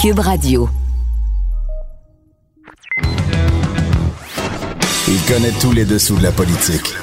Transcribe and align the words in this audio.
Cube 0.00 0.20
Radio. 0.20 0.66
Il 5.06 5.20
connaît 5.28 5.52
tous 5.60 5.72
les 5.72 5.84
dessous 5.84 6.16
de 6.16 6.22
la 6.22 6.32
politique. 6.32 6.94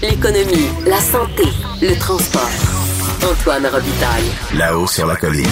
L'économie, 0.00 0.68
la 0.86 1.00
santé, 1.00 1.42
le 1.82 1.98
transport. 1.98 2.48
Antoine 3.28 3.66
Robitaille. 3.66 4.30
Là-haut 4.56 4.86
sur 4.86 5.08
la 5.08 5.16
colline. 5.16 5.44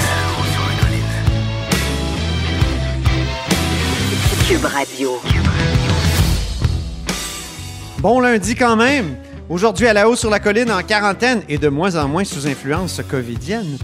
Cube 4.46 4.64
Radio. 4.64 5.20
Bon 7.98 8.20
lundi 8.20 8.54
quand 8.54 8.76
même. 8.76 9.16
Aujourd'hui 9.48 9.88
à 9.88 9.94
la 9.94 10.08
haut 10.08 10.14
sur 10.14 10.30
la 10.30 10.38
colline 10.38 10.70
en 10.70 10.84
quarantaine 10.84 11.42
et 11.48 11.58
de 11.58 11.68
moins 11.68 11.96
en 11.96 12.06
moins 12.06 12.22
sous 12.22 12.46
influence 12.46 13.00
covidienne. 13.10 13.78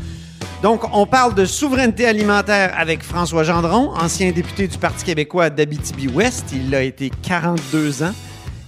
Donc, 0.61 0.83
on 0.93 1.07
parle 1.07 1.37
de 1.37 1.45
souveraineté 1.45 2.05
alimentaire 2.05 2.75
avec 2.77 3.05
François 3.05 3.45
Gendron, 3.45 3.93
ancien 3.95 4.33
député 4.33 4.67
du 4.67 4.77
Parti 4.77 5.05
québécois 5.05 5.51
d'Abitibi-Ouest. 5.51 6.47
Il 6.53 6.75
a 6.75 6.83
été 6.83 7.13
42 7.23 8.03
ans. 8.03 8.13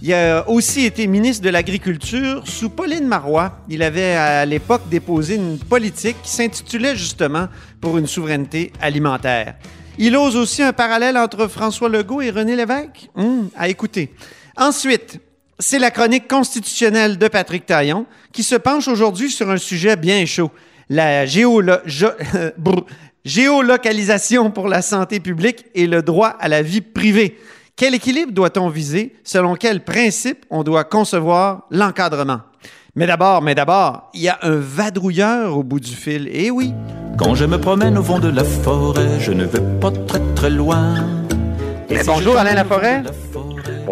Il 0.01 0.15
a 0.15 0.49
aussi 0.49 0.85
été 0.85 1.09
ministre 1.09 1.45
de 1.45 1.51
l'Agriculture 1.51 2.45
sous 2.47 2.71
Pauline 2.71 3.09
Marois. 3.09 3.59
Il 3.69 3.83
avait 3.83 4.15
à 4.15 4.47
l'époque 4.47 4.83
déposé 4.89 5.35
une 5.35 5.59
politique 5.59 6.17
qui 6.23 6.31
s'intitulait 6.31 6.95
justement 6.95 7.49
pour 7.81 7.99
une 7.99 8.07
souveraineté 8.07 8.73
alimentaire. 8.81 9.57
Il 9.99 10.17
ose 10.17 10.37
aussi 10.37 10.63
un 10.63 10.73
parallèle 10.73 11.19
entre 11.19 11.49
François 11.49 11.89
Legault 11.89 12.21
et 12.21 12.31
René 12.31 12.55
Lévesque? 12.55 13.11
Hum, 13.17 13.51
à 13.57 13.69
écouter. 13.69 14.15
Ensuite, 14.57 15.19
c'est 15.59 15.81
la 15.81 15.91
chronique 15.91 16.29
constitutionnelle 16.29 17.19
de 17.19 17.27
Patrick 17.27 17.67
Taillon 17.67 18.07
qui 18.33 18.45
se 18.45 18.55
penche 18.55 18.87
aujourd'hui 18.87 19.29
sur 19.29 19.51
un 19.51 19.57
sujet 19.57 19.97
bien 19.97 20.25
chaud 20.25 20.53
la 20.91 21.25
géolo- 21.25 21.81
géolocalisation 23.25 24.51
pour 24.51 24.69
la 24.69 24.83
santé 24.83 25.21
publique 25.21 25.65
et 25.75 25.87
le 25.87 26.03
droit 26.03 26.29
à 26.41 26.49
la 26.49 26.61
vie 26.63 26.81
privée. 26.83 27.39
Quel 27.77 27.95
équilibre 27.95 28.33
doit-on 28.33 28.69
viser? 28.69 29.15
Selon 29.25 29.55
quel 29.55 29.83
principe 29.85 30.45
on 30.51 30.63
doit 30.63 30.85
concevoir 30.85 31.63
l'encadrement? 31.71 32.41
Mais 32.97 33.07
d'abord, 33.07 33.41
mais 33.41 33.55
d'abord, 33.55 34.11
il 34.15 34.23
y 34.23 34.29
a 34.29 34.39
un 34.43 34.57
vadrouilleur 34.57 35.57
au 35.57 35.63
bout 35.63 35.81
du 35.81 35.93
fil. 35.95 36.29
Eh 36.33 36.51
oui, 36.51 36.75
Quand 37.19 37.35
je 37.35 37.45
me 37.45 37.59
promène 37.59 37.97
au 37.99 38.03
fond 38.03 38.19
de 38.19 38.29
la 38.29 38.45
forêt, 38.45 39.21
je 39.21 39.33
ne 39.33 39.45
vais 39.45 39.63
pas 39.81 39.91
très 40.07 40.21
très 40.35 40.51
loin. 40.51 40.95
Mais 41.89 42.03
bonjour, 42.05 42.37
Alain 42.37 42.55
Laforêt. 42.55 43.03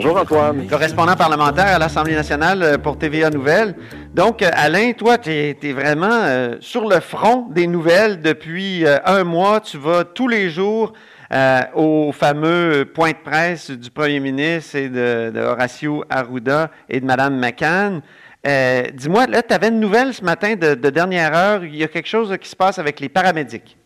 Bonjour 0.01 0.17
Antoine. 0.17 0.69
correspondant 0.69 1.17
parlementaire 1.17 1.67
à 1.75 1.79
l'Assemblée 1.81 2.15
nationale 2.15 2.63
euh, 2.63 2.79
pour 2.79 2.97
TVA 2.97 3.31
Nouvelles. 3.31 3.75
Donc, 4.15 4.43
euh, 4.43 4.51
Alain, 4.53 4.93
toi, 4.93 5.19
tu 5.19 5.29
es, 5.33 5.73
vraiment 5.73 6.09
euh, 6.23 6.57
sur 6.61 6.89
le 6.89 7.01
front 7.01 7.49
des 7.51 7.67
nouvelles 7.67 8.23
depuis 8.23 8.87
euh, 8.87 8.99
un 9.05 9.25
mois. 9.25 9.59
Tu 9.59 9.77
vas 9.77 10.05
tous 10.05 10.29
les 10.29 10.51
jours 10.51 10.93
euh, 11.33 11.63
au 11.75 12.13
fameux 12.13 12.85
point 12.95 13.11
de 13.11 13.17
presse 13.25 13.73
du 13.73 13.91
premier 13.91 14.21
ministre 14.21 14.77
et 14.77 14.89
de, 14.89 15.33
de 15.35 15.41
Horacio 15.41 16.05
Arruda 16.09 16.71
et 16.89 17.01
de 17.01 17.05
Mme 17.05 17.37
McCann. 17.37 18.01
Euh, 18.47 18.85
Dis-moi, 18.95 19.27
là, 19.27 19.43
tu 19.43 19.53
avais 19.53 19.67
une 19.67 19.81
nouvelle 19.81 20.15
ce 20.15 20.23
matin 20.23 20.55
de, 20.55 20.77
de 20.77 20.91
dernière 20.91 21.35
heure. 21.35 21.65
Il 21.65 21.75
y 21.75 21.83
a 21.83 21.89
quelque 21.89 22.07
chose 22.09 22.33
qui 22.41 22.49
se 22.49 22.55
passe 22.55 22.79
avec 22.79 23.01
les 23.01 23.09
paramédics. 23.09 23.78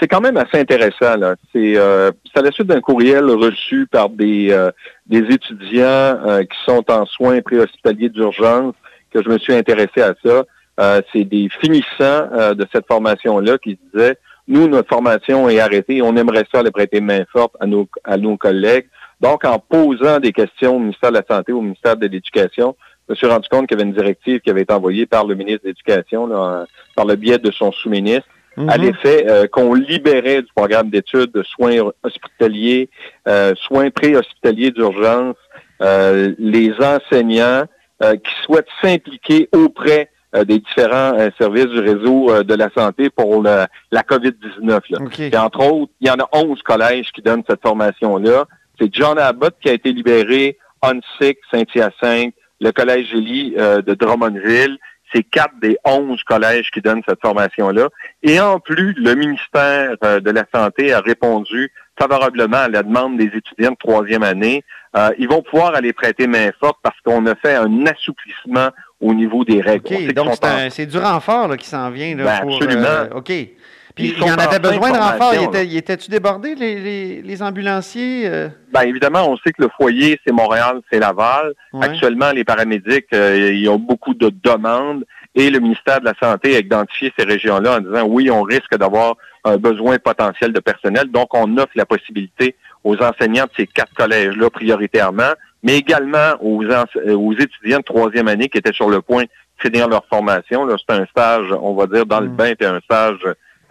C'est 0.00 0.08
quand 0.08 0.20
même 0.20 0.36
assez 0.36 0.58
intéressant. 0.58 1.16
là. 1.16 1.36
C'est 1.52 1.76
euh, 1.76 2.10
à 2.34 2.42
la 2.42 2.50
suite 2.52 2.66
d'un 2.66 2.80
courriel 2.80 3.24
reçu 3.30 3.86
par 3.86 4.08
des, 4.08 4.50
euh, 4.50 4.70
des 5.06 5.24
étudiants 5.32 5.82
euh, 5.84 6.42
qui 6.44 6.56
sont 6.64 6.84
en 6.90 7.06
soins 7.06 7.40
préhospitaliers 7.40 8.08
d'urgence 8.08 8.74
que 9.12 9.22
je 9.22 9.28
me 9.28 9.38
suis 9.38 9.54
intéressé 9.54 10.02
à 10.02 10.14
ça. 10.24 10.44
Euh, 10.78 11.00
C'est 11.12 11.24
des 11.24 11.48
finissants 11.60 12.28
euh, 12.32 12.54
de 12.54 12.66
cette 12.72 12.86
formation-là 12.86 13.58
qui 13.58 13.78
disaient 13.92 14.16
nous, 14.48 14.68
notre 14.68 14.88
formation 14.88 15.48
est 15.48 15.58
arrêtée, 15.58 16.02
on 16.02 16.14
aimerait 16.16 16.46
ça 16.52 16.60
aller 16.60 16.70
prêter 16.70 17.00
main 17.00 17.24
forte 17.32 17.56
à 17.58 17.66
nos, 17.66 17.88
à 18.04 18.16
nos 18.16 18.36
collègues. 18.36 18.86
Donc, 19.20 19.44
en 19.44 19.58
posant 19.58 20.20
des 20.20 20.32
questions 20.32 20.76
au 20.76 20.78
ministère 20.78 21.10
de 21.10 21.16
la 21.16 21.24
Santé, 21.28 21.52
au 21.52 21.62
ministère 21.62 21.96
de 21.96 22.06
l'Éducation, 22.06 22.76
je 23.08 23.12
me 23.12 23.16
suis 23.16 23.26
rendu 23.26 23.48
compte 23.48 23.66
qu'il 23.66 23.76
y 23.76 23.80
avait 23.80 23.88
une 23.88 23.96
directive 23.96 24.40
qui 24.40 24.50
avait 24.50 24.62
été 24.62 24.72
envoyée 24.72 25.06
par 25.06 25.26
le 25.26 25.34
ministre 25.34 25.62
de 25.64 25.68
l'Éducation, 25.68 26.28
par 26.94 27.06
le 27.06 27.16
biais 27.16 27.38
de 27.38 27.50
son 27.50 27.72
sous-ministre, 27.72 28.28
à 28.68 28.76
l'effet 28.78 29.26
euh, 29.28 29.46
qu'on 29.46 29.74
libérait 29.74 30.42
du 30.42 30.48
programme 30.54 30.90
d'études 30.90 31.30
de 31.32 31.42
soins 31.42 31.76
hospitaliers, 32.02 32.88
euh, 33.28 33.54
soins 33.66 33.90
pré-hospitaliers 33.90 34.70
d'urgence, 34.70 35.36
euh, 35.82 36.34
les 36.38 36.72
enseignants 36.80 37.64
euh, 38.02 38.14
qui 38.16 38.32
souhaitent 38.44 38.66
s'impliquer 38.82 39.48
auprès 39.54 40.10
euh, 40.34 40.44
des 40.44 40.58
différents 40.58 41.18
euh, 41.18 41.30
services 41.38 41.66
du 41.66 41.80
réseau 41.80 42.30
euh, 42.30 42.42
de 42.42 42.54
la 42.54 42.68
santé 42.76 43.10
pour 43.10 43.42
le- 43.42 43.66
la 43.92 44.02
COVID-19. 44.02 44.80
là. 44.90 44.98
OK. 45.00 45.20
Et 45.20 45.36
entre 45.36 45.60
autres, 45.70 45.92
il 46.00 46.08
y 46.08 46.10
en 46.10 46.16
a 46.18 46.28
11 46.32 46.60
collèges 46.62 47.10
qui 47.12 47.22
donnent 47.22 47.44
cette 47.48 47.62
formation-là. 47.62 48.44
C'est 48.80 48.92
John 48.92 49.18
Abbott 49.18 49.54
qui 49.60 49.68
a 49.68 49.72
été 49.72 49.92
libéré, 49.92 50.58
Hunsick, 50.82 51.38
Saint-Hyacinthe, 51.50 52.34
le 52.60 52.70
Collège 52.72 53.08
euh, 53.14 53.82
de 53.82 53.94
Drummondville. 53.94 54.78
C'est 55.12 55.22
quatre 55.22 55.54
des 55.62 55.76
11 55.84 56.22
collèges 56.24 56.70
qui 56.72 56.80
donnent 56.80 57.02
cette 57.08 57.20
formation-là. 57.20 57.88
Et 58.22 58.40
en 58.40 58.58
plus, 58.58 58.92
le 58.98 59.14
ministère 59.14 59.94
euh, 60.04 60.20
de 60.20 60.30
la 60.30 60.44
Santé 60.54 60.92
a 60.92 61.00
répondu 61.00 61.70
favorablement 61.98 62.56
à 62.58 62.68
la 62.68 62.82
demande 62.82 63.16
des 63.16 63.26
étudiants 63.26 63.70
de 63.70 63.76
troisième 63.78 64.22
année. 64.22 64.64
Euh, 64.96 65.10
ils 65.18 65.28
vont 65.28 65.42
pouvoir 65.42 65.74
aller 65.74 65.92
prêter 65.92 66.26
main 66.26 66.50
forte 66.60 66.78
parce 66.82 66.96
qu'on 67.04 67.24
a 67.26 67.34
fait 67.36 67.54
un 67.54 67.86
assouplissement 67.86 68.68
au 69.00 69.12
niveau 69.14 69.44
des 69.44 69.60
règles. 69.60 69.82
On 69.86 69.88
sait 69.90 69.94
OK, 69.96 70.00
qu'ils 70.06 70.14
donc 70.14 70.28
c'est 70.34 70.44
un- 70.44 70.70
c'est 70.70 70.86
du 70.86 70.98
renfort 70.98 71.48
là, 71.48 71.56
qui 71.56 71.66
s'en 71.66 71.90
vient. 71.90 72.16
Là, 72.16 72.24
Ben, 72.24 72.40
pour, 72.42 72.56
absolument. 72.56 72.86
euh, 72.86 73.08
OK. 73.14 73.32
Puis 73.96 74.14
il 74.16 74.18
y 74.26 74.30
en 74.30 74.34
avait 74.34 74.58
besoin 74.58 74.90
de 74.92 74.98
renfort. 74.98 75.32
Il 75.34 75.42
était, 75.44 75.66
il 75.66 75.76
était-tu 75.76 76.10
débordé, 76.10 76.54
les, 76.54 76.78
les, 76.78 77.22
les 77.22 77.42
ambulanciers? 77.42 78.28
euh? 78.28 78.48
Ben, 78.72 78.82
évidemment, 78.82 79.28
on 79.30 79.36
sait 79.38 79.52
que 79.52 79.62
le 79.62 79.70
foyer, 79.74 80.20
c'est 80.24 80.32
Montréal, 80.34 80.80
c'est 80.92 80.98
Laval. 81.00 81.54
Ouais. 81.72 81.86
Actuellement, 81.86 82.30
les 82.32 82.44
paramédics, 82.44 83.06
euh, 83.14 83.50
ils 83.52 83.68
ont 83.70 83.78
beaucoup 83.78 84.12
de 84.14 84.30
demandes 84.44 85.04
et 85.34 85.48
le 85.50 85.58
ministère 85.60 86.00
de 86.00 86.04
la 86.04 86.14
Santé 86.22 86.56
a 86.56 86.58
identifié 86.60 87.12
ces 87.18 87.24
régions-là 87.24 87.78
en 87.78 87.80
disant 87.80 88.04
oui, 88.06 88.30
on 88.30 88.42
risque 88.42 88.76
d'avoir 88.76 89.16
un 89.44 89.56
besoin 89.56 89.98
potentiel 89.98 90.52
de 90.52 90.60
personnel. 90.60 91.06
Donc, 91.10 91.34
on 91.34 91.56
offre 91.56 91.72
la 91.74 91.86
possibilité 91.86 92.54
aux 92.84 92.96
enseignants 93.02 93.44
de 93.44 93.50
ces 93.56 93.66
quatre 93.66 93.94
collèges-là 93.94 94.50
prioritairement, 94.50 95.32
mais 95.62 95.76
également 95.78 96.34
aux, 96.40 96.62
euh, 96.64 97.14
aux 97.16 97.32
étudiants 97.32 97.78
de 97.78 97.82
troisième 97.84 98.28
année 98.28 98.48
qui 98.48 98.58
étaient 98.58 98.72
sur 98.74 98.90
le 98.90 99.00
point 99.00 99.22
de 99.24 99.28
finir 99.58 99.88
leur 99.88 100.04
formation. 100.06 100.68
C'est 100.86 100.94
un 100.94 101.06
stage, 101.06 101.46
on 101.62 101.74
va 101.74 101.86
dire, 101.86 102.04
dans 102.04 102.20
le 102.20 102.28
Mm. 102.28 102.36
bain, 102.36 102.52
puis 102.58 102.68
un 102.68 102.80
stage 102.80 103.20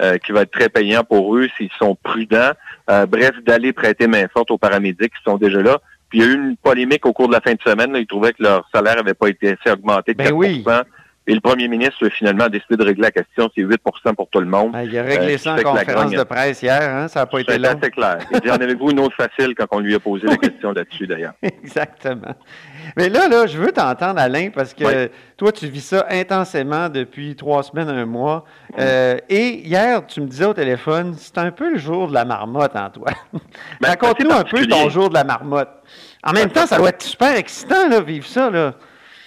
euh, 0.02 0.18
qui 0.18 0.32
va 0.32 0.42
être 0.42 0.52
très 0.52 0.70
payant 0.70 1.04
pour 1.04 1.36
eux 1.36 1.48
s'ils 1.58 1.72
sont 1.80 1.96
prudents. 2.02 2.52
Euh, 2.90 3.06
bref, 3.06 3.32
d'aller 3.46 3.74
prêter 3.74 4.08
main 4.08 4.26
forte 4.32 4.52
aux 4.52 4.58
paramédics 4.58 5.14
qui 5.14 5.24
sont 5.24 5.38
déjà 5.38 5.62
là. 5.62 5.80
Puis 6.10 6.20
il 6.20 6.26
y 6.26 6.28
a 6.28 6.32
eu 6.32 6.36
une 6.36 6.58
polémique 6.58 7.06
au 7.06 7.14
cours 7.14 7.28
de 7.28 7.34
la 7.34 7.42
fin 7.42 7.54
de 7.54 7.62
semaine. 7.62 7.92
Là, 7.92 8.00
ils 8.00 8.08
trouvaient 8.08 8.34
que 8.34 8.44
leur 8.44 8.68
salaire 8.74 8.96
n'avait 8.96 9.14
pas 9.14 9.30
été 9.30 9.56
assez 9.60 9.72
augmenté 9.72 10.14
de 10.14 10.18
Ben 10.18 10.26
4 10.26 10.36
oui. 10.36 10.64
Et 11.28 11.34
le 11.34 11.40
premier 11.42 11.68
ministre, 11.68 12.08
finalement, 12.10 12.44
a 12.44 12.50
décidé 12.50 12.78
de 12.78 12.84
régler 12.84 13.02
la 13.04 13.12
question. 13.12 13.50
C'est 13.56 13.62
8% 13.64 13.78
pour 14.16 14.30
tout 14.30 14.40
le 14.40 14.46
monde. 14.46 14.72
Ah, 14.76 14.84
il 14.84 14.96
a 14.98 15.02
réglé 15.02 15.34
Euh, 15.36 15.38
ça 15.40 15.54
en 15.56 15.58
conférence 15.58 16.12
de 16.12 16.24
presse 16.24 16.62
hier. 16.62 16.82
Hein? 16.84 17.08
Ça 17.08 17.22
n'a 17.22 17.26
pas 17.26 17.40
été 17.40 17.54
C'est 17.54 17.58
long. 17.60 17.70
assez 17.70 17.90
clair. 17.90 18.18
Il 18.32 18.40
dit, 18.42 18.52
en 18.52 18.56
avez-vous 18.56 18.92
une 18.92 19.00
autre 19.00 19.16
facile 19.16 19.56
quand 19.56 19.66
on 19.72 19.80
lui 19.80 19.96
a 19.96 20.00
posé 20.00 20.28
la 20.28 20.38
question 20.38 20.72
là-dessus, 20.72 21.08
d'ailleurs? 21.08 21.34
Exactement. 21.42 22.36
Mais 22.96 23.10
là, 23.10 23.28
là, 23.28 23.48
je 23.48 23.58
veux 23.58 23.72
t'entendre, 23.72 24.20
Alain, 24.20 24.50
parce 24.54 24.74
que 24.76 25.10
toi, 25.36 25.52
tu 25.52 25.68
vis 25.68 25.82
ça 25.82 26.06
intensément 26.12 26.90
depuis 26.90 27.36
trois 27.36 27.64
semaines, 27.64 27.90
un 27.90 28.06
mois. 28.06 28.46
Euh, 28.80 29.18
et 29.28 29.66
hier, 29.68 30.06
tu 30.06 30.22
me 30.22 30.28
disais 30.28 30.46
au 30.46 30.54
téléphone, 30.54 31.16
c'est 31.18 31.40
un 31.40 31.50
peu 31.52 31.72
le 31.72 31.80
jour 31.80 32.08
de 32.08 32.14
la 32.14 32.26
marmotte, 32.26 32.76
Antoine. 32.76 33.16
Ben, 33.82 33.90
Raconte-nous 33.90 34.30
c'est 34.30 34.38
un 34.38 34.44
peu 34.44 34.68
ton 34.68 34.90
jour 34.90 35.10
de 35.10 35.16
la 35.16 35.24
marmotte. 35.24 35.70
En 36.24 36.34
même 36.34 36.50
temps, 36.52 36.68
ça 36.68 36.78
doit 36.78 36.90
être 36.90 37.02
super 37.02 37.36
excitant, 37.36 37.90
là, 37.90 38.00
vivre 38.02 38.26
ça, 38.28 38.50
là. 38.52 38.76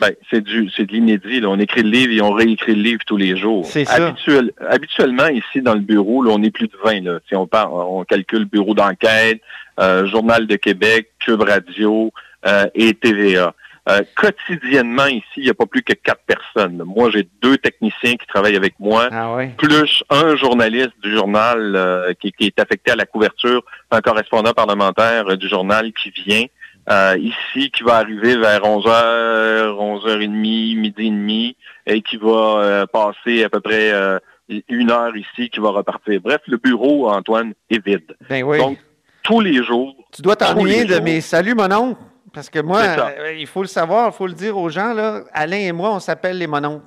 Ben, 0.00 0.12
c'est 0.30 0.42
du, 0.42 0.70
c'est 0.76 0.86
de 0.86 0.92
l'inédit. 0.92 1.40
là. 1.40 1.48
On 1.48 1.58
écrit 1.58 1.82
le 1.82 1.90
livre 1.90 2.12
et 2.12 2.20
on 2.20 2.30
réécrit 2.32 2.74
le 2.74 2.82
livre 2.82 3.00
tous 3.06 3.16
les 3.16 3.36
jours. 3.36 3.66
C'est 3.66 3.84
ça. 3.84 4.08
Habituel- 4.08 4.52
habituellement, 4.68 5.26
ici, 5.28 5.60
dans 5.60 5.74
le 5.74 5.80
bureau, 5.80 6.22
là, 6.22 6.30
on 6.32 6.42
est 6.42 6.50
plus 6.50 6.68
de 6.68 6.76
20. 6.84 7.02
Là. 7.04 7.18
Si 7.28 7.34
on, 7.34 7.46
parle, 7.46 7.72
on 7.72 8.04
calcule 8.04 8.44
bureau 8.44 8.74
d'enquête, 8.74 9.40
euh, 9.80 10.06
Journal 10.06 10.46
de 10.46 10.56
Québec, 10.56 11.10
Cube 11.18 11.42
Radio 11.42 12.12
euh, 12.46 12.66
et 12.74 12.94
TVA. 12.94 13.54
Euh, 13.88 14.02
quotidiennement, 14.16 15.06
ici, 15.06 15.24
il 15.38 15.44
n'y 15.44 15.48
a 15.50 15.54
pas 15.54 15.64
plus 15.64 15.82
que 15.82 15.94
quatre 15.94 16.20
personnes. 16.26 16.82
Moi, 16.84 17.10
j'ai 17.10 17.26
deux 17.40 17.56
techniciens 17.56 18.16
qui 18.16 18.26
travaillent 18.26 18.56
avec 18.56 18.74
moi, 18.78 19.08
Ah 19.10 19.34
plus 19.56 20.04
un 20.10 20.36
journaliste 20.36 20.92
du 21.02 21.10
journal 21.16 21.74
euh, 21.74 22.12
qui, 22.20 22.30
qui 22.32 22.44
est 22.46 22.60
affecté 22.60 22.90
à 22.90 22.96
la 22.96 23.06
couverture, 23.06 23.62
un 23.90 24.00
correspondant 24.02 24.52
parlementaire 24.52 25.36
du 25.38 25.48
journal 25.48 25.90
qui 25.94 26.10
vient 26.10 26.44
euh, 26.90 27.18
ici, 27.18 27.70
qui 27.70 27.82
va 27.82 27.96
arriver 27.96 28.36
vers 28.36 28.62
11h, 28.62 29.76
11h30, 29.76 30.28
midi 30.28 30.94
et 30.98 31.10
demi, 31.10 31.56
et 31.86 32.00
qui 32.00 32.16
va 32.16 32.28
euh, 32.28 32.86
passer 32.86 33.44
à 33.44 33.50
peu 33.50 33.60
près 33.60 33.92
euh, 33.92 34.18
une 34.68 34.90
heure 34.90 35.14
ici, 35.16 35.50
qui 35.50 35.60
va 35.60 35.70
repartir. 35.70 36.20
Bref, 36.22 36.40
le 36.46 36.56
bureau, 36.56 37.10
Antoine, 37.10 37.52
est 37.70 37.84
vide. 37.84 38.16
Ben 38.28 38.42
oui. 38.42 38.58
Donc, 38.58 38.78
tous 39.22 39.40
les 39.40 39.62
jours, 39.62 39.94
tu 40.12 40.22
dois 40.22 40.36
t'ennuyer 40.36 40.84
de 40.86 40.98
mes 41.00 41.20
saluts, 41.20 41.54
mon 41.54 41.70
oncle. 41.72 42.00
Parce 42.32 42.50
que 42.50 42.60
moi, 42.60 42.82
il 43.36 43.46
faut 43.46 43.62
le 43.62 43.68
savoir, 43.68 44.08
il 44.08 44.16
faut 44.16 44.26
le 44.26 44.34
dire 44.34 44.56
aux 44.56 44.68
gens, 44.68 44.92
là. 44.94 45.22
Alain 45.32 45.58
et 45.58 45.72
moi, 45.72 45.90
on 45.90 46.00
s'appelle 46.00 46.38
les 46.38 46.46
mononcles. 46.46 46.84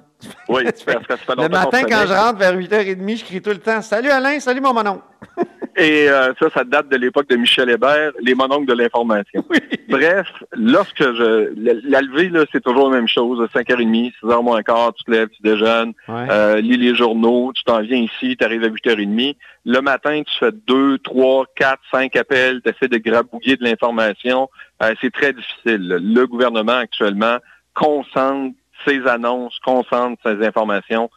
oui, 0.50 0.64
parce 0.66 0.84
que 0.84 0.92
ça 1.10 1.18
fait 1.18 1.36
Le 1.36 1.50
matin, 1.50 1.82
quand 1.84 2.06
je 2.08 2.14
rentre 2.14 2.40
vers 2.40 2.56
8h30, 2.56 3.18
je 3.18 3.26
crie 3.26 3.42
tout 3.42 3.50
le 3.50 3.58
temps 3.58 3.82
Salut 3.82 4.10
Alain, 4.10 4.40
salut 4.40 4.62
mon 4.62 4.74
monon. 4.74 5.02
Et 5.78 6.10
euh, 6.10 6.34
ça, 6.40 6.50
ça 6.50 6.64
date 6.64 6.90
de 6.90 6.98
l'époque 6.98 7.30
de 7.30 7.36
Michel 7.36 7.70
Hébert, 7.70 8.12
les 8.20 8.36
mononcles 8.36 8.66
de 8.66 8.74
l'information. 8.74 9.44
Bref, 9.90 10.28
lorsque 10.52 11.02
je... 11.02 11.54
La, 11.88 12.02
levée, 12.02 12.30
là, 12.30 12.46
c'est 12.52 12.62
toujours 12.62 12.90
la 12.90 12.98
même 12.98 13.08
chose. 13.08 13.40
5h30, 13.54 14.12
6h 14.22 14.44
moins 14.44 14.62
quart, 14.64 14.94
tu 14.94 15.06
te 15.06 15.12
lèves, 15.12 15.30
tu 15.30 15.42
déjeunes, 15.42 15.94
euh, 16.10 16.60
lis 16.60 16.78
les 16.78 16.94
journaux, 16.94 17.54
tu 17.56 17.64
t'en 17.64 17.82
viens 17.82 17.98
ici, 17.98 18.36
tu 18.38 18.44
arrives 18.44 18.64
à 18.64 18.68
8h30. 18.68 19.36
Le 19.66 19.80
matin, 19.80 20.22
tu 20.24 20.38
fais 20.40 20.52
2, 20.52 20.98
3, 21.00 21.46
4, 21.56 21.82
5 21.92 22.16
appels, 22.18 22.62
tu 22.62 22.70
essaies 22.70 22.90
de 22.90 22.98
grabouiller 22.98 23.56
de 23.56 23.64
l'information. 23.64 24.50
Euh, 24.84 24.94
c'est 25.00 25.12
très 25.14 25.32
difficile. 25.34 26.00
Le 26.02 26.26
gouvernement, 26.26 26.78
actuellement, 26.78 27.38
concentre 27.74 28.56
ses 28.86 29.06
annonces, 29.08 29.58
concentre 29.60 30.22
ses 30.24 30.46
informations 30.46 31.10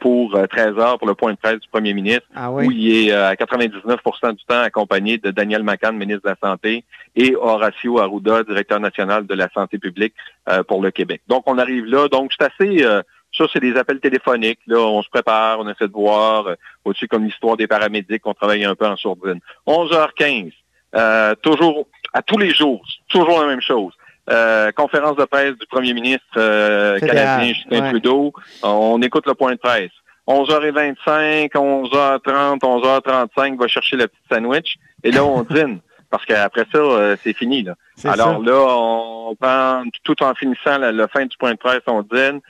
pour 0.00 0.32
13 0.32 0.74
euh, 0.76 0.80
heures 0.80 0.98
pour 0.98 1.06
le 1.06 1.14
point 1.14 1.32
de 1.32 1.38
presse 1.38 1.60
du 1.60 1.68
premier 1.68 1.92
ministre, 1.92 2.26
ah 2.34 2.50
où 2.50 2.70
il 2.70 3.08
est 3.08 3.12
euh, 3.12 3.28
à 3.28 3.34
99% 3.34 4.32
du 4.32 4.44
temps 4.44 4.60
accompagné 4.60 5.18
de 5.18 5.30
Daniel 5.30 5.62
Macan, 5.62 5.92
ministre 5.92 6.22
de 6.24 6.30
la 6.30 6.48
Santé, 6.48 6.84
et 7.14 7.36
Horacio 7.36 7.98
Arruda, 7.98 8.42
directeur 8.42 8.80
national 8.80 9.26
de 9.26 9.34
la 9.34 9.48
santé 9.54 9.78
publique 9.78 10.14
pour 10.68 10.82
le 10.82 10.90
Québec. 10.90 11.22
Donc, 11.28 11.44
on 11.46 11.58
arrive 11.58 11.86
là. 11.86 12.08
Donc, 12.08 12.30
c'est 12.38 12.44
assez... 12.44 12.82
ça, 13.32 13.46
c'est 13.52 13.60
des 13.60 13.76
appels 13.76 14.00
téléphoniques. 14.00 14.60
Là, 14.66 14.78
on 14.78 15.02
se 15.02 15.08
prépare, 15.08 15.58
on 15.60 15.68
essaie 15.68 15.88
de 15.88 15.92
voir. 15.92 16.46
au-dessus, 16.84 17.08
comme 17.08 17.24
l'histoire 17.24 17.56
des 17.56 17.66
paramédics, 17.66 18.26
on 18.26 18.34
travaille 18.34 18.64
un 18.66 18.74
peu 18.74 18.86
en 18.86 18.96
sourdine. 18.96 19.40
11h15, 19.66 20.52
toujours, 21.40 21.86
à 22.12 22.20
tous 22.20 22.36
les 22.36 22.50
jours, 22.50 22.84
toujours 23.08 23.40
la 23.40 23.46
même 23.46 23.62
chose. 23.62 23.94
Euh, 24.28 24.72
conférence 24.72 25.16
de 25.16 25.24
presse 25.24 25.56
du 25.56 25.66
premier 25.66 25.94
ministre 25.94 26.24
euh, 26.36 26.98
canadien 26.98 27.54
Justin 27.54 27.90
Trudeau. 27.90 28.32
On 28.62 29.00
écoute 29.02 29.26
le 29.26 29.34
point 29.34 29.52
de 29.52 29.58
presse. 29.58 29.92
11h25, 30.26 31.52
11h30, 31.52 32.58
11h35, 32.58 33.56
va 33.56 33.68
chercher 33.68 33.96
le 33.96 34.08
petit 34.08 34.18
sandwich. 34.30 34.76
Et 35.04 35.12
là, 35.12 35.24
on 35.24 35.42
dîne. 35.50 35.78
Parce 36.10 36.24
qu'après 36.24 36.66
ça, 36.72 36.78
euh, 36.78 37.16
c'est 37.22 37.34
fini. 37.34 37.62
Là. 37.62 37.74
Alors 38.04 38.42
là, 38.42 38.64
on 38.68 39.36
prend 39.36 39.84
tout 40.02 40.20
en 40.22 40.34
finissant 40.34 40.78
la, 40.78 41.08
fin 41.08 41.26
du 41.26 41.36
point 41.36 41.52
de 41.52 41.58
presse, 41.58 41.82
on 41.86 42.02
dîne. 42.02 42.40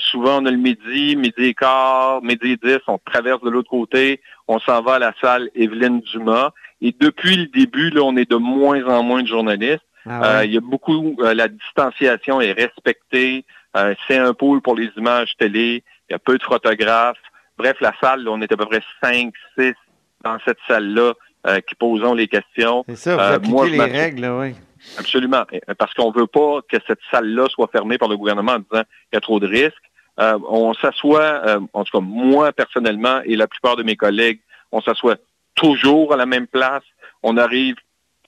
souvent, 0.00 0.42
on 0.42 0.46
a 0.46 0.50
le 0.50 0.58
midi, 0.58 1.16
midi 1.16 1.44
et 1.44 1.54
quart, 1.54 2.22
midi 2.22 2.52
et 2.52 2.56
dix, 2.62 2.80
on 2.88 2.98
traverse 2.98 3.42
de 3.42 3.50
l'autre 3.50 3.70
côté, 3.70 4.20
on 4.48 4.58
s'en 4.58 4.82
va 4.82 4.94
à 4.94 4.98
la 4.98 5.14
salle 5.20 5.50
Evelyne 5.54 6.00
Dumas. 6.00 6.50
Et 6.82 6.94
depuis 6.98 7.36
le 7.36 7.46
début, 7.46 7.90
là, 7.90 8.02
on 8.02 8.16
est 8.16 8.30
de 8.30 8.36
moins 8.36 8.84
en 8.86 9.02
moins 9.02 9.22
de 9.22 9.28
journalistes. 9.28 9.84
Ah 10.06 10.38
euh, 10.38 10.44
il 10.44 10.52
y 10.52 10.56
a 10.56 10.60
beaucoup, 10.60 11.16
euh, 11.20 11.34
la 11.34 11.48
distanciation 11.48 12.40
est 12.40 12.52
respectée. 12.52 13.44
Euh, 13.76 13.94
c'est 14.06 14.18
un 14.18 14.34
pool 14.34 14.60
pour 14.60 14.76
les 14.76 14.90
images 14.96 15.32
télé. 15.38 15.82
Il 16.08 16.12
y 16.12 16.14
a 16.14 16.18
peu 16.18 16.38
de 16.38 16.42
photographes. 16.42 17.18
Bref, 17.58 17.76
la 17.80 17.92
salle, 18.00 18.28
on 18.28 18.40
est 18.40 18.52
à 18.52 18.56
peu 18.56 18.66
près 18.66 18.82
5, 19.02 19.32
6 19.58 19.72
dans 20.24 20.38
cette 20.44 20.58
salle-là 20.68 21.14
qui 21.66 21.74
posons 21.74 22.14
les 22.14 22.28
questions. 22.28 22.84
C'est 22.86 22.96
ça, 22.96 23.38
vous 23.38 23.64
les 23.64 23.80
règles, 23.80 24.26
oui. 24.26 24.54
Absolument. 24.96 25.44
Parce 25.76 25.92
qu'on 25.94 26.12
ne 26.12 26.18
veut 26.18 26.28
pas 26.28 26.60
que 26.68 26.76
cette 26.86 27.00
salle-là 27.10 27.48
soit 27.48 27.68
fermée 27.72 27.98
par 27.98 28.08
le 28.08 28.16
gouvernement 28.16 28.52
en 28.52 28.58
disant 28.58 28.84
qu'il 28.84 29.14
y 29.14 29.16
a 29.16 29.20
trop 29.20 29.40
de 29.40 29.48
risques. 29.48 29.74
on 30.16 30.72
s'assoit, 30.74 31.42
en 31.72 31.82
tout 31.82 31.98
cas 31.98 32.04
moi 32.04 32.52
personnellement 32.52 33.22
et 33.24 33.34
la 33.34 33.48
plupart 33.48 33.74
de 33.74 33.82
mes 33.82 33.96
collègues, 33.96 34.38
on 34.70 34.80
s'assoit 34.80 35.16
toujours 35.56 36.12
à 36.14 36.16
la 36.16 36.26
même 36.26 36.46
place. 36.46 36.84
On 37.24 37.36
arrive 37.36 37.74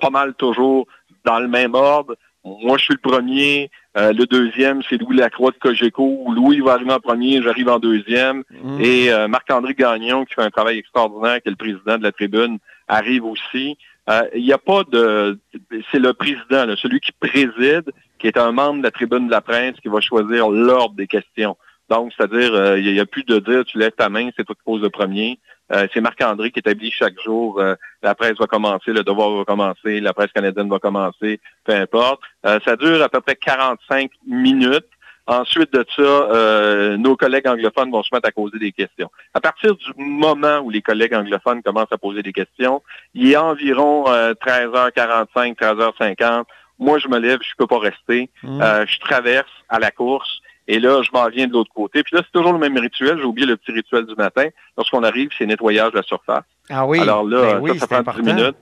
pas 0.00 0.11
mal 0.11 0.35
toujours 0.35 0.87
dans 1.25 1.38
le 1.38 1.49
même 1.49 1.75
ordre. 1.75 2.17
Moi, 2.44 2.76
je 2.76 2.85
suis 2.85 2.94
le 2.94 3.11
premier. 3.11 3.71
Euh, 3.97 4.12
le 4.12 4.26
deuxième, 4.26 4.82
c'est 4.88 4.99
Louis 4.99 5.17
Lacroix 5.17 5.50
de 5.50 5.56
Cogeco. 5.56 6.26
Louis 6.35 6.61
va 6.61 6.73
arriver 6.73 6.93
en 6.93 7.00
premier, 7.00 7.41
j'arrive 7.43 7.71
en 7.71 7.79
deuxième. 7.79 8.44
Mm. 8.62 8.81
Et 8.81 9.11
euh, 9.11 9.29
Marc-André 9.29 9.75
Gagnon, 9.75 10.26
qui 10.26 10.35
fait 10.35 10.43
un 10.43 10.50
travail 10.50 10.79
extraordinaire, 10.79 11.41
qui 11.41 11.49
est 11.49 11.53
le 11.53 11.56
président 11.56 11.97
de 11.97 12.03
la 12.03 12.12
tribune, 12.12 12.59
arrive 12.87 13.25
aussi. 13.25 13.79
Euh, 14.11 14.23
il 14.35 14.44
n'y 14.44 14.53
a 14.53 14.59
pas 14.59 14.82
de... 14.85 15.38
C'est 15.91 15.99
le 15.99 16.12
président, 16.12 16.67
celui 16.76 17.00
qui 17.00 17.12
préside, 17.12 17.91
qui 18.19 18.26
est 18.26 18.37
un 18.37 18.53
membre 18.53 18.79
de 18.79 18.82
la 18.82 18.91
tribune 18.91 19.26
de 19.26 19.31
la 19.31 19.41
presse, 19.41 19.76
qui 19.81 19.88
va 19.88 20.00
choisir 20.00 20.50
l'ordre 20.50 20.94
des 20.97 21.06
questions. 21.06 21.56
Donc, 21.91 22.13
c'est-à-dire, 22.17 22.77
il 22.77 22.93
n'y 22.93 23.01
a, 23.01 23.07
plus 23.07 23.25
de 23.25 23.39
dire, 23.39 23.65
tu 23.65 23.79
lèves 23.79 23.93
ta 23.93 24.09
main, 24.09 24.31
c'est 24.37 24.45
toi 24.45 24.55
qui 24.55 24.63
poses 24.65 24.83
le 24.83 24.91
premier. 24.91 25.39
Euh, 25.73 25.87
c'est 25.93 26.01
Marc-André 26.01 26.51
qui 26.51 26.59
établit 26.59 26.91
chaque 26.91 27.19
jour, 27.23 27.59
euh, 27.59 27.75
la 28.03 28.15
presse 28.15 28.37
va 28.39 28.47
commencer, 28.47 28.93
le 28.93 29.03
devoir 29.03 29.31
va 29.31 29.45
commencer, 29.45 30.01
la 30.01 30.13
presse 30.13 30.31
canadienne 30.33 30.69
va 30.69 30.79
commencer, 30.79 31.41
peu 31.65 31.73
importe. 31.73 32.21
Euh, 32.45 32.61
ça 32.65 32.77
dure 32.77 33.03
à 33.03 33.09
peu 33.09 33.21
près 33.21 33.37
45 33.37 34.11
minutes. 34.27 34.87
Ensuite 35.27 35.73
de 35.73 35.87
ça, 35.97 36.99
nos 36.99 37.17
collègues 37.17 37.49
anglophones 37.49 37.91
vont 37.91 38.03
se 38.03 38.15
mettre 38.15 38.29
à 38.29 38.31
poser 38.31 38.59
des 38.59 38.73
questions. 38.73 39.11
À 39.33 39.41
partir 39.41 39.75
du 39.75 39.91
moment 39.97 40.59
où 40.59 40.69
les 40.69 40.83
collègues 40.83 41.15
anglophones 41.15 41.63
commencent 41.63 41.93
à 41.93 41.97
poser 41.97 42.23
des 42.23 42.35
questions, 42.35 42.83
il 43.15 43.33
est 43.33 43.37
environ 43.39 44.05
13h45, 44.05 45.57
13h50. 45.57 46.45
Moi, 46.79 46.99
je 46.99 47.09
me 47.09 47.19
lève, 47.19 47.39
je 47.41 47.55
peux 47.57 47.67
pas 47.67 47.79
rester. 47.79 48.29
Mmh. 48.43 48.63
je 48.87 48.99
traverse 48.99 49.49
à 49.71 49.79
la 49.79 49.91
course. 49.91 50.43
Et 50.66 50.81
là, 50.81 51.02
je 51.02 51.11
m'en 51.12 51.28
viens 51.28 51.46
de 51.46 51.52
l'autre 51.52 51.72
côté. 51.75 52.02
Puis 52.02 52.16
là, 52.16 52.22
c'est 52.25 52.32
toujours 52.32 52.52
le 52.52 52.58
même 52.58 52.76
rituel. 52.78 53.19
J'ai 53.19 53.25
oublié 53.25 53.46
le 53.46 53.56
petit 53.56 53.72
rituel 53.72 54.06
du 54.06 54.14
matin. 54.14 54.49
Lorsqu'on 54.76 55.02
arrive, 55.02 55.31
c'est 55.37 55.46
nettoyage 55.46 55.93
de 55.93 55.99
la 55.99 56.02
surface. 56.02 56.44
Ah 56.70 56.87
oui. 56.87 57.00
Alors 57.00 57.25
là, 57.25 57.61
ben 57.61 57.78
ça, 57.78 58.02
prend 58.02 58.12
10 58.14 58.22
minutes. 58.22 58.56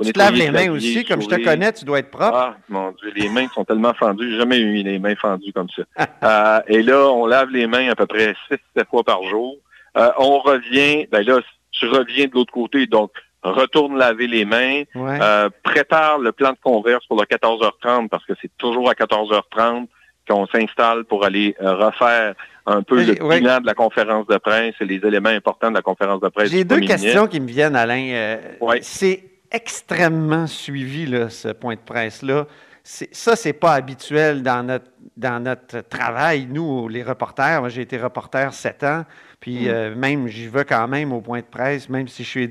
Tu 0.00 0.12
te 0.12 0.18
laves 0.18 0.34
les 0.34 0.50
mains 0.50 0.70
aussi, 0.70 1.04
comme 1.04 1.20
je 1.20 1.26
te 1.26 1.42
connais, 1.42 1.72
tu 1.72 1.84
dois 1.84 1.98
être 1.98 2.10
propre. 2.10 2.36
Ah, 2.36 2.56
mon 2.68 2.92
Dieu, 2.92 3.12
les 3.16 3.28
mains 3.28 3.48
sont 3.48 3.64
tellement 3.64 3.94
fendues. 3.94 4.30
J'ai 4.30 4.38
jamais 4.38 4.58
eu 4.58 4.82
les 4.82 4.98
mains 5.00 5.16
fendues 5.16 5.52
comme 5.52 5.68
ça. 5.70 5.82
euh, 6.22 6.60
et 6.68 6.82
là, 6.82 7.08
on 7.08 7.26
lave 7.26 7.50
les 7.50 7.66
mains 7.66 7.90
à 7.90 7.96
peu 7.96 8.06
près 8.06 8.34
6-7 8.76 8.86
fois 8.88 9.02
par 9.02 9.24
jour. 9.24 9.56
Euh, 9.96 10.10
on 10.18 10.38
revient, 10.38 11.08
ben 11.10 11.26
là, 11.26 11.40
tu 11.72 11.88
reviens 11.88 12.26
de 12.26 12.34
l'autre 12.34 12.52
côté, 12.52 12.86
donc 12.86 13.10
retourne 13.42 13.96
laver 13.96 14.26
les 14.26 14.44
mains, 14.44 14.82
euh, 14.96 15.48
prépare 15.62 16.18
le 16.18 16.32
plan 16.32 16.50
de 16.50 16.58
converse 16.62 17.04
pour 17.06 17.20
le 17.20 17.26
14h30 17.26 18.08
parce 18.08 18.24
que 18.24 18.34
c'est 18.40 18.50
toujours 18.58 18.90
à 18.90 18.94
14h30 18.94 19.86
qu'on 20.28 20.46
s'installe 20.46 21.04
pour 21.04 21.24
aller 21.24 21.56
euh, 21.60 21.74
refaire 21.74 22.34
un 22.66 22.82
peu 22.82 23.02
le 23.02 23.14
bilan 23.14 23.60
de 23.60 23.66
la 23.66 23.74
conférence 23.74 24.26
de 24.26 24.36
presse 24.36 24.74
et 24.80 24.84
les 24.84 24.96
éléments 24.96 25.30
importants 25.30 25.70
de 25.70 25.76
la 25.76 25.82
conférence 25.82 26.20
de 26.20 26.28
presse. 26.28 26.50
J'ai 26.50 26.64
deux 26.64 26.80
questions 26.80 27.26
qui 27.26 27.40
me 27.40 27.46
viennent, 27.46 27.76
Alain. 27.76 28.10
Euh, 28.12 28.36
c'est 28.82 29.24
extrêmement 29.50 30.46
suivi, 30.46 31.06
là, 31.06 31.30
ce 31.30 31.48
point 31.48 31.74
de 31.74 31.80
presse-là. 31.80 32.46
Ça, 32.84 33.36
c'est 33.36 33.52
pas 33.52 33.74
habituel 33.74 34.42
dans 34.42 34.62
notre, 34.62 34.90
dans 35.16 35.42
notre 35.42 35.80
travail, 35.80 36.46
nous, 36.50 36.88
les 36.88 37.02
reporters. 37.02 37.60
Moi, 37.60 37.68
j'ai 37.68 37.82
été 37.82 37.98
reporter 37.98 38.54
sept 38.54 38.82
ans, 38.82 39.04
puis 39.40 39.66
mm. 39.66 39.68
euh, 39.68 39.94
même, 39.94 40.26
j'y 40.28 40.48
vais 40.48 40.64
quand 40.64 40.88
même 40.88 41.12
au 41.12 41.20
point 41.20 41.40
de 41.40 41.46
presse, 41.46 41.90
même 41.90 42.08
si 42.08 42.24
je 42.24 42.28
suis, 42.28 42.50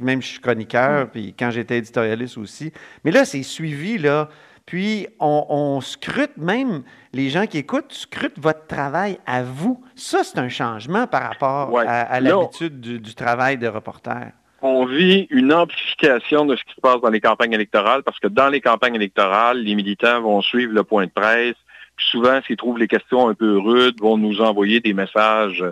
même 0.00 0.20
je 0.20 0.28
suis 0.28 0.40
chroniqueur, 0.40 1.06
mm. 1.06 1.08
puis 1.08 1.34
quand 1.38 1.50
j'étais 1.50 1.78
éditorialiste 1.78 2.36
aussi. 2.36 2.72
Mais 3.04 3.10
là, 3.10 3.24
c'est 3.24 3.42
suivi, 3.42 3.96
là. 3.96 4.28
Puis, 4.66 5.06
on, 5.20 5.80
scrute 5.82 6.36
même, 6.38 6.84
les 7.12 7.28
gens 7.28 7.46
qui 7.46 7.58
écoutent, 7.58 7.92
scrutent 7.92 8.38
votre 8.38 8.66
travail 8.66 9.18
à 9.26 9.42
vous. 9.42 9.84
Ça, 9.94 10.24
c'est 10.24 10.38
un 10.38 10.48
changement 10.48 11.06
par 11.06 11.22
rapport 11.22 11.78
à, 11.78 12.20
l'habitude 12.20 12.80
du, 12.80 13.14
travail 13.14 13.58
de 13.58 13.68
reporter. 13.68 14.32
On 14.62 14.86
vit 14.86 15.26
une 15.28 15.52
amplification 15.52 16.46
de 16.46 16.56
ce 16.56 16.64
qui 16.64 16.74
se 16.74 16.80
passe 16.80 17.00
dans 17.02 17.10
les 17.10 17.20
campagnes 17.20 17.52
électorales 17.52 18.02
parce 18.02 18.18
que 18.18 18.28
dans 18.28 18.48
les 18.48 18.62
campagnes 18.62 18.94
électorales, 18.94 19.58
les 19.58 19.74
militants 19.74 20.22
vont 20.22 20.40
suivre 20.40 20.72
le 20.72 20.82
point 20.82 21.04
de 21.04 21.10
presse. 21.10 21.56
souvent, 21.98 22.40
s'ils 22.46 22.56
trouvent 22.56 22.78
les 22.78 22.88
questions 22.88 23.28
un 23.28 23.34
peu 23.34 23.58
rudes, 23.58 24.00
vont 24.00 24.16
nous 24.16 24.40
envoyer 24.40 24.80
des 24.80 24.94
messages 24.94 25.62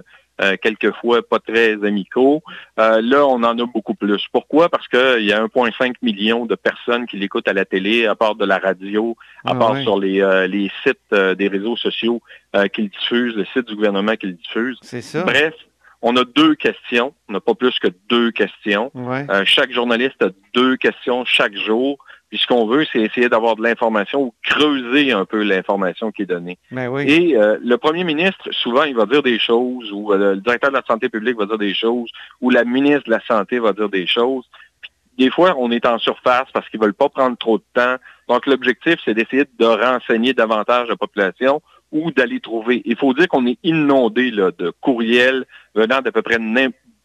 euh, 0.42 0.56
quelquefois 0.60 1.22
pas 1.26 1.38
très 1.38 1.72
amicaux. 1.84 2.42
Euh, 2.78 3.00
là, 3.00 3.26
on 3.26 3.42
en 3.44 3.58
a 3.58 3.66
beaucoup 3.66 3.94
plus. 3.94 4.26
Pourquoi? 4.32 4.68
Parce 4.68 4.88
qu'il 4.88 5.24
y 5.24 5.32
a 5.32 5.44
1,5 5.44 5.94
million 6.02 6.46
de 6.46 6.54
personnes 6.54 7.06
qui 7.06 7.16
l'écoutent 7.16 7.46
à 7.46 7.52
la 7.52 7.64
télé, 7.64 8.06
à 8.06 8.14
part 8.14 8.34
de 8.34 8.44
la 8.44 8.58
radio, 8.58 9.16
à 9.44 9.52
ah 9.52 9.54
part 9.54 9.76
sur 9.78 9.98
les, 9.98 10.20
euh, 10.20 10.46
les 10.46 10.70
sites 10.82 10.98
des 11.12 11.48
réseaux 11.48 11.76
sociaux 11.76 12.20
qu'ils 12.72 12.90
diffusent, 12.90 13.34
le 13.34 13.44
site 13.46 13.66
du 13.68 13.76
gouvernement 13.76 14.16
qu'ils 14.16 14.36
diffusent. 14.36 14.78
C'est 14.82 15.00
ça. 15.00 15.22
Bref, 15.22 15.54
on 16.02 16.16
a 16.16 16.24
deux 16.24 16.54
questions. 16.54 17.14
On 17.28 17.34
n'a 17.34 17.40
pas 17.40 17.54
plus 17.54 17.78
que 17.78 17.88
deux 18.08 18.30
questions. 18.30 18.90
chaque 19.44 19.72
journaliste 19.72 20.20
a 20.22 20.30
deux 20.54 20.76
questions 20.76 21.24
chaque 21.24 21.56
jour. 21.56 21.98
Puis 22.32 22.40
ce 22.40 22.46
qu'on 22.46 22.66
veut, 22.66 22.86
c'est 22.90 23.00
essayer 23.00 23.28
d'avoir 23.28 23.56
de 23.56 23.62
l'information 23.62 24.22
ou 24.22 24.34
creuser 24.42 25.12
un 25.12 25.26
peu 25.26 25.42
l'information 25.42 26.10
qui 26.10 26.22
est 26.22 26.26
donnée. 26.26 26.56
Ben 26.70 26.88
oui. 26.88 27.04
Et 27.06 27.36
euh, 27.36 27.58
le 27.62 27.76
premier 27.76 28.04
ministre, 28.04 28.50
souvent, 28.52 28.84
il 28.84 28.94
va 28.94 29.04
dire 29.04 29.22
des 29.22 29.38
choses, 29.38 29.92
ou 29.92 30.14
euh, 30.14 30.36
le 30.36 30.40
directeur 30.40 30.70
de 30.70 30.76
la 30.76 30.82
santé 30.88 31.10
publique 31.10 31.36
va 31.36 31.44
dire 31.44 31.58
des 31.58 31.74
choses, 31.74 32.08
ou 32.40 32.48
la 32.48 32.64
ministre 32.64 33.04
de 33.04 33.10
la 33.10 33.20
Santé 33.20 33.58
va 33.58 33.74
dire 33.74 33.90
des 33.90 34.06
choses. 34.06 34.46
des 35.18 35.30
fois, 35.30 35.54
on 35.58 35.70
est 35.70 35.84
en 35.84 35.98
surface 35.98 36.46
parce 36.54 36.66
qu'ils 36.70 36.80
veulent 36.80 36.94
pas 36.94 37.10
prendre 37.10 37.36
trop 37.36 37.58
de 37.58 37.64
temps. 37.74 37.96
Donc, 38.30 38.46
l'objectif, 38.46 38.94
c'est 39.04 39.12
d'essayer 39.12 39.44
de 39.58 39.66
renseigner 39.66 40.32
davantage 40.32 40.88
la 40.88 40.96
population 40.96 41.60
ou 41.90 42.12
d'aller 42.12 42.40
trouver. 42.40 42.80
Il 42.86 42.96
faut 42.96 43.12
dire 43.12 43.28
qu'on 43.28 43.46
est 43.46 43.58
inondé 43.62 44.30
là, 44.30 44.52
de 44.58 44.72
courriels 44.80 45.44
venant 45.74 46.00
d'à 46.00 46.10
peu 46.10 46.22
près 46.22 46.38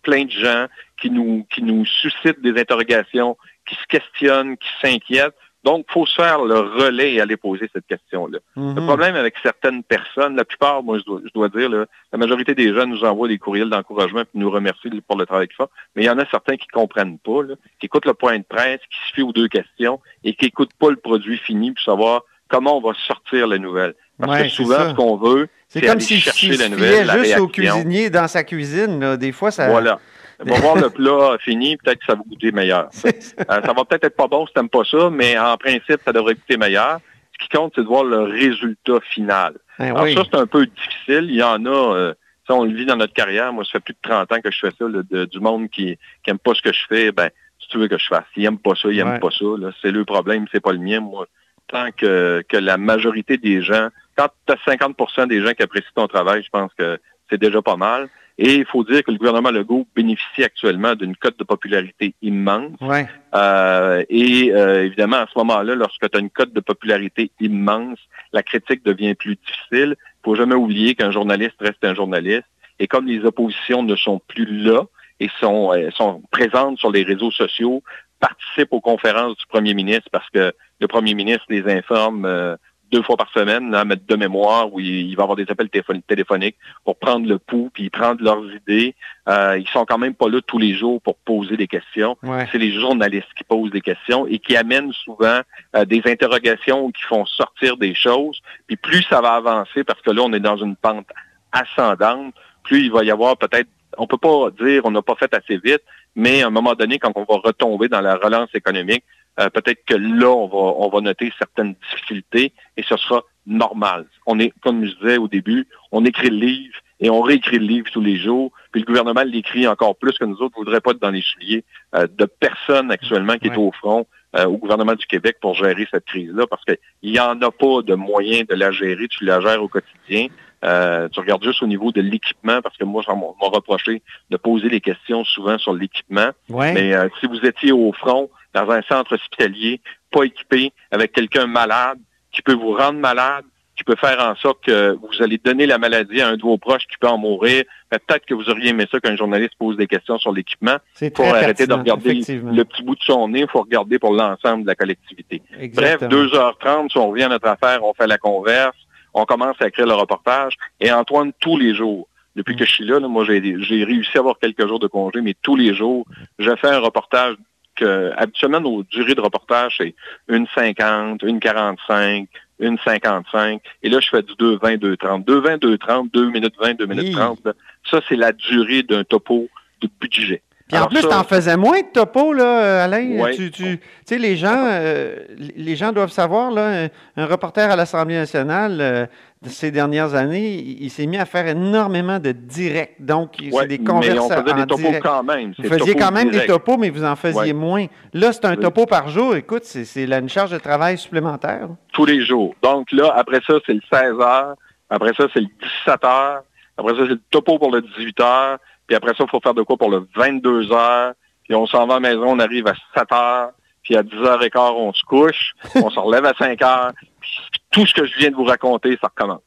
plein 0.03 0.23
de 0.23 0.31
gens 0.31 0.67
qui 1.01 1.11
nous, 1.11 1.45
qui 1.53 1.61
nous 1.63 1.85
suscitent 1.85 2.39
des 2.41 2.57
interrogations, 2.57 3.35
qui 3.67 3.75
se 3.75 3.85
questionnent, 3.87 4.57
qui 4.57 4.69
s'inquiètent. 4.81 5.35
Donc, 5.63 5.85
il 5.89 5.91
faut 5.91 6.05
se 6.05 6.13
faire 6.13 6.43
le 6.45 6.59
relais 6.59 7.13
et 7.15 7.19
aller 7.21 7.35
poser 7.35 7.69
cette 7.73 7.85
question-là. 7.87 8.39
Le 8.55 8.61
Mhm. 8.61 8.85
problème 8.87 9.15
avec 9.15 9.35
certaines 9.43 9.83
personnes, 9.83 10.35
la 10.37 10.45
plupart, 10.45 10.81
moi, 10.81 10.97
je 10.99 11.03
dois, 11.03 11.19
je 11.25 11.29
dois 11.33 11.49
dire, 11.49 11.67
là, 11.69 11.85
la 12.13 12.17
majorité 12.17 12.55
des 12.55 12.73
jeunes 12.73 12.91
nous 12.91 13.03
envoient 13.03 13.27
des 13.27 13.37
courriels 13.37 13.69
d'encouragement 13.69 14.21
et 14.21 14.25
nous 14.35 14.49
remercient 14.49 14.89
pour 15.05 15.17
le 15.17 15.25
travail 15.25 15.47
qu'ils 15.47 15.57
font. 15.57 15.67
Mais 15.95 16.03
il 16.03 16.05
y 16.05 16.09
en 16.09 16.19
a 16.19 16.25
certains 16.29 16.55
qui 16.55 16.67
comprennent 16.67 17.17
pas, 17.19 17.43
là, 17.43 17.55
qui 17.79 17.87
écoutent 17.87 18.05
le 18.05 18.13
point 18.13 18.37
de 18.37 18.45
presse, 18.47 18.79
qui 18.89 19.09
se 19.09 19.13
fient 19.15 19.23
aux 19.23 19.33
deux 19.33 19.49
questions 19.49 19.99
et 20.23 20.35
qui 20.35 20.45
n'écoutent 20.45 20.73
pas 20.79 20.89
le 20.89 20.95
produit 20.95 21.37
fini 21.37 21.71
pour 21.71 21.83
savoir 21.83 22.21
comment 22.47 22.77
on 22.77 22.81
va 22.81 22.93
sortir 23.05 23.47
la 23.47 23.57
nouvelle. 23.57 23.93
Parce 24.19 24.31
Ouais, 24.39 24.43
que 24.43 24.49
souvent, 24.49 24.89
ce 24.91 24.95
qu'on 24.95 25.17
veut, 25.17 25.49
C'est 25.67 25.79
c'est 25.81 25.85
comme 25.85 25.97
aller 25.97 26.05
s'il 26.05 26.21
chercher 26.21 26.51
s'il 26.53 26.59
la 26.61 26.69
nouvelle, 26.69 26.93
fiait 26.93 27.03
la 27.03 27.17
juste 27.23 27.39
au 27.39 27.47
cuisinier 27.49 28.09
dans 28.09 28.27
sa 28.29 28.43
cuisine. 28.45 28.99
là. 29.01 29.17
Des 29.17 29.33
fois, 29.33 29.51
ça... 29.51 29.67
Voilà. 29.69 29.99
Va 30.39 30.59
voir 30.59 30.75
le 30.75 30.89
plat 30.89 31.37
fini, 31.39 31.77
peut-être 31.77 31.99
que 31.99 32.05
ça 32.05 32.15
va 32.15 32.21
goûter 32.27 32.51
meilleur. 32.51 32.87
Ça. 32.91 33.09
Euh, 33.09 33.61
ça 33.65 33.73
va 33.73 33.85
peut-être 33.85 34.03
être 34.05 34.15
pas 34.15 34.27
bon 34.27 34.45
si 34.45 34.53
t'aimes 34.53 34.69
pas 34.69 34.83
ça, 34.83 35.09
mais 35.09 35.37
en 35.37 35.57
principe, 35.57 35.99
ça 36.05 36.13
devrait 36.13 36.35
goûter 36.35 36.57
meilleur. 36.57 36.99
Ce 37.39 37.45
qui 37.45 37.49
compte, 37.57 37.73
c'est 37.75 37.81
de 37.81 37.87
voir 37.87 38.03
le 38.03 38.21
résultat 38.23 38.99
final. 39.13 39.53
Ben 39.79 39.87
Alors 39.91 40.03
oui. 40.03 40.13
ça, 40.15 40.23
c'est 40.29 40.37
un 40.37 40.47
peu 40.47 40.65
difficile. 40.65 41.25
Il 41.29 41.35
y 41.35 41.43
en 41.43 41.65
a, 41.65 41.69
euh, 41.95 42.13
ça, 42.47 42.53
on 42.55 42.63
le 42.65 42.73
vit 42.73 42.85
dans 42.85 42.95
notre 42.95 43.13
carrière. 43.13 43.51
Moi, 43.53 43.63
ça 43.65 43.73
fait 43.73 43.79
plus 43.81 43.93
de 43.93 43.99
30 44.01 44.31
ans 44.31 44.41
que 44.41 44.51
je 44.51 44.59
fais 44.59 44.71
ça, 44.77 44.87
là, 44.87 45.01
de- 45.09 45.25
du 45.25 45.39
monde 45.39 45.69
qui, 45.69 45.97
qui 46.23 46.29
aime 46.29 46.39
pas 46.39 46.53
ce 46.53 46.61
que 46.61 46.73
je 46.73 46.81
fais. 46.87 47.11
Ben, 47.11 47.29
si 47.59 47.67
tu 47.69 47.77
veux 47.77 47.87
que 47.87 47.97
je 47.97 48.07
fasse, 48.07 48.23
s'ils 48.33 48.45
aiment 48.45 48.57
pas 48.59 48.73
ça, 48.75 48.89
ils 48.91 48.99
aiment 48.99 49.13
Ouais. 49.13 49.19
pas 49.19 49.31
ça. 49.31 49.45
là. 49.59 49.71
C'est 49.81 49.91
le 49.91 50.05
problème, 50.05 50.45
c'est 50.51 50.59
pas 50.61 50.71
le 50.71 50.79
mien. 50.79 50.99
Moi, 50.99 51.25
tant 51.67 51.89
que, 51.95 52.43
que 52.47 52.57
la 52.57 52.77
majorité 52.77 53.37
des 53.37 53.61
gens, 53.61 53.89
quand 54.15 54.29
tu 54.47 54.53
as 54.53 54.57
50% 54.73 55.27
des 55.27 55.41
gens 55.45 55.53
qui 55.53 55.63
apprécient 55.63 55.91
ton 55.95 56.07
travail, 56.07 56.41
je 56.43 56.49
pense 56.49 56.71
que 56.75 56.99
c'est 57.29 57.39
déjà 57.39 57.61
pas 57.61 57.75
mal. 57.75 58.07
Et 58.39 58.55
il 58.55 58.65
faut 58.65 58.83
dire 58.83 59.03
que 59.03 59.11
le 59.11 59.17
gouvernement 59.17 59.49
Legault 59.49 59.87
bénéficie 59.95 60.43
actuellement 60.43 60.93
d'une 60.93 61.15
cote 61.15 61.39
de 61.39 61.43
popularité 61.43 62.13
immense. 62.21 62.73
Ouais. 62.81 63.07
Euh, 63.33 64.03
et 64.09 64.51
euh, 64.51 64.85
évidemment, 64.85 65.17
à 65.17 65.27
ce 65.33 65.37
moment-là, 65.39 65.73
lorsque 65.73 66.07
tu 66.09 66.17
as 66.17 66.19
une 66.19 66.29
cote 66.29 66.53
de 66.53 66.59
popularité 66.59 67.31
immense, 67.39 67.97
la 68.33 68.43
critique 68.43 68.85
devient 68.85 69.15
plus 69.15 69.37
difficile. 69.37 69.95
Il 69.99 70.23
faut 70.23 70.35
jamais 70.35 70.53
oublier 70.53 70.93
qu'un 70.93 71.11
journaliste 71.11 71.55
reste 71.59 71.83
un 71.83 71.95
journaliste. 71.95 72.45
Et 72.79 72.87
comme 72.87 73.07
les 73.07 73.25
oppositions 73.25 73.81
ne 73.81 73.95
sont 73.95 74.21
plus 74.27 74.45
là 74.45 74.83
et 75.19 75.29
sont, 75.39 75.73
euh, 75.73 75.89
sont 75.91 76.21
présentes 76.29 76.77
sur 76.77 76.91
les 76.91 77.01
réseaux 77.01 77.31
sociaux, 77.31 77.81
participent 78.19 78.73
aux 78.73 78.81
conférences 78.81 79.37
du 79.37 79.45
premier 79.47 79.73
ministre 79.73 80.09
parce 80.11 80.29
que 80.29 80.53
le 80.79 80.87
premier 80.87 81.15
ministre 81.15 81.45
les 81.49 81.67
informe 81.71 82.25
euh, 82.25 82.55
deux 82.91 83.01
fois 83.01 83.17
par 83.17 83.29
semaine, 83.31 83.71
là, 83.71 83.83
mettre 83.85 84.05
de 84.07 84.15
mémoire, 84.15 84.73
où 84.73 84.79
il, 84.79 85.09
il 85.09 85.15
va 85.15 85.23
avoir 85.23 85.35
des 85.35 85.45
appels 85.49 85.67
téléphon- 85.69 86.01
téléphoniques 86.07 86.55
pour 86.85 86.97
prendre 86.97 87.27
le 87.27 87.37
pouls, 87.37 87.69
puis 87.73 87.89
prendre 87.89 88.23
leurs 88.23 88.43
idées. 88.53 88.95
Euh, 89.27 89.57
ils 89.59 89.67
sont 89.69 89.85
quand 89.85 89.97
même 89.97 90.13
pas 90.13 90.29
là 90.29 90.39
tous 90.45 90.57
les 90.57 90.73
jours 90.73 91.01
pour 91.01 91.15
poser 91.17 91.57
des 91.57 91.67
questions 91.67 92.17
Ouais. 92.23 92.47
c'est 92.51 92.57
les 92.57 92.71
journalistes 92.71 93.27
qui 93.37 93.43
posent 93.43 93.71
des 93.71 93.81
questions 93.81 94.25
et 94.27 94.39
qui 94.39 94.55
amènent 94.55 94.93
souvent 94.93 95.41
euh, 95.75 95.85
des 95.85 96.01
interrogations 96.05 96.85
ou 96.85 96.91
qui 96.91 97.03
font 97.03 97.25
sortir 97.25 97.77
des 97.77 97.93
choses. 97.93 98.39
Puis 98.67 98.77
plus 98.77 99.03
ça 99.03 99.21
va 99.21 99.33
avancer, 99.33 99.83
parce 99.83 100.01
que 100.01 100.11
là, 100.11 100.21
on 100.23 100.33
est 100.33 100.39
dans 100.39 100.57
une 100.57 100.75
pente 100.75 101.07
ascendante, 101.51 102.33
plus 102.63 102.81
il 102.85 102.91
va 102.91 103.03
y 103.03 103.11
avoir 103.11 103.37
peut-être, 103.37 103.69
on 103.97 104.07
peut 104.07 104.17
pas 104.17 104.49
dire 104.59 104.81
on 104.85 104.91
n'a 104.91 105.01
pas 105.01 105.15
fait 105.15 105.33
assez 105.33 105.57
vite, 105.57 105.81
mais 106.15 106.41
à 106.43 106.47
un 106.47 106.51
moment 106.51 106.73
donné, 106.73 106.99
quand 106.99 107.11
on 107.15 107.23
va 107.23 107.39
retomber 107.43 107.87
dans 107.87 108.01
la 108.01 108.15
relance 108.15 108.49
économique, 108.53 109.03
euh, 109.39 109.49
peut-être 109.49 109.83
que 109.85 109.93
là, 109.95 110.29
on 110.29 110.47
va, 110.47 110.57
on 110.77 110.89
va 110.89 111.01
noter 111.01 111.31
certaines 111.37 111.75
difficultés 111.91 112.53
et 112.75 112.83
ce 112.83 112.97
sera 112.97 113.23
normal. 113.45 114.05
On 114.25 114.39
est, 114.39 114.51
comme 114.61 114.85
je 114.85 114.93
disais 114.95 115.17
au 115.17 115.27
début, 115.27 115.67
on 115.91 116.03
écrit 116.05 116.29
le 116.29 116.37
livre 116.37 116.75
et 116.99 117.09
on 117.09 117.21
réécrit 117.21 117.59
le 117.59 117.65
livre 117.65 117.87
tous 117.91 118.01
les 118.01 118.17
jours. 118.17 118.51
Puis 118.71 118.81
le 118.81 118.85
gouvernement 118.85 119.23
l'écrit 119.23 119.67
encore 119.67 119.95
plus 119.95 120.13
que 120.17 120.25
nous 120.25 120.37
autres. 120.41 120.57
ne 120.57 120.63
voudrait 120.65 120.81
pas 120.81 120.91
être 120.91 121.01
dans 121.01 121.11
les 121.11 121.21
souliers 121.21 121.63
euh, 121.95 122.07
de 122.17 122.25
personne 122.25 122.91
actuellement 122.91 123.37
qui 123.37 123.49
Ouais. 123.49 123.55
est 123.55 123.59
au 123.59 123.71
front 123.71 124.05
au 124.33 124.57
gouvernement 124.57 124.93
du 124.93 125.05
Québec 125.05 125.37
pour 125.41 125.55
gérer 125.55 125.87
cette 125.89 126.05
crise-là 126.05 126.45
parce 126.47 126.63
qu'il 126.65 127.11
n'y 127.11 127.19
en 127.19 127.41
a 127.41 127.49
pas 127.49 127.81
de 127.81 127.95
moyen 127.95 128.43
de 128.47 128.55
la 128.55 128.71
gérer. 128.71 129.07
Tu 129.07 129.25
la 129.25 129.39
gères 129.39 129.63
au 129.63 129.67
quotidien. 129.67 130.27
Euh, 130.65 131.07
tu 131.09 131.19
regardes 131.19 131.43
juste 131.43 131.61
au 131.61 131.67
niveau 131.67 131.91
de 131.91 132.01
l'équipement 132.01 132.61
parce 132.61 132.75
que 132.77 132.83
moi, 132.83 133.03
ça 133.03 133.13
m'a 133.13 133.47
reproché 133.47 134.01
de 134.29 134.37
poser 134.37 134.69
des 134.69 134.81
questions 134.81 135.23
souvent 135.23 135.57
sur 135.57 135.73
l'équipement. 135.73 136.29
Ouais. 136.49 136.73
Mais 136.73 136.93
euh, 136.93 137.09
si 137.19 137.27
vous 137.27 137.39
étiez 137.45 137.71
au 137.71 137.91
front, 137.93 138.29
dans 138.53 138.69
un 138.71 138.81
centre 138.83 139.13
hospitalier, 139.13 139.81
pas 140.11 140.23
équipé, 140.23 140.71
avec 140.91 141.11
quelqu'un 141.11 141.45
malade, 141.45 141.99
qui 142.31 142.41
peut 142.41 142.55
vous 142.55 142.73
rendre 142.73 142.99
malade, 142.99 143.45
qui 143.77 143.83
peut 143.83 143.95
faire 143.95 144.19
en 144.19 144.35
sorte 144.35 144.63
que 144.63 144.97
vous 144.99 145.21
allez 145.21 145.37
donner 145.37 145.67
la 145.67 145.77
maladie 145.77 146.19
à 146.19 146.29
un 146.29 146.35
de 146.35 146.41
vos 146.41 146.57
proches 146.57 146.87
qui 146.87 146.97
peut 146.99 147.07
en 147.07 147.19
mourir, 147.19 147.63
peut-être 147.89 148.25
que 148.25 148.33
vous 148.33 148.49
auriez 148.49 148.71
aimé 148.71 148.85
ça 148.91 148.99
qu'un 148.99 149.15
journaliste 149.15 149.53
pose 149.57 149.77
des 149.77 149.85
questions 149.85 150.17
sur 150.17 150.33
l'équipement. 150.33 150.77
Il 150.99 151.11
faut 151.15 151.23
arrêter 151.23 151.67
de 151.67 151.73
regarder 151.73 152.15
le 152.15 152.63
petit 152.63 152.83
bout 152.83 152.95
de 152.95 153.03
son 153.03 153.29
nez, 153.29 153.41
il 153.41 153.47
faut 153.47 153.61
regarder 153.61 153.99
pour 153.99 154.13
l'ensemble 154.13 154.63
de 154.63 154.67
la 154.67 154.75
collectivité. 154.75 155.43
Bref, 155.51 155.61
Exactement. 155.61 156.11
2h30, 156.11 156.91
si 156.91 156.97
on 156.97 157.09
revient 157.09 157.23
à 157.23 157.29
notre 157.29 157.47
affaire, 157.47 157.83
on 157.83 157.93
fait 157.93 158.07
la 158.07 158.17
converse, 158.17 158.75
on 159.13 159.25
commence 159.25 159.55
à 159.59 159.67
écrire 159.67 159.85
le 159.85 159.93
reportage. 159.93 160.53
Et 160.79 160.91
Antoine, 160.91 161.31
tous 161.39 161.57
les 161.57 161.75
jours, 161.75 162.07
depuis 162.35 162.55
que 162.55 162.65
je 162.65 162.71
suis 162.71 162.85
là, 162.85 162.99
là, 162.99 163.07
moi 163.07 163.25
j'ai 163.25 163.41
j'ai 163.61 163.83
réussi 163.83 164.17
à 164.17 164.19
avoir 164.19 164.39
quelques 164.39 164.67
jours 164.67 164.79
de 164.79 164.87
congé, 164.87 165.21
mais 165.21 165.35
tous 165.41 165.55
les 165.55 165.75
jours, 165.75 166.05
je 166.39 166.55
fais 166.55 166.69
un 166.69 166.79
reportage 166.79 167.35
que 167.75 168.11
habituellement 168.17 168.59
nos 168.59 168.83
durées 168.83 169.15
de 169.15 169.21
reportage, 169.21 169.75
c'est 169.77 169.95
une 170.27 170.47
50, 170.53 171.21
une 171.23 171.39
45, 171.39 172.27
une 172.59 172.77
55. 172.83 173.61
Et 173.83 173.89
là, 173.89 173.99
je 173.99 174.09
fais 174.09 174.21
du 174.21 174.33
2,20, 174.33 174.77
2,30. 174.77 175.25
2,20, 175.25 175.59
2,30, 175.59 176.11
2 176.11 176.29
minutes 176.29 176.55
20, 176.59 176.73
2 176.75 176.85
minutes 176.85 177.07
Hi. 177.07 177.11
30. 177.11 177.45
là. 177.45 177.53
Ça, 177.89 178.01
c'est 178.07 178.15
la 178.15 178.31
durée 178.31 178.83
d'un 178.83 179.03
topo 179.03 179.47
de 179.81 179.89
budget. 179.99 180.41
Puis 180.67 180.77
en 180.77 180.87
plus, 180.87 181.01
ça- 181.01 181.07
t'en 181.09 181.23
faisais 181.23 181.55
moins 181.55 181.79
de 181.79 181.87
topo, 181.93 182.33
là, 182.33 182.43
euh, 182.63 182.85
Alain. 182.85 183.19
Ouais. 183.21 183.33
Tu, 183.35 183.51
tu, 183.51 183.63
tu 183.63 183.79
sais, 184.05 184.17
les 184.17 184.35
gens, 184.35 184.65
euh, 184.67 185.15
les 185.55 185.75
gens 185.77 185.91
doivent 185.93 186.11
savoir, 186.11 186.51
là, 186.51 186.87
un, 187.15 187.25
reporter 187.25 187.69
à 187.71 187.75
l'Assemblée 187.77 188.15
nationale, 188.15 188.77
euh, 188.81 189.05
de 189.43 189.49
ces 189.49 189.69
dernières 189.71 190.13
années, 190.15 190.55
il, 190.55 190.83
il 190.83 190.89
s'est 190.89 191.05
mis 191.05 191.17
à 191.17 191.25
faire 191.25 191.47
énormément 191.47 192.19
de 192.19 192.31
directs. 192.31 192.95
Donc, 192.99 193.35
Ouais, 193.39 193.49
c'est 193.61 193.67
des 193.67 193.77
mais 193.77 193.83
on 193.89 193.93
conversations 193.93 194.29
faisait 194.29 194.51
en 194.51 194.55
des 194.57 194.65
topos 194.65 194.81
direct. 194.81 195.03
quand 195.03 195.23
même. 195.23 195.53
Vous 195.57 195.69
faisiez 195.69 195.95
quand 195.95 196.11
même 196.11 196.29
direct. 196.31 196.47
des 196.49 196.53
topos, 196.53 196.77
mais 196.77 196.89
vous 196.89 197.05
en 197.05 197.15
faisiez 197.15 197.39
Ouais. 197.41 197.53
moins. 197.53 197.85
Là, 198.13 198.33
c'est 198.33 198.45
un 198.45 198.55
topo 198.55 198.85
par 198.87 199.07
jour. 199.09 199.35
Écoute, 199.35 199.63
c'est 199.63 200.03
une 200.03 200.27
charge 200.29 200.51
de 200.51 200.57
travail 200.57 200.97
supplémentaire. 200.97 201.69
tous 201.93 202.05
les 202.05 202.25
jours. 202.25 202.55
Donc 202.61 202.91
là, 202.91 203.13
après 203.15 203.39
ça, 203.47 203.53
c'est 203.65 203.73
le 203.73 203.81
16 203.91 204.13
heures. 204.19 204.55
Après 204.89 205.13
ça, 205.13 205.25
c'est 205.33 205.39
le 205.39 205.47
17 205.85 206.03
heures. 206.03 206.41
Après 206.77 206.91
ça, 206.93 206.99
c'est 207.03 207.13
le 207.13 207.21
topo 207.31 207.57
pour 207.57 207.71
le 207.71 207.81
18 207.81 208.19
heures. 208.19 208.57
Puis 208.87 208.95
après 208.95 209.13
ça, 209.15 209.25
il 209.25 209.29
faut 209.29 209.39
faire 209.41 209.53
de 209.53 209.61
quoi 209.63 209.77
pour 209.77 209.89
le 209.91 210.07
22 210.15 210.71
heures. 210.71 211.13
Puis 211.43 211.53
on 211.55 211.65
s'en 211.67 211.85
va 211.87 211.95
à 211.95 211.99
la 211.99 212.09
maison, 212.09 212.23
on 212.31 212.39
arrive 212.39 212.67
à 212.67 212.73
7 212.97 213.11
heures. 213.11 213.51
Puis 213.83 213.95
à 213.95 214.03
10h15, 214.03 214.57
on 214.75 214.93
se 214.93 215.03
couche. 215.03 215.53
on 215.75 215.89
se 215.89 215.99
relève 215.99 216.25
à 216.25 216.33
5 216.37 216.61
heures. 216.61 216.91
Puis 217.21 217.31
tout 217.71 217.85
ce 217.85 217.93
que 217.93 218.05
je 218.05 218.17
viens 218.17 218.31
de 218.31 218.35
vous 218.35 218.43
raconter, 218.45 218.97
ça 219.01 219.07
recommence. 219.07 219.41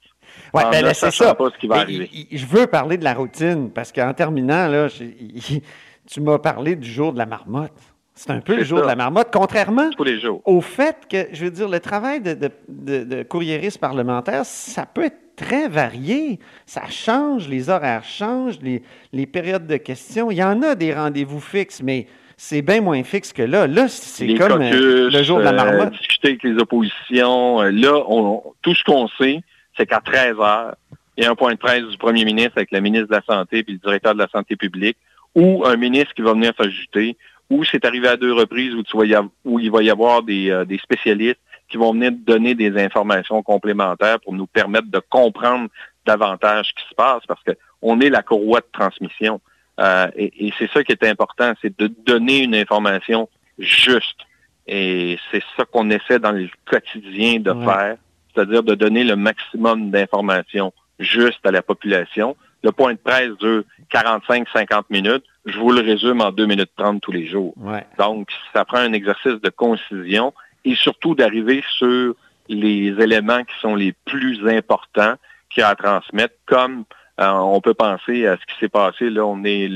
En 0.53 0.69
ben 0.71 0.81
ne 0.83 0.87
là, 0.87 0.95
c'est 0.95 1.11
ça. 1.11 1.35
pas 1.35 1.49
ce 1.55 1.59
qui 1.59 1.67
va 1.69 1.77
Mais 1.77 1.81
arriver. 1.83 2.11
je 2.33 2.45
veux 2.47 2.67
parler 2.67 2.97
de 2.97 3.05
la 3.05 3.15
routine 3.15 3.71
parce 3.71 3.93
qu'en 3.93 4.13
terminant, 4.15 4.67
là, 4.69 4.89
tu 6.09 6.21
m'as 6.21 6.39
parlé 6.39 6.77
du 6.77 6.91
jour 6.91 7.13
de 7.13 7.19
la 7.19 7.27
marmotte. 7.27 7.73
C'est 8.15 8.31
un 8.33 8.41
peu 8.41 8.57
le 8.57 8.65
jour 8.65 8.79
ça. 8.79 8.83
de 8.85 8.89
la 8.89 8.97
marmotte, 8.97 9.29
contrairement 9.33 9.89
Tous 9.97 10.05
les 10.05 10.21
jours. 10.21 10.43
au 10.45 10.61
fait 10.61 10.97
que, 11.09 11.29
je 11.33 11.45
veux 11.45 11.51
dire, 11.51 11.69
le 11.69 11.81
travail 11.81 12.21
de, 12.21 12.35
de, 12.35 12.51
de- 12.69 13.05
de 13.05 13.23
courriériste 13.23 13.79
parlementaire, 13.79 14.45
ça 14.45 14.85
peut 14.87 15.05
être 15.05 15.30
très 15.41 15.69
varié. 15.69 16.39
Ça 16.67 16.89
change, 16.89 17.49
les 17.49 17.71
horaires 17.71 18.05
changent, 18.05 18.59
les, 18.63 18.83
les 19.13 19.27
périodes 19.27 19.67
de 19.67 19.77
questions. 19.77 20.31
Il 20.31 20.37
y 20.37 20.45
en 20.45 20.63
a 20.63 20.75
des 20.75 20.93
rendez-vous 20.93 21.41
fixes, 21.41 21.83
mais 21.83 22.07
c'est 22.37 22.63
bien 22.63 22.81
moins 22.81 23.03
fixe 23.03 23.33
que 23.33 23.43
là. 23.43 23.67
Là, 23.67 23.89
c'est 23.89 24.35
comme 24.35 24.63
euh, 24.63 24.71
caucus, 24.71 25.15
le 25.15 25.23
jour 25.23 25.39
de 25.39 25.45
la 25.45 25.51
euh, 25.51 25.55
marmotte. 25.55 25.93
discuter 25.93 26.29
avec 26.29 26.43
les 26.43 26.59
oppositions. 26.59 27.63
Euh, 27.63 27.71
Là, 27.71 28.03
on, 28.09 28.43
tout 28.63 28.75
ce 28.75 28.85
qu'on 28.85 29.09
sait, 29.09 29.41
c'est 29.77 29.87
qu'à 29.87 30.01
13 30.01 30.37
heures, 30.41 30.75
il 31.17 31.25
y 31.25 31.27
a 31.27 31.31
un 31.31 31.35
point 31.35 31.53
de 31.53 31.59
presse 31.59 31.85
du 31.85 31.97
premier 31.97 32.25
ministre 32.25 32.53
avec 32.57 32.71
la 32.71 32.81
ministre 32.81 33.09
de 33.09 33.15
la 33.15 33.23
Santé 33.23 33.63
puis 33.63 33.75
le 33.75 33.79
directeur 33.79 34.15
de 34.15 34.19
la 34.19 34.29
Santé 34.29 34.57
publique, 34.57 34.97
ou 35.35 35.65
un 35.65 35.77
ministre 35.77 36.13
qui 36.15 36.23
va 36.23 36.33
venir 36.33 36.53
s'ajouter, 36.57 37.17
ou 37.49 37.65
c'est 37.65 37.85
arrivé 37.85 38.09
à 38.09 38.17
deux 38.17 38.33
reprises 38.33 38.75
où, 38.75 38.83
tu 38.83 38.97
vas 38.97 39.05
y 39.05 39.17
où 39.45 39.59
il 39.59 39.71
va 39.71 39.83
y 39.83 39.91
avoir 39.91 40.23
des, 40.23 40.51
euh, 40.51 40.65
des 40.65 40.79
spécialistes 40.79 41.41
qui 41.71 41.77
vont 41.77 41.93
venir 41.93 42.13
donner 42.13 42.55
des 42.55 42.77
informations 42.83 43.43
complémentaires 43.43 44.21
pour 44.21 44.35
nous 44.35 44.47
permettre 44.47 44.89
de 44.91 44.99
comprendre 45.09 45.69
davantage 46.05 46.69
ce 46.69 46.83
qui 46.83 46.89
se 46.91 46.95
passe, 46.95 47.23
parce 47.27 47.43
que 47.43 47.53
on 47.81 48.01
est 48.01 48.11
la 48.11 48.23
courroie 48.23 48.61
de 48.61 48.67
transmission. 48.73 49.41
Euh, 49.79 50.09
et 50.17 50.47
et 50.49 50.53
c'est 50.59 50.71
ça 50.73 50.85
qui 50.85 50.93
est 50.93 51.05
important, 51.05 51.53
c'est 51.63 51.79
de 51.79 51.87
donner 51.87 52.43
une 52.43 52.55
information 52.55 53.29
juste. 53.59 54.19
Et 54.67 55.19
c'est 55.31 55.43
ça 55.57 55.65
qu'on 55.65 55.89
essaie 55.91 56.19
dans 56.19 56.33
le 56.33 56.49
quotidien 56.67 57.41
de 57.41 57.51
Ouais. 57.53 57.65
faire, 57.65 57.97
c'est-à-dire 58.35 58.63
de 58.63 58.75
donner 58.75 59.05
le 59.05 59.17
maximum 59.17 59.91
d'informations 59.91 60.73
justes 60.99 61.45
à 61.47 61.51
la 61.51 61.63
population. 61.63 62.37
Le 62.63 62.73
point 62.73 62.93
de 62.93 62.99
presse 62.99 63.31
dure 63.39 63.63
45-50 63.91 64.85
minutes. 64.91 65.25
Je 65.47 65.59
vous 65.59 65.73
le 65.73 65.81
résume 65.81 66.21
en 66.21 66.31
2 66.31 66.45
minutes 66.47 66.71
30 66.77 67.01
tous 67.01 67.13
les 67.13 67.27
jours. 67.27 67.55
Ouais. 67.57 67.87
Donc, 67.99 68.29
ça 68.53 68.67
prend 68.67 68.79
un 68.79 68.93
exercice 68.93 69.41
de 69.41 69.49
concision 69.49 70.35
et 70.65 70.75
surtout 70.75 71.15
d'arriver 71.15 71.63
sur 71.79 72.15
les 72.49 72.95
éléments 73.01 73.45
qui 73.45 73.55
sont 73.61 73.75
les 73.75 73.93
plus 74.05 74.49
importants 74.49 75.15
qu'il 75.51 75.63
y 75.63 75.65
a 75.65 75.69
à 75.69 75.75
transmettre, 75.75 76.35
comme 76.47 76.85
euh, 77.21 77.29
on 77.29 77.61
peut 77.61 77.75
penser 77.75 78.27
à 78.27 78.37
ce 78.37 78.47
qui 78.47 78.59
s'est 78.59 78.69
passé. 78.69 79.11
Là, 79.11 79.27
on 79.27 79.45
est, 79.45 79.69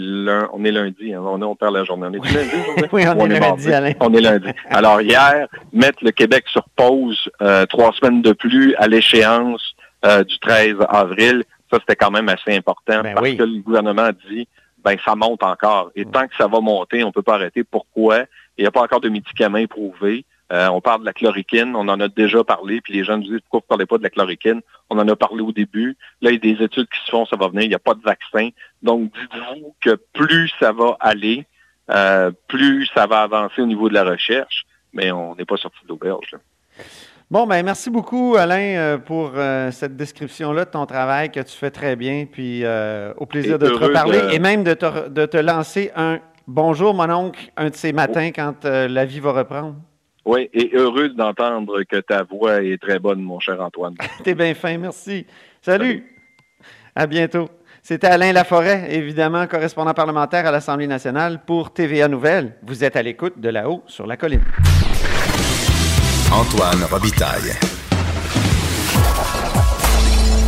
on 0.52 0.64
est 0.64 0.70
lundi. 0.70 1.12
Hein. 1.12 1.20
on, 1.22 1.40
est, 1.42 1.44
on 1.44 1.54
perd 1.54 1.74
la 1.74 1.84
journée. 1.84 2.06
On 2.18 2.24
est 2.24 2.32
lundi 2.32 2.50
oui, 2.92 3.04
on, 3.06 3.30
est, 3.30 3.40
lundi, 3.40 3.72
Alain. 3.72 3.92
On 4.00 4.14
est 4.14 4.20
lundi. 4.20 4.48
Alors, 4.70 5.02
hier, 5.02 5.46
mettre 5.72 5.98
le 6.02 6.10
Québec 6.10 6.44
sur 6.46 6.64
pause 6.76 7.30
euh, 7.42 7.66
trois 7.66 7.92
semaines 7.92 8.22
de 8.22 8.32
plus 8.32 8.74
à 8.76 8.86
l'échéance 8.86 9.74
euh, 10.06 10.24
du 10.24 10.38
13 10.38 10.76
avril, 10.88 11.44
ça, 11.70 11.78
c'était 11.80 11.96
quand 11.96 12.10
même 12.10 12.28
assez 12.28 12.56
important 12.56 13.02
ben 13.02 13.14
parce 13.14 13.34
que 13.34 13.42
le 13.42 13.60
gouvernement 13.60 14.04
a 14.04 14.12
dit, 14.12 14.48
ben, 14.82 14.96
ça 15.04 15.14
monte 15.14 15.42
encore. 15.42 15.90
Et 15.96 16.06
tant 16.06 16.26
que 16.26 16.36
ça 16.36 16.46
va 16.46 16.60
monter, 16.60 17.04
on 17.04 17.08
ne 17.08 17.12
peut 17.12 17.22
pas 17.22 17.34
arrêter. 17.34 17.62
Pourquoi? 17.62 18.20
Il 18.56 18.62
n'y 18.62 18.66
a 18.66 18.70
pas 18.70 18.82
encore 18.82 19.00
de 19.00 19.08
médicaments 19.08 19.58
éprouvés. 19.58 20.24
Euh, 20.52 20.68
on 20.68 20.80
parle 20.80 21.00
de 21.00 21.06
la 21.06 21.14
chloroquine, 21.14 21.74
on 21.74 21.88
en 21.88 21.98
a 22.00 22.08
déjà 22.08 22.44
parlé, 22.44 22.80
puis 22.82 22.92
les 22.92 23.02
gens 23.02 23.16
nous 23.16 23.24
disent 23.24 23.40
pourquoi 23.50 23.60
vous 23.60 23.64
ne 23.64 23.68
parlez 23.68 23.86
pas 23.86 23.98
de 23.98 24.02
la 24.02 24.10
chloroquine? 24.10 24.60
On 24.90 24.98
en 24.98 25.08
a 25.08 25.16
parlé 25.16 25.42
au 25.42 25.52
début. 25.52 25.96
Là, 26.20 26.30
il 26.30 26.34
y 26.34 26.36
a 26.36 26.54
des 26.54 26.62
études 26.62 26.86
qui 26.86 27.04
se 27.06 27.10
font, 27.10 27.24
ça 27.24 27.36
va 27.36 27.48
venir, 27.48 27.62
il 27.62 27.70
n'y 27.70 27.74
a 27.74 27.78
pas 27.78 27.94
de 27.94 28.02
vaccin. 28.02 28.50
Donc, 28.82 29.10
dites-vous 29.12 29.74
que 29.80 29.98
plus 30.12 30.52
ça 30.60 30.72
va 30.72 30.96
aller, 31.00 31.46
euh, 31.90 32.30
plus 32.48 32.86
ça 32.94 33.06
va 33.06 33.22
avancer 33.22 33.62
au 33.62 33.66
niveau 33.66 33.88
de 33.88 33.94
la 33.94 34.04
recherche, 34.04 34.66
mais 34.92 35.10
on 35.12 35.34
n'est 35.34 35.46
pas 35.46 35.56
sorti 35.56 35.78
de 35.84 35.88
l'auberge. 35.88 36.36
Bon, 37.30 37.46
ben 37.46 37.64
merci 37.64 37.88
beaucoup, 37.88 38.36
Alain, 38.36 38.76
euh, 38.76 38.98
pour 38.98 39.32
cette 39.72 39.96
description-là 39.96 40.66
de 40.66 40.70
ton 40.70 40.84
travail 40.84 41.30
que 41.32 41.40
tu 41.40 41.56
fais 41.56 41.70
très 41.70 41.96
bien. 41.96 42.26
Puis 42.30 42.64
au 43.16 43.24
plaisir 43.24 43.58
de 43.58 43.66
te 43.66 43.72
reparler 43.72 44.20
et 44.34 44.38
même 44.38 44.62
de 44.62 44.74
te, 44.74 45.08
de 45.08 45.24
te 45.24 45.38
lancer 45.38 45.90
un 45.96 46.20
bonjour, 46.46 46.92
mon 46.92 47.08
oncle, 47.08 47.50
un 47.56 47.70
de 47.70 47.74
ces 47.74 47.94
matins 47.94 48.30
quand 48.30 48.64
la 48.64 49.04
vie 49.06 49.20
va 49.20 49.32
reprendre. 49.32 49.76
Oui, 50.24 50.48
et 50.54 50.70
heureux 50.72 51.10
d'entendre 51.10 51.82
que 51.82 51.96
ta 51.96 52.22
voix 52.22 52.62
est 52.62 52.80
très 52.80 52.98
bonne, 52.98 53.20
mon 53.20 53.40
cher 53.40 53.60
Antoine. 53.60 53.94
T'es 54.24 54.34
bien 54.34 54.54
fin, 54.54 54.78
merci. 54.78 55.26
Salut. 55.60 56.04
À 56.94 57.06
bientôt. 57.06 57.48
C'était 57.82 58.06
Alain 58.06 58.32
Laforêt, 58.32 58.86
évidemment, 58.94 59.46
correspondant 59.46 59.92
parlementaire 59.92 60.46
à 60.46 60.50
l'Assemblée 60.50 60.86
nationale 60.86 61.44
pour 61.44 61.74
TVA 61.74 62.08
Nouvelles. 62.08 62.56
Vous 62.62 62.82
êtes 62.82 62.96
à 62.96 63.02
l'écoute 63.02 63.38
de 63.38 63.50
là-haut 63.50 63.82
sur 63.86 64.06
la 64.06 64.16
colline. 64.16 64.44
Antoine 66.32 66.82
Robitaille. 66.90 67.52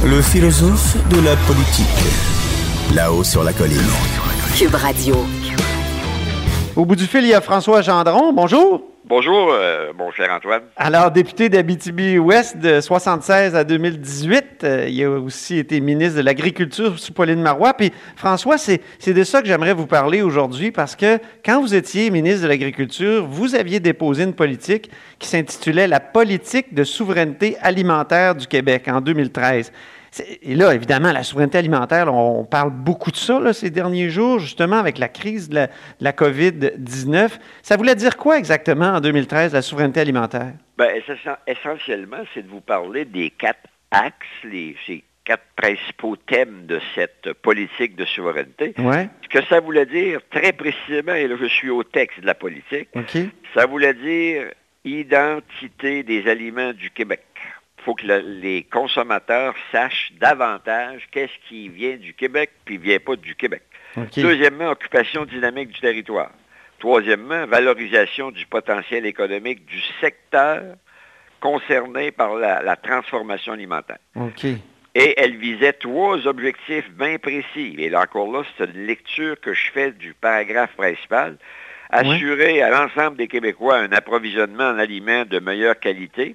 Le 0.06 0.22
philosophe 0.22 0.96
de 1.10 1.20
la 1.22 1.36
politique. 1.46 2.94
Là-haut 2.94 3.24
sur 3.24 3.44
la 3.44 3.52
colline. 3.52 3.76
Cube 4.56 4.74
Radio. 4.74 5.16
Au 6.74 6.86
bout 6.86 6.96
du 6.96 7.04
fil, 7.04 7.24
il 7.24 7.28
y 7.28 7.34
a 7.34 7.42
François 7.42 7.82
Gendron. 7.82 8.32
Bonjour. 8.32 8.95
Bonjour, 9.08 9.52
euh, 9.52 9.92
mon 9.96 10.10
cher 10.10 10.32
Antoine. 10.32 10.62
Alors, 10.74 11.12
député 11.12 11.48
d'Abitibi-Ouest 11.48 12.58
de 12.58 12.80
76 12.80 13.54
à 13.54 13.62
2018, 13.62 14.64
euh, 14.64 14.88
il 14.88 15.04
a 15.04 15.10
aussi 15.10 15.58
été 15.58 15.78
ministre 15.78 16.16
de 16.16 16.22
l'Agriculture 16.22 16.98
sous 16.98 17.12
Pauline 17.12 17.40
Marois. 17.40 17.74
Puis, 17.74 17.92
François, 18.16 18.58
c'est 18.58 18.80
de 19.06 19.22
ça 19.22 19.42
que 19.42 19.46
j'aimerais 19.46 19.74
vous 19.74 19.86
parler 19.86 20.22
aujourd'hui 20.22 20.72
parce 20.72 20.96
que 20.96 21.20
quand 21.44 21.60
vous 21.60 21.76
étiez 21.76 22.10
ministre 22.10 22.42
de 22.42 22.48
l'Agriculture, 22.48 23.24
vous 23.28 23.54
aviez 23.54 23.78
déposé 23.78 24.24
une 24.24 24.34
politique 24.34 24.90
qui 25.20 25.28
s'intitulait 25.28 25.86
La 25.86 26.00
politique 26.00 26.74
de 26.74 26.82
souveraineté 26.82 27.56
alimentaire 27.62 28.34
du 28.34 28.48
Québec 28.48 28.88
en 28.88 29.00
2013. 29.00 29.70
Et 30.42 30.54
là, 30.54 30.74
évidemment, 30.74 31.12
la 31.12 31.22
souveraineté 31.22 31.58
alimentaire, 31.58 32.12
on 32.12 32.44
parle 32.44 32.70
beaucoup 32.70 33.10
de 33.10 33.16
ça 33.16 33.52
ces 33.52 33.70
derniers 33.70 34.10
jours, 34.10 34.38
justement, 34.38 34.76
avec 34.76 34.98
la 34.98 35.08
crise 35.08 35.48
de 35.48 35.66
la, 36.00 36.12
COVID-19. 36.12 37.38
Ça 37.62 37.76
voulait 37.76 37.94
dire 37.94 38.16
quoi 38.16 38.38
exactement 38.38 38.86
en 38.86 39.00
2013, 39.00 39.52
la 39.52 39.62
souveraineté 39.62 40.00
alimentaire? 40.00 40.52
Bien, 40.78 40.88
essentiellement, 41.46 42.22
c'est 42.34 42.42
de 42.42 42.48
vous 42.48 42.60
parler 42.60 43.04
des 43.04 43.30
quatre 43.30 43.68
axes, 43.90 44.26
les, 44.44 44.76
ces 44.86 45.04
quatre 45.24 45.44
principaux 45.56 46.16
thèmes 46.16 46.66
de 46.66 46.80
cette 46.94 47.32
politique 47.34 47.96
de 47.96 48.04
souveraineté. 48.04 48.74
Ouais. 48.78 49.08
Ce 49.24 49.28
que 49.28 49.44
ça 49.46 49.60
voulait 49.60 49.86
dire, 49.86 50.20
très 50.30 50.52
précisément, 50.52 51.14
et 51.14 51.26
là 51.26 51.36
je 51.38 51.46
suis 51.46 51.68
au 51.68 51.82
texte 51.82 52.20
de 52.20 52.26
la 52.26 52.34
politique, 52.34 52.88
ça 53.54 53.66
voulait 53.66 53.94
dire 53.94 54.52
identité 54.84 56.04
des 56.04 56.28
aliments 56.28 56.72
du 56.72 56.90
Québec 56.90 57.24
faut 57.86 57.94
que 57.94 58.06
les 58.06 58.64
consommateurs 58.64 59.54
sachent 59.70 60.12
davantage 60.18 61.06
qu'est-ce 61.12 61.48
qui 61.48 61.68
vient 61.68 61.96
du 61.96 62.14
Québec 62.14 62.50
puis 62.64 62.78
vient 62.78 62.98
pas 62.98 63.14
du 63.14 63.36
Québec. 63.36 63.62
Deuxièmement, 64.16 64.70
occupation 64.70 65.24
dynamique 65.24 65.68
du 65.68 65.80
territoire. 65.80 66.32
Troisièmement, 66.80 67.46
valorisation 67.46 68.32
du 68.32 68.44
potentiel 68.44 69.06
économique 69.06 69.64
du 69.66 69.80
secteur 70.00 70.74
concerné 71.38 72.10
par 72.10 72.34
la, 72.34 72.74
transformation 72.74 73.52
alimentaire. 73.52 73.98
Et 74.96 75.14
elle 75.16 75.36
visait 75.36 75.74
trois 75.74 76.26
objectifs 76.26 76.90
bien 76.90 77.18
précis. 77.18 77.76
Et 77.78 77.88
là 77.88 78.00
encore 78.00 78.32
là, 78.32 78.42
c'est 78.58 78.64
une 78.64 78.86
lecture 78.86 79.38
que 79.40 79.54
je 79.54 79.70
fais 79.70 79.92
du 79.92 80.12
paragraphe 80.12 80.74
principal. 80.76 81.36
Assurer 81.90 82.62
à 82.62 82.70
l'ensemble 82.70 83.16
des 83.16 83.28
Québécois 83.28 83.78
un 83.78 83.92
approvisionnement 83.92 84.70
en 84.70 84.78
aliments 84.78 85.24
de 85.24 85.38
meilleure 85.38 85.78
qualité, 85.78 86.34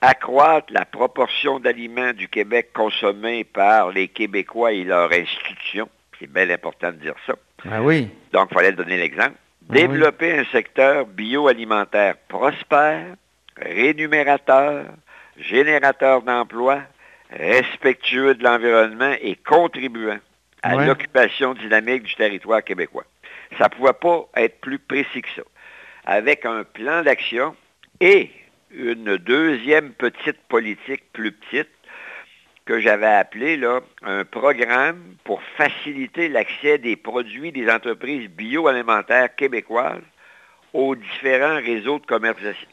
accroître 0.00 0.72
la 0.72 0.84
proportion 0.84 1.58
d'aliments 1.58 2.12
du 2.12 2.28
Québec 2.28 2.70
consommés 2.72 3.44
par 3.44 3.90
les 3.90 4.08
Québécois 4.08 4.72
et 4.72 4.84
leurs 4.84 5.12
institutions. 5.12 5.88
C'est 6.18 6.30
bien 6.30 6.48
important 6.50 6.88
de 6.88 6.96
dire 6.96 7.14
ça. 7.26 7.34
Ah 7.70 7.82
oui. 7.82 8.08
Donc, 8.32 8.48
il 8.50 8.54
fallait 8.54 8.72
donner 8.72 8.96
l'exemple. 8.96 9.34
Ah 9.68 9.74
Développer 9.74 10.38
un 10.38 10.44
secteur 10.46 11.06
bioalimentaire 11.06 12.16
prospère, 12.28 13.16
rémunérateur, 13.56 14.86
générateur 15.38 16.22
d'emplois, 16.22 16.82
respectueux 17.30 18.34
de 18.34 18.44
l'environnement 18.44 19.14
et 19.20 19.34
contribuant 19.34 20.18
à 20.62 20.84
l'occupation 20.84 21.54
dynamique 21.54 22.04
du 22.04 22.14
territoire 22.14 22.62
québécois. 22.62 23.04
Ça 23.58 23.64
ne 23.64 23.76
pouvait 23.76 23.92
pas 23.92 24.28
être 24.36 24.60
plus 24.60 24.78
précis 24.78 25.22
que 25.22 25.28
ça. 25.36 25.42
Avec 26.04 26.44
un 26.44 26.64
plan 26.64 27.02
d'action 27.02 27.54
et 28.00 28.30
une 28.76 29.16
deuxième 29.16 29.90
petite 29.90 30.38
politique 30.48 31.02
plus 31.12 31.32
petite 31.32 31.68
que 32.66 32.80
j'avais 32.80 33.06
appelée 33.06 33.56
là, 33.56 33.80
un 34.02 34.24
programme 34.24 35.14
pour 35.24 35.40
faciliter 35.56 36.28
l'accès 36.28 36.78
des 36.78 36.96
produits 36.96 37.52
des 37.52 37.70
entreprises 37.70 38.28
bioalimentaires 38.28 39.34
québécoises 39.34 40.02
aux 40.74 40.94
différents 40.94 41.56
réseaux 41.56 42.00
de 42.00 42.04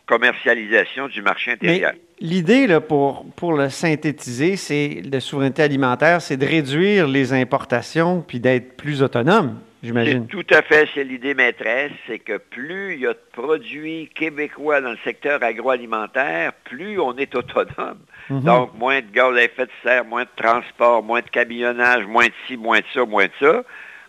commercialisation 0.05 1.07
du 1.07 1.21
marché 1.21 1.51
intérieur. 1.51 1.93
L'idée, 2.19 2.67
pour, 2.87 3.25
pour 3.35 3.53
le 3.53 3.69
synthétiser, 3.69 4.57
c'est 4.57 5.01
de 5.03 5.19
souveraineté 5.19 5.61
alimentaire, 5.61 6.21
c'est 6.21 6.37
de 6.37 6.45
réduire 6.45 7.07
les 7.07 7.31
importations 7.31 8.21
puis 8.21 8.39
d'être 8.39 8.75
plus 8.75 9.03
autonome. 9.03 9.59
C'est 9.83 10.27
tout 10.29 10.45
à 10.49 10.61
fait, 10.61 10.87
c'est 10.93 11.03
l'idée 11.03 11.33
maîtresse, 11.33 11.91
c'est 12.07 12.19
que 12.19 12.37
plus 12.37 12.93
il 12.93 13.01
y 13.01 13.07
a 13.07 13.13
de 13.13 13.19
produits 13.33 14.09
québécois 14.15 14.79
dans 14.79 14.91
le 14.91 14.97
secteur 15.03 15.43
agroalimentaire, 15.43 16.53
plus 16.63 16.99
on 16.99 17.17
est 17.17 17.35
autonome. 17.35 17.99
Mhm. 18.29 18.43
Donc, 18.43 18.73
moins 18.75 19.01
de 19.01 19.11
gaz 19.11 19.35
à 19.35 19.43
effet 19.43 19.65
de 19.65 19.71
serre, 19.83 20.05
moins 20.05 20.23
de 20.23 20.29
transport, 20.37 21.03
moins 21.03 21.19
de 21.19 21.29
camionnage, 21.29 22.05
moins 22.05 22.27
de 22.27 22.33
ci, 22.47 22.55
moins 22.55 22.79
de 22.79 22.85
ça, 22.93 23.05
moins 23.05 23.25
de 23.25 23.31
ça. 23.41 23.63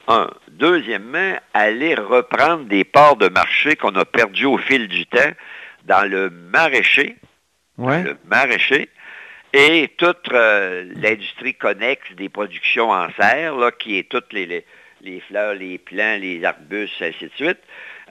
Un. 0.07 0.31
Deuxièmement, 0.49 1.35
aller 1.55 1.97
reprendre 1.97 2.67
des 2.67 2.85
parts 2.85 3.17
de 3.17 3.29
marché 3.29 3.75
qu'on 3.75 3.97
a 3.97 4.05
perdu 4.05 4.45
au 4.45 4.59
fil 4.59 4.87
du 4.87 5.07
temps 5.07 5.33
dans 5.87 6.09
le 6.09 6.31
maraîcher. 6.31 7.17
Le 7.79 8.17
maraîcher 8.27 8.89
et 9.53 9.89
toute 9.97 10.33
euh, 10.33 10.85
l'industrie 10.97 11.55
connexe 11.55 12.13
des 12.17 12.29
productions 12.29 12.91
en 12.91 13.09
serre, 13.19 13.57
là, 13.57 13.71
qui 13.71 13.99
est 13.99 14.09
toutes 14.09 14.33
les 14.33 14.47
les 14.47 14.65
fleurs, 15.21 15.55
les 15.55 15.79
plants, 15.79 16.19
les 16.21 16.45
arbustes, 16.45 17.01
ainsi 17.01 17.25
de 17.25 17.31
suite. 17.35 17.59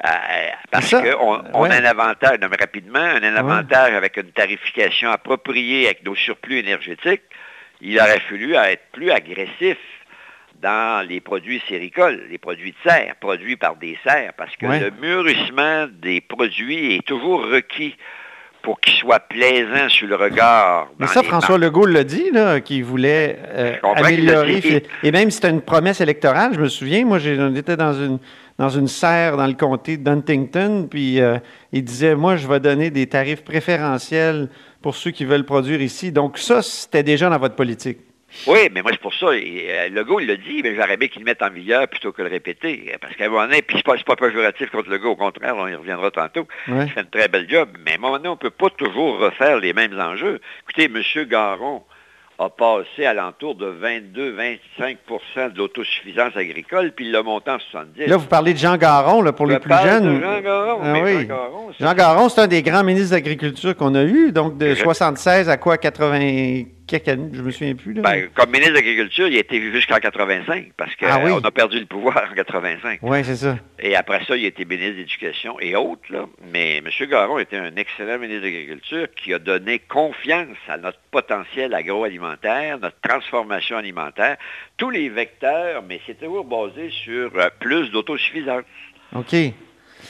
Euh, 0.04 0.10
parce 0.72 0.92
qu'on 0.92 1.44
on 1.54 1.64
a 1.66 1.76
un 1.76 1.86
avantage, 1.86 2.40
rapidement, 2.60 3.00
un 3.00 3.36
avantage 3.36 3.94
avec 3.94 4.18
une 4.18 4.32
tarification 4.32 5.12
appropriée 5.12 5.86
avec 5.86 6.04
nos 6.04 6.16
surplus 6.16 6.60
énergétiques. 6.60 7.22
Il 7.82 8.00
aurait 8.00 8.20
fallu 8.22 8.56
être 8.56 8.84
plus 8.92 9.12
agressif 9.12 9.78
dans 10.62 11.08
les 11.08 11.20
produits 11.20 11.62
séricoles, 11.68 12.24
les 12.30 12.38
produits 12.38 12.72
de 12.72 12.90
serre, 12.90 13.16
produits 13.20 13.58
par 13.58 13.76
des 13.76 13.98
serres, 14.04 14.34
parce 14.38 14.56
que 14.56 14.66
le 14.66 14.92
mûrissement 15.02 15.88
des 15.92 16.22
produits 16.22 16.96
est 16.96 17.06
toujours 17.06 17.46
requis 17.46 17.96
pour 18.64 18.80
qu'il 18.80 18.94
soit 18.94 19.20
plaisant 19.20 19.90
sur 19.90 20.08
le 20.08 20.16
regard. 20.16 20.90
Mais 20.98 21.08
ça, 21.08 21.22
François 21.22 21.58
Legault 21.58 21.86
l'a 21.86 22.06
dit, 22.06 22.32
là, 22.32 22.62
qu'il 22.62 22.84
voulait 22.86 23.38
euh, 23.50 23.76
améliorer. 23.96 24.84
Et 25.04 25.12
même 25.12 25.30
si 25.30 25.36
c'était 25.36 25.50
une 25.50 25.62
promesse 25.62 26.00
électorale, 26.00 26.54
je 26.56 26.62
me 26.62 26.70
souviens, 26.70 27.06
moi, 27.06 27.20
j'étais 27.20 27.76
dans 27.76 27.94
une, 27.94 28.20
dans 28.58 28.70
une 28.70 28.88
serre 28.88 29.36
dans 29.36 29.48
le 29.48 29.54
comté 29.54 29.98
de 29.98 30.04
Duntington, 30.04 30.88
puis 30.90 31.20
euh, 31.20 31.38
il 31.74 31.84
disait, 31.84 32.16
moi, 32.16 32.38
je 32.38 32.48
vais 32.48 32.62
donner 32.62 32.90
des 32.90 33.06
tarifs 33.06 33.44
préférentiels 33.44 34.48
pour 34.82 34.96
ceux 34.96 35.12
qui 35.12 35.26
veulent 35.26 35.46
produire 35.46 35.82
ici. 35.82 36.14
Donc 36.14 36.38
ça, 36.38 36.62
c'était 36.62 37.04
déjà 37.04 37.30
dans 37.30 37.40
votre 37.40 37.56
politique. 37.56 37.98
Oui, 38.48 38.70
mais 38.72 38.82
moi, 38.82 38.92
c'est 38.92 39.02
pour 39.02 39.14
ça. 39.14 39.28
Euh, 39.28 39.90
Legault, 39.90 40.20
il 40.20 40.28
l'a 40.28 40.36
dit, 40.36 40.62
mais 40.64 40.76
j'aurais 40.76 40.96
aimé 40.96 41.10
qu'il 41.10 41.22
le 41.22 41.26
mette 41.26 41.42
en 41.42 41.50
vigueur 41.50 41.88
plutôt 41.88 42.12
que 42.12 42.22
le 42.22 42.30
répéter. 42.30 42.94
Parce 43.00 43.16
qu'à 43.16 43.26
un 43.26 43.30
moment 43.30 43.46
donné, 43.46 43.62
puis 43.62 43.78
c'est 43.78 43.86
pas, 43.86 43.96
pas 43.98 44.16
péjoratif 44.16 44.70
contre 44.70 44.90
Legault, 44.90 45.12
au 45.12 45.16
contraire, 45.16 45.56
on 45.58 45.68
y 45.68 45.76
reviendra 45.76 46.12
tantôt. 46.12 46.48
Il 46.68 46.90
fait 46.90 47.02
un 47.02 47.06
très 47.06 47.28
bel 47.28 47.50
job. 47.50 47.70
Mais 47.86 47.92
à 47.92 47.96
un 47.96 47.98
moment 48.00 48.18
donné, 48.18 48.30
on 48.30 48.34
ne 48.34 48.38
peut 48.38 48.50
pas 48.50 48.70
toujours 48.70 49.20
refaire 49.20 49.58
les 49.58 49.74
mêmes 49.74 50.00
enjeux. 50.00 50.42
Écoutez, 50.64 50.86
M. 50.86 51.26
Garon 51.28 51.84
a 52.40 52.50
passé 52.50 53.06
à 53.06 53.14
l'entour 53.14 53.56
de 53.56 53.72
22-25% 54.16 55.54
de 55.54 55.58
l'autosuffisance 55.58 56.36
agricole, 56.36 56.92
puis 56.96 57.06
il 57.06 57.12
l'a 57.12 57.22
monté 57.22 57.52
en 57.52 57.60
70. 57.60 58.08
Là, 58.08 58.18
vous 58.18 58.26
parlez 58.26 58.54
de 58.54 58.58
Jean 58.58 58.76
Garon, 58.78 59.22
là, 59.22 59.32
pour 59.32 59.46
les 59.46 59.60
plus 59.60 59.74
jeunes. 59.84 60.16
De 60.16 60.22
Jean 60.22 60.42
Garon. 60.42 60.80
Ah, 60.84 60.94
oui. 61.04 61.14
Jean 61.14 61.28
Garon, 61.28 61.72
Jean 61.80 61.94
Garon 61.94 62.30
c'est 62.30 62.42
un 62.42 62.48
des 62.48 62.64
grands 62.64 62.84
ministres 62.84 63.12
d'Agriculture 63.12 63.76
qu'on 63.76 63.94
a 63.96 64.04
eu, 64.04 64.32
donc 64.32 64.58
de 64.58 64.74
76 64.74 65.48
à 65.50 65.58
quoi, 65.58 65.78
80 67.00 67.30
je 67.34 67.42
me 67.42 67.52
souviens 67.52 67.76
plus. 67.76 67.94
Ben, 67.96 68.30
comme 68.36 68.52
ministre 68.52 68.72
de 68.72 68.76
l'Agriculture, 68.76 69.28
il 69.28 69.36
a 69.36 69.40
été 69.40 69.60
vu 69.60 69.72
jusqu'en 69.72 69.98
85, 69.98 70.74
parce 70.78 70.96
qu'on 70.96 71.08
ah 71.08 71.40
a 71.44 71.52
perdu 71.52 71.80
le 71.80 71.86
pouvoir 71.86 72.28
en 72.30 72.36
85. 72.36 73.00
Oui, 73.02 73.24
c'est 73.24 73.36
ça. 73.36 73.58
Et 73.80 73.96
après 73.96 74.24
ça, 74.26 74.38
il 74.38 74.46
a 74.46 74.48
été 74.48 74.64
ministre 74.66 74.94
de 74.94 74.98
l'Éducation 75.00 75.60
et 75.60 75.76
autres. 75.76 76.04
Là. 76.10 76.26
Mais 76.52 76.78
M. 76.78 76.90
Garon 77.10 77.40
était 77.40 77.58
un 77.58 77.76
excellent 77.76 78.20
ministre 78.20 78.42
de 78.42 78.48
l'Agriculture 78.48 79.08
qui 79.16 79.34
a 79.34 79.40
donné 79.40 79.80
confiance 79.80 80.58
à 80.68 80.78
notre 80.78 81.00
potentiel 81.10 81.74
agroalimentaire, 81.74 82.78
notre 82.78 83.00
transformation 83.02 83.78
alimentaire, 83.78 84.38
tous 84.78 84.92
les 84.92 85.10
vecteurs, 85.10 85.84
mais 85.88 86.00
c'est 86.06 86.20
toujours 86.20 86.46
basé 86.46 86.92
sur 87.04 87.32
euh, 87.36 87.50
plus 87.60 87.90
d'autosuffisance. 87.90 88.64
OK. 89.16 89.36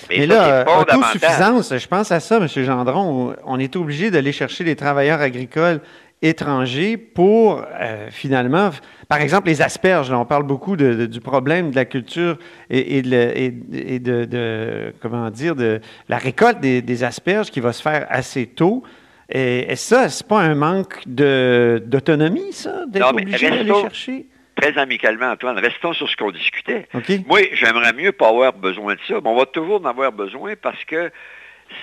Mais, 0.09 0.25
là, 0.25 0.65
autosuffisance, 0.79 1.77
je 1.77 1.87
pense 1.87 2.11
à 2.11 2.19
ça, 2.19 2.37
M. 2.37 2.47
Gendron. 2.47 3.35
On 3.45 3.59
est 3.59 3.75
obligé 3.75 4.11
d'aller 4.11 4.31
chercher 4.31 4.63
les 4.63 4.75
travailleurs 4.75 5.21
agricoles 5.21 5.81
étrangers 6.23 6.97
pour 6.97 7.63
euh, 7.79 8.07
finalement, 8.09 8.71
par 9.07 9.21
exemple, 9.21 9.47
les 9.47 9.61
asperges. 9.61 10.09
Là, 10.09 10.17
on 10.17 10.25
parle 10.25 10.43
beaucoup 10.43 10.75
du 10.75 11.19
problème 11.19 11.69
de 11.71 11.75
la 11.75 11.85
culture 11.85 12.39
et, 12.69 13.01
de, 13.01 14.93
comment 15.01 15.29
dire, 15.29 15.55
de 15.55 15.81
la 16.09 16.17
récolte 16.17 16.59
des, 16.61 17.03
asperges 17.03 17.51
qui 17.51 17.59
va 17.59 17.73
se 17.73 17.81
faire 17.81 18.07
assez 18.09 18.47
tôt. 18.47 18.83
Et, 19.29 19.75
ça, 19.75 20.09
c'est 20.09 20.27
pas 20.27 20.39
un 20.39 20.55
manque 20.55 21.01
d'autonomie, 21.05 22.53
ça, 22.53 22.85
d'être 22.87 23.11
obligé 23.11 23.49
d'aller 23.49 23.69
chercher? 23.69 24.25
Très 24.55 24.77
amicalement, 24.77 25.31
Antoine, 25.31 25.57
restons 25.57 25.93
sur 25.93 26.07
ce 26.07 26.15
qu'on 26.15 26.31
discutait. 26.31 26.87
Moi, 27.27 27.39
j'aimerais 27.53 27.91
mieux 27.91 28.11
pas 28.11 28.29
avoir 28.29 28.53
besoin 28.53 28.93
de 28.93 28.99
ça, 29.07 29.15
mais 29.15 29.29
on 29.29 29.35
va 29.35 29.47
toujours 29.47 29.81
en 29.81 29.85
avoir 29.85 30.11
besoin 30.11 30.53
parce 30.61 30.85
que 30.85 31.11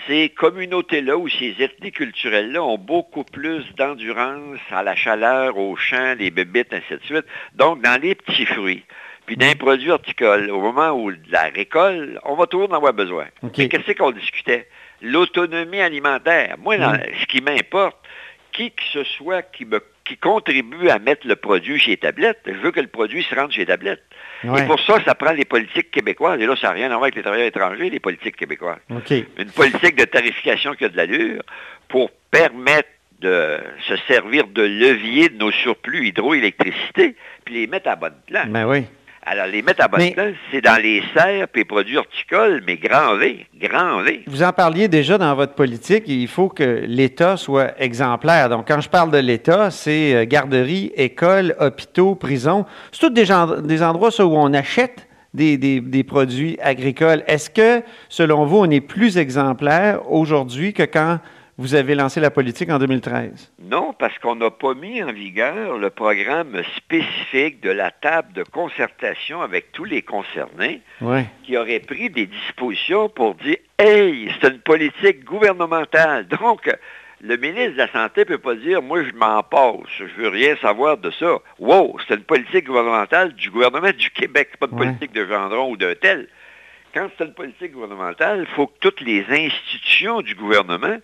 ces 0.06 0.28
communautés-là 0.28 1.16
ou 1.16 1.28
ces 1.28 1.54
ethnies 1.60 1.92
culturelles-là 1.92 2.62
ont 2.62 2.78
beaucoup 2.78 3.24
plus 3.24 3.64
d'endurance 3.76 4.58
à 4.70 4.82
la 4.82 4.94
chaleur, 4.94 5.56
au 5.56 5.76
champ, 5.76 6.14
les 6.18 6.30
bébites, 6.30 6.72
ainsi 6.72 6.94
de 6.94 7.04
suite. 7.04 7.26
Donc, 7.54 7.82
dans 7.82 8.00
les 8.00 8.14
petits 8.14 8.46
fruits, 8.46 8.84
puis 9.26 9.36
d'un 9.36 9.54
produit 9.54 9.90
horticole, 9.90 10.50
au 10.50 10.60
moment 10.60 10.90
où 10.90 11.10
la 11.30 11.44
récolte, 11.54 12.18
on 12.24 12.34
va 12.34 12.46
toujours 12.46 12.70
en 12.70 12.76
avoir 12.76 12.92
besoin. 12.92 13.26
qu'est-ce 13.52 13.92
qu'on 13.92 14.10
discutait? 14.10 14.68
L'autonomie 15.02 15.80
alimentaire. 15.80 16.56
Moi, 16.58 16.76
ce 16.76 17.26
qui 17.26 17.40
m'importe, 17.40 17.96
qui 18.52 18.72
que 18.72 18.82
ce 18.92 19.04
soit 19.04 19.42
qui 19.42 19.64
me 19.64 19.80
qui 20.10 20.16
contribue 20.16 20.88
à 20.88 20.98
mettre 20.98 21.28
le 21.28 21.36
produit 21.36 21.78
chez 21.78 21.96
Tablette, 21.96 22.40
je 22.44 22.52
veux 22.54 22.72
que 22.72 22.80
le 22.80 22.88
produit 22.88 23.22
se 23.22 23.32
rende 23.32 23.52
chez 23.52 23.64
Tablette. 23.64 24.02
Et 24.42 24.62
pour 24.64 24.80
ça, 24.80 25.00
ça 25.04 25.14
prend 25.14 25.30
les 25.30 25.44
politiques 25.44 25.92
québécoises. 25.92 26.40
Et 26.40 26.46
là, 26.46 26.56
ça 26.56 26.68
n'a 26.68 26.72
rien 26.72 26.86
à 26.86 26.94
voir 26.94 27.04
avec 27.04 27.14
les 27.14 27.22
travailleurs 27.22 27.46
étrangers, 27.46 27.90
les 27.90 28.00
politiques 28.00 28.34
québécoises. 28.34 28.80
Une 29.38 29.50
politique 29.54 29.94
de 29.94 30.04
tarification 30.04 30.74
qui 30.74 30.84
a 30.84 30.88
de 30.88 30.96
l'allure 30.96 31.42
pour 31.86 32.10
permettre 32.32 32.88
de 33.20 33.58
se 33.86 33.96
servir 34.08 34.48
de 34.48 34.62
levier 34.62 35.28
de 35.28 35.36
nos 35.36 35.52
surplus 35.52 36.08
hydroélectricité, 36.08 37.14
puis 37.44 37.54
les 37.54 37.66
mettre 37.68 37.88
à 37.88 37.94
bonne 37.94 38.16
place. 38.26 38.48
Ben 38.48 38.66
oui. 38.66 38.86
Alors, 39.22 39.46
les 39.46 39.60
mettre 39.60 39.84
à 39.84 39.88
bonne 39.88 40.12
place, 40.12 40.34
c'est 40.50 40.62
dans 40.62 40.80
les 40.82 41.02
serres 41.14 41.46
et 41.54 41.64
produits 41.64 41.98
horticoles, 41.98 42.62
mais 42.66 42.76
grand 42.76 43.16
V, 43.16 43.46
grand 43.60 44.02
V. 44.02 44.22
Vous 44.26 44.42
en 44.42 44.52
parliez 44.52 44.88
déjà 44.88 45.18
dans 45.18 45.34
votre 45.34 45.54
politique, 45.54 46.04
il 46.06 46.26
faut 46.26 46.48
que 46.48 46.84
l'État 46.86 47.36
soit 47.36 47.78
exemplaire. 47.78 48.48
Donc, 48.48 48.66
quand 48.66 48.80
je 48.80 48.88
parle 48.88 49.10
de 49.10 49.18
l'État, 49.18 49.70
c'est 49.70 50.14
euh, 50.14 50.24
garderies, 50.24 50.92
écoles, 50.96 51.54
hôpitaux, 51.60 52.14
prisons. 52.14 52.64
C'est 52.92 53.00
tous 53.00 53.10
des, 53.10 53.26
des 53.62 53.82
endroits 53.82 54.10
où 54.20 54.36
on 54.36 54.54
achète 54.54 55.06
des, 55.34 55.58
des, 55.58 56.04
produits 56.04 56.58
agricoles. 56.60 57.22
Est-ce 57.26 57.50
que, 57.50 57.82
selon 58.08 58.46
vous, 58.46 58.56
on 58.56 58.70
est 58.70 58.80
plus 58.80 59.18
exemplaire 59.18 60.10
aujourd'hui 60.10 60.72
que 60.72 60.82
quand 60.82 61.18
vous 61.60 61.74
avez 61.74 61.94
lancé 61.94 62.20
la 62.20 62.30
politique 62.30 62.70
en 62.70 62.78
2013? 62.78 63.52
Non, 63.58 63.92
parce 63.92 64.18
qu'on 64.18 64.34
n'a 64.34 64.50
pas 64.50 64.72
mis 64.72 65.02
en 65.02 65.12
vigueur 65.12 65.76
le 65.76 65.90
programme 65.90 66.62
spécifique 66.74 67.60
de 67.60 67.68
la 67.68 67.90
table 67.90 68.32
de 68.32 68.44
concertation 68.44 69.42
avec 69.42 69.70
tous 69.70 69.84
les 69.84 70.00
concernés 70.00 70.80
qui 71.42 71.58
aurait 71.58 71.80
pris 71.80 72.08
des 72.08 72.24
dispositions 72.24 73.10
pour 73.10 73.34
dire 73.34 73.58
Hey, 73.78 74.32
c'est 74.40 74.48
une 74.48 74.60
politique 74.60 75.22
gouvernementale. 75.22 76.26
Donc, 76.28 76.74
le 77.20 77.36
ministre 77.36 77.72
de 77.72 77.76
la 77.76 77.92
Santé 77.92 78.22
ne 78.22 78.24
peut 78.24 78.38
pas 78.38 78.54
dire 78.54 78.80
Moi, 78.80 79.04
je 79.04 79.14
m'en 79.14 79.42
passe, 79.42 79.86
je 79.98 80.04
veux 80.16 80.28
rien 80.28 80.56
savoir 80.62 80.96
de 80.96 81.10
ça. 81.10 81.40
Wow, 81.58 81.98
c'est 82.08 82.14
une 82.14 82.22
politique 82.22 82.68
gouvernementale 82.68 83.34
du 83.34 83.50
gouvernement 83.50 83.92
du 83.94 84.08
Québec, 84.08 84.52
pas 84.58 84.66
une 84.72 84.78
politique 84.78 85.12
de 85.12 85.26
Gendron 85.26 85.72
ou 85.72 85.76
d'un 85.76 85.94
tel. 85.94 86.26
Quand 86.94 87.08
c'est 87.18 87.24
une 87.24 87.34
politique 87.34 87.72
gouvernementale, 87.72 88.46
il 88.48 88.54
faut 88.54 88.66
que 88.66 88.78
toutes 88.80 89.02
les 89.02 89.26
institutions 89.28 90.22
du 90.22 90.34
gouvernement 90.34 90.96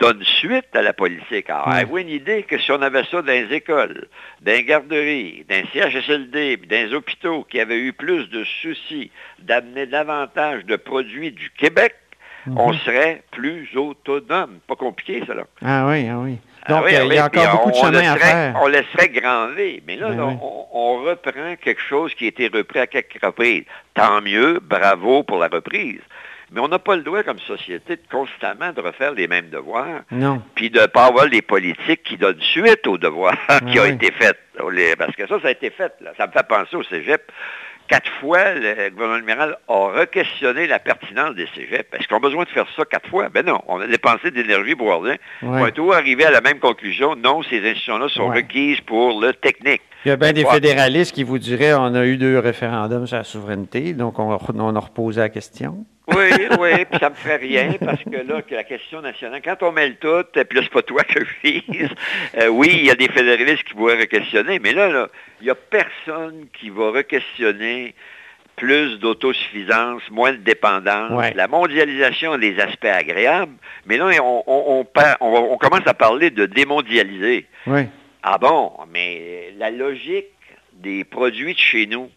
donne 0.00 0.24
suite 0.24 0.74
à 0.74 0.82
la 0.82 0.92
politique. 0.92 1.50
Alors, 1.50 1.68
avez-vous 1.68 1.98
une 1.98 2.08
idée 2.08 2.42
que 2.42 2.58
si 2.58 2.72
on 2.72 2.80
avait 2.82 3.04
ça 3.04 3.22
dans 3.22 3.26
les 3.26 3.52
écoles, 3.52 4.08
dans 4.40 4.52
les 4.52 4.64
garderies, 4.64 5.44
dans 5.48 5.56
les 5.56 5.66
CHSLD, 5.72 6.56
dans 6.56 6.88
les 6.88 6.94
hôpitaux 6.94 7.44
qui 7.48 7.60
avaient 7.60 7.78
eu 7.78 7.92
plus 7.92 8.28
de 8.30 8.44
soucis 8.44 9.10
d'amener 9.38 9.86
davantage 9.86 10.64
de 10.64 10.76
produits 10.76 11.32
du 11.32 11.50
Québec, 11.50 11.94
mhm. 12.46 12.58
on 12.58 12.72
serait 12.72 13.22
plus 13.30 13.68
autonome. 13.76 14.58
Pas 14.66 14.76
compliqué, 14.76 15.22
ça, 15.26 15.34
là. 15.34 15.44
Ah 15.62 15.86
oui, 15.88 16.08
ah 16.08 16.18
oui. 16.18 16.38
Ah 16.64 16.72
Donc, 16.72 16.84
euh, 16.84 17.04
il 17.04 17.14
y 17.14 17.18
a 17.18 17.26
encore 17.26 17.52
beaucoup 17.52 17.70
de 17.70 17.76
chemin 17.76 18.12
à 18.12 18.16
faire. 18.16 18.58
On 18.62 18.66
laisserait 18.66 19.08
grand 19.08 19.48
V. 19.48 19.82
Mais 19.86 19.96
là, 19.96 20.10
ben 20.10 20.38
on, 20.72 21.02
reprend 21.02 21.56
quelque 21.62 21.80
chose 21.80 22.14
qui 22.14 22.26
a 22.26 22.28
été 22.28 22.48
repris 22.48 22.80
à 22.80 22.86
quelques 22.86 23.22
reprises. 23.22 23.64
Tant 23.94 24.20
mieux, 24.20 24.60
bravo 24.62 25.22
pour 25.22 25.38
la 25.38 25.48
reprise. 25.48 26.00
Mais 26.52 26.60
on 26.60 26.68
n'a 26.68 26.78
pas 26.80 26.96
le 26.96 27.02
droit 27.02 27.22
comme 27.22 27.38
société 27.38 27.96
de 27.96 28.02
constamment 28.10 28.72
de 28.72 28.80
refaire 28.80 29.12
les 29.12 29.28
mêmes 29.28 29.50
devoirs. 29.50 30.00
Non. 30.10 30.42
Puis 30.54 30.70
de 30.70 30.80
ne 30.80 30.86
pas 30.86 31.06
avoir 31.06 31.28
des 31.28 31.42
politiques 31.42 32.02
qui 32.02 32.16
donnent 32.16 32.40
suite 32.40 32.86
aux 32.86 32.98
devoirs 32.98 33.36
qui 33.70 33.78
ont 33.78 33.84
été 33.84 34.10
faits. 34.12 34.36
Parce 34.98 35.14
que 35.16 35.26
ça, 35.26 35.40
ça 35.40 35.48
a 35.48 35.50
été 35.52 35.70
fait. 35.70 35.92
Ça 36.16 36.26
me 36.26 36.32
fait 36.32 36.46
penser 36.48 36.76
au 36.76 36.82
cégep. 36.82 37.30
Quatre 37.88 38.10
fois, 38.20 38.54
le 38.54 38.90
gouvernement 38.90 39.18
libéral 39.18 39.56
a 39.66 39.88
requestionné 40.00 40.68
la 40.68 40.78
pertinence 40.78 41.34
des 41.34 41.48
cégeps. 41.56 41.88
Est-ce 41.92 42.06
qu'on 42.06 42.18
a 42.18 42.20
besoin 42.20 42.44
de 42.44 42.48
faire 42.48 42.66
ça 42.76 42.84
quatre 42.84 43.08
fois? 43.08 43.28
Ben 43.30 43.44
non. 43.44 43.60
On 43.66 43.80
a 43.80 43.86
dépensé 43.86 44.30
d'énergie 44.30 44.76
pour 44.76 45.02
rien. 45.02 45.16
On 45.42 45.66
est 45.66 45.72
toujours 45.72 45.94
arrivé 45.94 46.24
à 46.24 46.30
la 46.30 46.40
même 46.40 46.60
conclusion. 46.60 47.16
Non, 47.16 47.42
ces 47.42 47.58
institutions-là 47.58 48.08
sont 48.08 48.28
requises 48.28 48.80
pour 48.82 49.20
le 49.20 49.32
technique. 49.32 49.82
Il 50.04 50.08
y 50.08 50.12
a 50.12 50.16
bien 50.16 50.32
des 50.32 50.44
fédéralistes 50.44 51.14
qui 51.14 51.24
vous 51.24 51.38
diraient 51.38 51.74
on 51.74 51.94
a 51.94 52.06
eu 52.06 52.16
deux 52.16 52.38
référendums 52.38 53.06
sur 53.06 53.18
la 53.18 53.24
souveraineté, 53.24 53.92
donc 53.92 54.18
on, 54.18 54.38
on 54.54 54.76
a 54.76 54.80
reposé 54.80 55.20
la 55.20 55.28
question. 55.28 55.84
Oui, 56.16 56.48
oui, 56.58 56.84
puis 56.84 56.98
ça 56.98 57.10
me 57.10 57.14
fait 57.14 57.36
rien 57.36 57.74
parce 57.84 58.02
que 58.02 58.26
là, 58.26 58.42
que 58.42 58.54
la 58.54 58.64
question 58.64 59.00
nationale, 59.00 59.40
quand 59.44 59.62
on 59.62 59.72
met 59.72 59.88
le 59.88 59.94
tout, 59.94 60.24
puis 60.32 60.58
là, 60.58 60.62
c'est 60.62 60.72
pas 60.72 60.82
toi 60.82 61.02
que 61.04 61.20
je 61.24 61.48
vise. 61.48 61.90
Euh, 62.38 62.48
oui, 62.48 62.70
il 62.72 62.86
y 62.86 62.90
a 62.90 62.94
des 62.94 63.08
fédéralistes 63.08 63.64
qui 63.64 63.74
pourraient 63.74 64.00
re-questionner, 64.00 64.58
mais 64.58 64.72
là, 64.72 64.88
là, 64.88 65.08
il 65.40 65.44
n'y 65.44 65.50
a 65.50 65.54
personne 65.54 66.46
qui 66.52 66.70
va 66.70 66.90
re-questionner 66.90 67.94
plus 68.56 68.98
d'autosuffisance, 68.98 70.02
moins 70.10 70.32
de 70.32 70.38
dépendance. 70.38 71.34
La 71.34 71.48
mondialisation 71.48 72.32
a 72.32 72.38
des 72.38 72.60
aspects 72.60 72.84
agréables, 72.84 73.54
mais 73.86 73.96
là, 73.96 74.10
on, 74.22 74.44
on, 74.46 74.86
on, 75.20 75.56
commence 75.56 75.86
à 75.86 75.94
parler 75.94 76.30
de 76.30 76.44
démondialiser. 76.44 77.46
Ah 78.22 78.36
bon, 78.36 78.72
mais 78.92 79.54
la 79.56 79.70
logique 79.70 80.26
des 80.74 81.04
produits 81.04 81.54
de 81.54 81.58
chez 81.58 81.86
nous, 81.86 82.10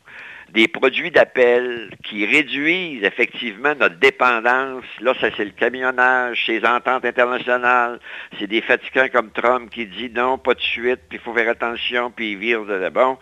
des 0.54 0.68
produits 0.68 1.10
d'appel 1.10 1.89
qui 2.04 2.26
réduisent 2.28 3.04
effectivement 3.04 3.74
notre 3.76 3.96
dépendance. 3.96 4.86
Là, 5.02 5.13
ça 5.20 5.30
c'est 5.36 5.46
le 5.46 5.52
camionnage, 5.52 6.46
ces 6.46 6.63
ententes 6.63 7.06
internationales. 7.06 8.00
C'est 8.39 8.48
des 8.48 8.62
fatigants 8.62 9.08
comme 9.12 9.32
Trump 9.32 9.72
qui 9.72 9.88
dit 9.88 10.12
non, 10.13 10.38
pas 10.38 10.54
de 10.54 10.62
suite, 10.62 11.02
puis 11.10 11.18
il 11.18 11.20
faut 11.20 11.34
faire 11.34 11.50
attention, 11.50 12.12
puis 12.12 12.34
il 12.34 12.38
vire 12.38 12.66
de 12.66 12.89
bon. 12.89 13.18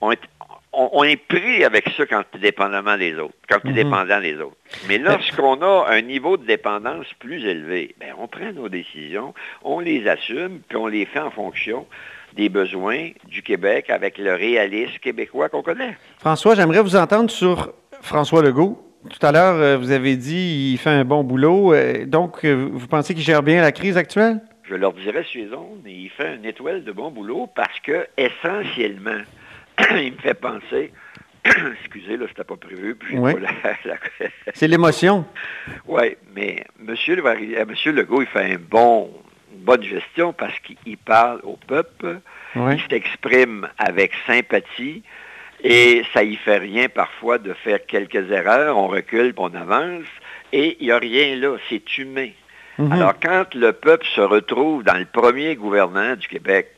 On 0.00 0.12
est, 0.12 0.20
on, 0.72 1.02
est 1.02 1.16
pris 1.16 1.64
avec 1.64 1.88
ça 1.96 2.06
quand 2.06 2.22
tu 2.30 2.38
es 2.38 2.40
dépendamment 2.40 2.96
des 2.96 3.18
autres, 3.18 3.34
quand 3.48 3.58
tu 3.60 3.68
es 3.68 3.70
mhm. 3.70 3.76
dépendant 3.76 4.20
des 4.20 4.36
autres. 4.36 4.56
Mais 4.88 4.98
lorsqu'on 4.98 5.60
a 5.62 5.86
un 5.88 6.02
niveau 6.02 6.36
de 6.36 6.44
dépendance 6.44 7.06
plus 7.18 7.44
élevé, 7.44 7.96
ben, 7.98 8.14
on 8.18 8.28
prend 8.28 8.52
nos 8.52 8.68
décisions, 8.68 9.34
on 9.64 9.80
les 9.80 10.06
assume, 10.06 10.60
puis 10.68 10.76
on 10.76 10.86
les 10.86 11.06
fait 11.06 11.18
en 11.18 11.32
fonction 11.32 11.86
des 12.36 12.48
besoins 12.48 13.10
du 13.28 13.42
Québec 13.42 13.90
avec 13.90 14.18
le 14.18 14.34
réalisme 14.34 14.98
québécois 14.98 15.48
qu'on 15.48 15.62
connaît. 15.62 15.96
François, 16.18 16.54
j'aimerais 16.54 16.82
vous 16.82 16.96
entendre 16.96 17.30
sur 17.30 17.72
François 18.02 18.42
Legault. 18.42 18.82
Tout 19.08 19.24
à 19.24 19.32
l'heure, 19.32 19.56
euh, 19.56 19.76
vous 19.76 19.90
avez 19.90 20.16
dit 20.16 20.70
qu'il 20.70 20.78
fait 20.78 20.90
un 20.90 21.04
bon 21.04 21.24
boulot. 21.24 21.72
Euh, 21.72 22.04
donc, 22.04 22.44
euh, 22.44 22.68
vous 22.72 22.88
pensez 22.88 23.14
qu'il 23.14 23.22
gère 23.22 23.42
bien 23.42 23.60
la 23.62 23.72
crise 23.72 23.96
actuelle? 23.96 24.40
Je 24.68 24.74
leur 24.74 24.92
dirais 24.92 25.24
sur 25.24 25.40
les 25.40 25.52
ondes, 25.52 25.82
il 25.86 26.10
fait 26.10 26.34
une 26.34 26.44
étoile 26.44 26.82
de 26.82 26.90
bon 26.92 27.10
boulot 27.10 27.48
parce 27.54 27.78
que, 27.80 28.06
essentiellement, 28.16 29.22
il 29.92 30.12
me 30.12 30.18
fait 30.18 30.34
penser 30.34 30.92
Excusez, 31.80 32.16
là, 32.16 32.26
c'était 32.28 32.44
pas 32.44 32.56
prévu. 32.56 32.96
C'est 34.54 34.66
l'émotion. 34.66 35.24
Oui, 35.86 36.16
mais 36.34 36.64
M. 36.80 36.86
Monsieur 37.68 37.92
Legault, 37.92 38.22
il 38.22 38.26
fait 38.26 38.54
un 38.54 38.56
bon 38.56 39.10
bonne 39.66 39.82
gestion 39.82 40.32
parce 40.32 40.58
qu'il 40.60 40.96
parle 40.96 41.40
au 41.42 41.58
peuple, 41.66 42.20
il 42.54 42.80
s'exprime 42.88 43.68
avec 43.76 44.12
sympathie, 44.26 45.02
et 45.62 46.02
ça 46.14 46.22
y 46.22 46.36
fait 46.36 46.58
rien 46.58 46.88
parfois 46.88 47.38
de 47.38 47.52
faire 47.52 47.84
quelques 47.86 48.30
erreurs, 48.30 48.78
on 48.78 48.86
recule, 48.86 49.34
on 49.36 49.52
avance, 49.54 50.06
et 50.52 50.76
il 50.80 50.86
n'y 50.86 50.92
a 50.92 50.98
rien 50.98 51.36
là, 51.36 51.56
c'est 51.68 51.98
humain. 51.98 52.30
Mhm. 52.78 52.92
Alors 52.92 53.14
quand 53.20 53.54
le 53.54 53.72
peuple 53.72 54.06
se 54.14 54.20
retrouve 54.20 54.84
dans 54.84 54.98
le 54.98 55.06
premier 55.06 55.56
gouvernement 55.56 56.14
du 56.14 56.28
Québec, 56.28 56.68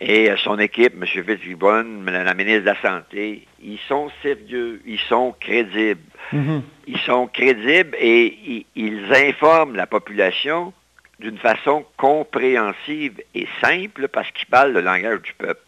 et 0.00 0.30
son 0.42 0.58
équipe, 0.58 0.94
M. 0.94 1.06
Fitzgibbon, 1.06 1.84
la 2.06 2.32
ministre 2.32 2.60
de 2.60 2.66
la 2.66 2.80
Santé, 2.80 3.46
ils 3.62 3.78
sont 3.86 4.10
sérieux, 4.22 4.80
ils 4.86 4.98
sont 4.98 5.34
crédibles. 5.38 6.00
Mhm. 6.32 6.62
Ils 6.86 6.98
sont 7.00 7.26
crédibles 7.26 7.94
et 8.00 8.64
ils 8.74 9.12
informent 9.12 9.76
la 9.76 9.86
population 9.86 10.72
d'une 11.20 11.38
façon 11.38 11.84
compréhensive 11.96 13.22
et 13.34 13.46
simple 13.60 14.08
parce 14.08 14.30
qu'ils 14.32 14.48
parlent 14.48 14.72
le 14.72 14.80
langage 14.80 15.22
du 15.22 15.34
peuple. 15.34 15.60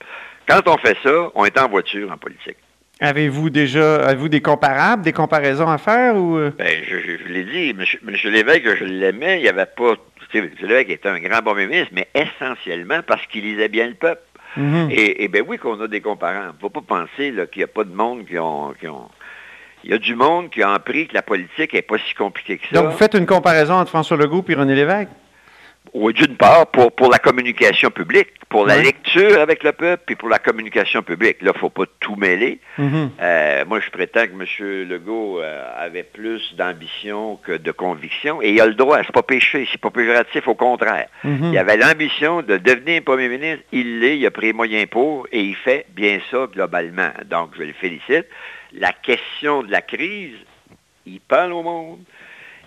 Quand 0.48 0.66
on 0.66 0.76
fait 0.78 0.96
ça, 1.02 1.30
on 1.34 1.44
est 1.44 1.58
en 1.58 1.68
voiture 1.68 2.10
en 2.10 2.16
politique. 2.16 2.56
Avez-vous 3.00 3.50
déjà 3.50 4.06
avez-vous 4.06 4.28
des 4.28 4.40
comparables, 4.40 5.02
des 5.02 5.12
comparaisons 5.12 5.68
à 5.68 5.78
faire 5.78 6.16
ou 6.16 6.36
euh? 6.36 6.52
ben, 6.56 6.68
je, 6.88 7.28
l'ai 7.28 7.44
dit, 7.44 7.70
M. 7.70 8.32
Lévesque, 8.32 8.76
je 8.78 8.84
l'aimais, 8.84 9.38
il 9.38 9.42
n'y 9.42 9.48
avait 9.48 9.66
pas. 9.66 9.94
M. 10.34 10.50
Lévesque 10.60 10.90
était 10.90 11.08
un 11.08 11.18
grand 11.18 11.42
bon 11.42 11.54
ministre, 11.54 11.90
mais 11.92 12.08
essentiellement 12.14 13.00
parce 13.06 13.26
qu'il 13.26 13.42
lisait 13.42 13.68
bien 13.68 13.88
le 13.88 13.94
peuple. 13.94 14.22
Mhm. 14.56 14.88
et, 14.90 15.28
bien 15.28 15.42
oui 15.46 15.58
qu'on 15.58 15.80
a 15.80 15.88
des 15.88 16.00
comparables. 16.00 16.52
Il 16.52 16.56
ne 16.56 16.60
faut 16.60 16.70
pas 16.70 16.82
penser 16.82 17.34
qu'il 17.50 17.60
n'y 17.60 17.64
a 17.64 17.68
pas 17.68 17.84
de 17.84 17.94
monde 17.94 18.26
qui 18.26 18.38
ont, 18.38 18.74
qui 18.78 18.86
ont, 18.86 19.08
Il 19.82 19.90
y 19.90 19.94
a 19.94 19.98
du 19.98 20.14
monde 20.14 20.50
qui 20.50 20.62
a 20.62 20.72
appris 20.72 21.08
que 21.08 21.14
la 21.14 21.22
politique 21.22 21.72
n'est 21.72 21.82
pas 21.82 21.96
si 21.98 22.14
compliquée 22.14 22.58
que 22.58 22.68
ça. 22.68 22.82
Donc 22.82 22.92
vous 22.92 22.98
faites 22.98 23.14
une 23.14 23.26
comparaison 23.26 23.74
entre 23.74 23.88
François 23.88 24.16
Legault 24.16 24.44
et 24.48 24.54
René 24.54 24.74
Lévesque? 24.74 25.08
Oui, 25.94 26.14
d'une 26.14 26.36
part, 26.36 26.68
pour, 26.68 26.90
pour 26.92 27.10
la 27.10 27.18
communication 27.18 27.90
publique, 27.90 28.28
pour 28.48 28.66
la 28.66 28.78
lecture 28.78 29.38
avec 29.38 29.62
le 29.62 29.72
peuple, 29.72 30.02
puis 30.06 30.16
pour 30.16 30.30
la 30.30 30.38
communication 30.38 31.02
publique. 31.02 31.42
Là, 31.42 31.50
il 31.52 31.56
ne 31.56 31.60
faut 31.60 31.68
pas 31.68 31.84
tout 32.00 32.16
mêler. 32.16 32.60
Mm-hmm. 32.78 33.08
Euh, 33.20 33.64
moi, 33.66 33.78
je 33.80 33.90
prétends 33.90 34.26
que 34.26 34.32
M. 34.32 34.88
Legault 34.88 35.40
euh, 35.40 35.64
avait 35.76 36.02
plus 36.02 36.54
d'ambition 36.54 37.36
que 37.36 37.52
de 37.52 37.72
conviction, 37.72 38.40
et 38.40 38.52
il 38.52 38.60
a 38.62 38.66
le 38.66 38.74
droit, 38.74 38.98
c'est 39.04 39.12
pas 39.12 39.22
péché, 39.22 39.68
c'est 39.70 39.80
pas 39.80 39.90
péjoratif, 39.90 40.48
au 40.48 40.54
contraire. 40.54 41.08
Mm-hmm. 41.24 41.52
Il 41.52 41.58
avait 41.58 41.76
l'ambition 41.76 42.40
de 42.40 42.56
devenir 42.56 43.02
premier 43.04 43.28
ministre, 43.28 43.64
il 43.70 44.00
l'est, 44.00 44.16
il 44.16 44.26
a 44.26 44.30
pris 44.30 44.46
les 44.46 44.52
moyens 44.54 44.86
pour, 44.86 45.26
et 45.30 45.42
il 45.42 45.56
fait 45.56 45.84
bien 45.90 46.20
ça 46.30 46.46
globalement. 46.50 47.10
Donc, 47.26 47.50
je 47.58 47.64
le 47.64 47.74
félicite. 47.74 48.26
La 48.72 48.92
question 48.92 49.62
de 49.62 49.70
la 49.70 49.82
crise, 49.82 50.36
il 51.04 51.20
parle 51.20 51.52
au 51.52 51.62
monde. 51.62 52.00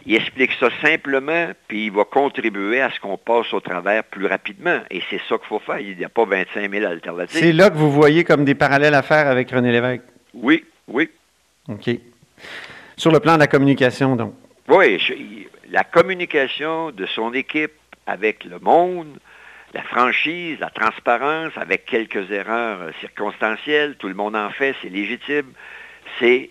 Il 0.07 0.15
explique 0.15 0.51
ça 0.59 0.69
simplement, 0.81 1.49
puis 1.67 1.87
il 1.87 1.91
va 1.91 2.03
contribuer 2.03 2.79
à 2.79 2.91
ce 2.91 2.99
qu'on 2.99 3.17
passe 3.17 3.51
au 3.53 3.59
travers 3.59 4.03
plus 4.03 4.27
rapidement. 4.27 4.79
Et 4.91 5.01
c'est 5.09 5.21
ça 5.27 5.37
qu'il 5.37 5.47
faut 5.47 5.59
faire. 5.59 5.79
Il 5.79 5.97
n'y 5.97 6.05
a 6.05 6.09
pas 6.09 6.25
25 6.25 6.71
000 6.71 6.85
alternatives. 6.85 7.39
C'est 7.39 7.53
là 7.53 7.71
que 7.71 7.75
vous 7.75 7.91
voyez 7.91 8.23
comme 8.23 8.45
des 8.45 8.53
parallèles 8.53 8.93
à 8.93 9.01
faire 9.01 9.27
avec 9.27 9.49
René 9.49 9.71
Lévesque. 9.71 10.03
Oui, 10.35 10.63
oui. 10.87 11.09
OK. 11.69 11.89
Sur 12.97 13.11
le 13.11 13.19
plan 13.19 13.33
de 13.33 13.39
la 13.39 13.47
communication, 13.47 14.15
donc. 14.15 14.35
Oui, 14.67 14.99
la 15.71 15.83
communication 15.83 16.91
de 16.91 17.05
son 17.07 17.33
équipe 17.33 17.73
avec 18.05 18.43
le 18.45 18.59
monde, 18.59 19.17
la 19.73 19.81
franchise, 19.81 20.57
la 20.59 20.69
transparence, 20.69 21.51
avec 21.55 21.85
quelques 21.85 22.31
erreurs 22.31 22.91
circonstancielles, 22.99 23.95
tout 23.97 24.07
le 24.07 24.13
monde 24.13 24.35
en 24.35 24.49
fait, 24.51 24.75
c'est 24.81 24.89
légitime. 24.89 25.51
C'est 26.19 26.49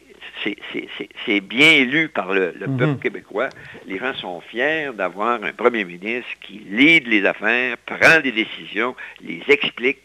c'est 1.26 1.40
bien 1.40 1.70
élu 1.70 2.08
par 2.08 2.32
le, 2.32 2.54
mhm. 2.58 2.76
peuple 2.76 3.02
québécois. 3.02 3.48
Les 3.86 3.98
gens 3.98 4.14
sont 4.14 4.40
fiers 4.40 4.90
d'avoir 4.94 5.42
un 5.42 5.52
premier 5.52 5.84
ministre 5.84 6.30
qui 6.40 6.62
lead 6.70 7.06
les 7.06 7.24
affaires, 7.24 7.76
prend 7.78 8.20
des 8.20 8.32
décisions, 8.32 8.94
les 9.22 9.42
explique. 9.48 9.98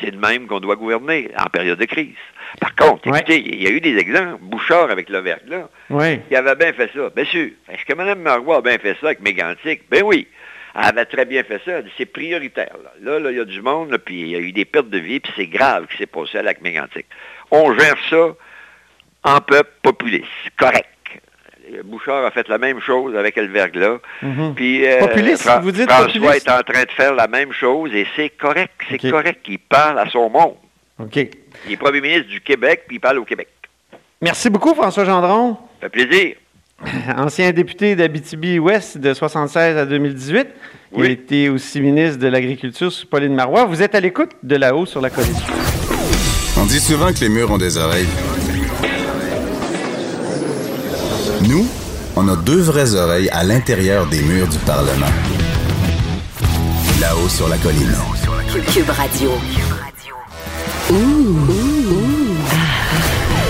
C'est 0.00 0.10
de 0.10 0.16
même 0.16 0.48
qu'on 0.48 0.58
doit 0.58 0.74
gouverner 0.74 1.30
en 1.38 1.48
période 1.48 1.78
de 1.78 1.84
crise. 1.84 2.16
Par 2.60 2.74
contre, 2.74 3.06
écoutez, 3.06 3.38
il 3.38 3.62
y 3.62 3.68
a 3.68 3.70
eu 3.70 3.80
des 3.80 3.96
exemples. 3.96 4.38
Bouchard 4.40 4.90
avec 4.90 5.08
le 5.08 5.20
là, 5.20 5.68
oui. 5.90 6.20
il 6.28 6.36
avait 6.36 6.56
bien 6.56 6.72
fait 6.72 6.90
ça. 6.92 7.10
Bien 7.14 7.24
sûr. 7.24 7.50
Est-ce 7.68 7.84
que 7.84 7.94
Mme 7.94 8.20
Marois 8.20 8.56
a 8.56 8.60
bien 8.62 8.78
fait 8.78 8.96
ça 9.00 9.06
avec 9.06 9.20
Mégantic? 9.20 9.82
Ben 9.88 10.02
oui. 10.04 10.26
Elle 10.74 10.84
avait 10.86 11.04
très 11.06 11.24
bien 11.24 11.42
fait 11.44 11.60
ça. 11.64 11.80
C'est 11.96 12.06
prioritaire. 12.06 12.76
Là, 13.00 13.18
là, 13.18 13.30
il 13.30 13.36
y 13.36 13.40
a 13.40 13.44
du 13.44 13.62
monde, 13.62 13.96
puis 14.04 14.22
il 14.22 14.28
y 14.28 14.36
a 14.36 14.40
eu 14.40 14.52
des 14.52 14.64
pertes 14.64 14.90
de 14.90 14.98
vie, 14.98 15.20
puis 15.20 15.32
c'est 15.36 15.46
grave 15.46 15.86
ce 15.88 15.92
qui 15.92 15.98
s'est 15.98 16.06
passé 16.06 16.38
avec 16.38 16.60
Mégantic. 16.62 17.06
On 17.50 17.72
gère 17.78 17.96
ça 18.10 18.34
en 19.26 19.40
peuple 19.40 19.70
populiste. 19.82 20.24
Correct. 20.56 20.86
Bouchard 21.84 22.24
a 22.24 22.30
fait 22.30 22.48
la 22.48 22.58
même 22.58 22.80
chose 22.80 23.16
avec 23.16 23.36
le 23.36 23.48
verglas. 23.48 23.98
Mhm. 24.22 24.54
Puis, 24.54 24.86
euh, 24.86 25.00
populiste, 25.00 25.50
vous 25.62 25.72
dites 25.72 25.90
François 25.90 26.36
est 26.36 26.48
en 26.48 26.62
train 26.62 26.84
de 26.84 26.90
faire 26.90 27.14
la 27.14 27.26
même 27.26 27.52
chose 27.52 27.92
et 27.92 28.06
c'est 28.14 28.30
correct. 28.30 28.72
C'est 28.88 29.10
correct 29.10 29.40
qu'il 29.42 29.58
parle 29.58 29.98
à 29.98 30.08
son 30.08 30.30
monde. 30.30 30.54
OK. 31.00 31.16
Il 31.66 31.72
est 31.72 31.76
premier 31.76 32.00
ministre 32.00 32.28
du 32.28 32.40
Québec, 32.40 32.84
puis 32.86 32.96
il 32.96 33.00
parle 33.00 33.18
au 33.18 33.24
Québec. 33.24 33.48
Merci 34.22 34.48
beaucoup, 34.48 34.74
François 34.74 35.04
Gendron. 35.04 35.56
Ça 35.80 35.88
fait 35.90 36.06
plaisir. 36.06 36.36
Ancien 37.16 37.50
député 37.52 37.96
d'Abitibi-Ouest 37.96 38.98
de 38.98 39.08
1976 39.08 39.76
à 39.76 39.86
2018. 39.86 40.48
Il 40.96 41.04
a 41.04 41.08
été 41.08 41.48
aussi 41.48 41.80
ministre 41.80 42.18
de 42.18 42.28
l'Agriculture 42.28 42.92
sous 42.92 43.06
Pauline 43.06 43.34
Marois. 43.34 43.64
Vous 43.64 43.82
êtes 43.82 43.94
à 43.94 44.00
l'écoute 44.00 44.30
de 44.42 44.56
là-haut 44.56 44.86
sur 44.86 45.00
la 45.00 45.10
colline. 45.10 45.36
On 46.58 46.64
dit 46.64 46.80
souvent 46.80 47.12
que 47.12 47.20
les 47.20 47.28
murs 47.28 47.50
ont 47.50 47.58
des 47.58 47.76
oreilles. 47.76 48.08
Nous, 51.42 51.68
on 52.16 52.28
a 52.28 52.36
deux 52.36 52.60
vraies 52.60 52.94
oreilles 52.94 53.28
à 53.30 53.44
l'intérieur 53.44 54.06
des 54.06 54.22
murs 54.22 54.48
du 54.48 54.58
Parlement. 54.58 55.06
Là-haut 57.00 57.28
sur 57.28 57.48
la 57.48 57.58
colline. 57.58 57.94
Cube 58.72 58.88
Radio. 58.90 59.30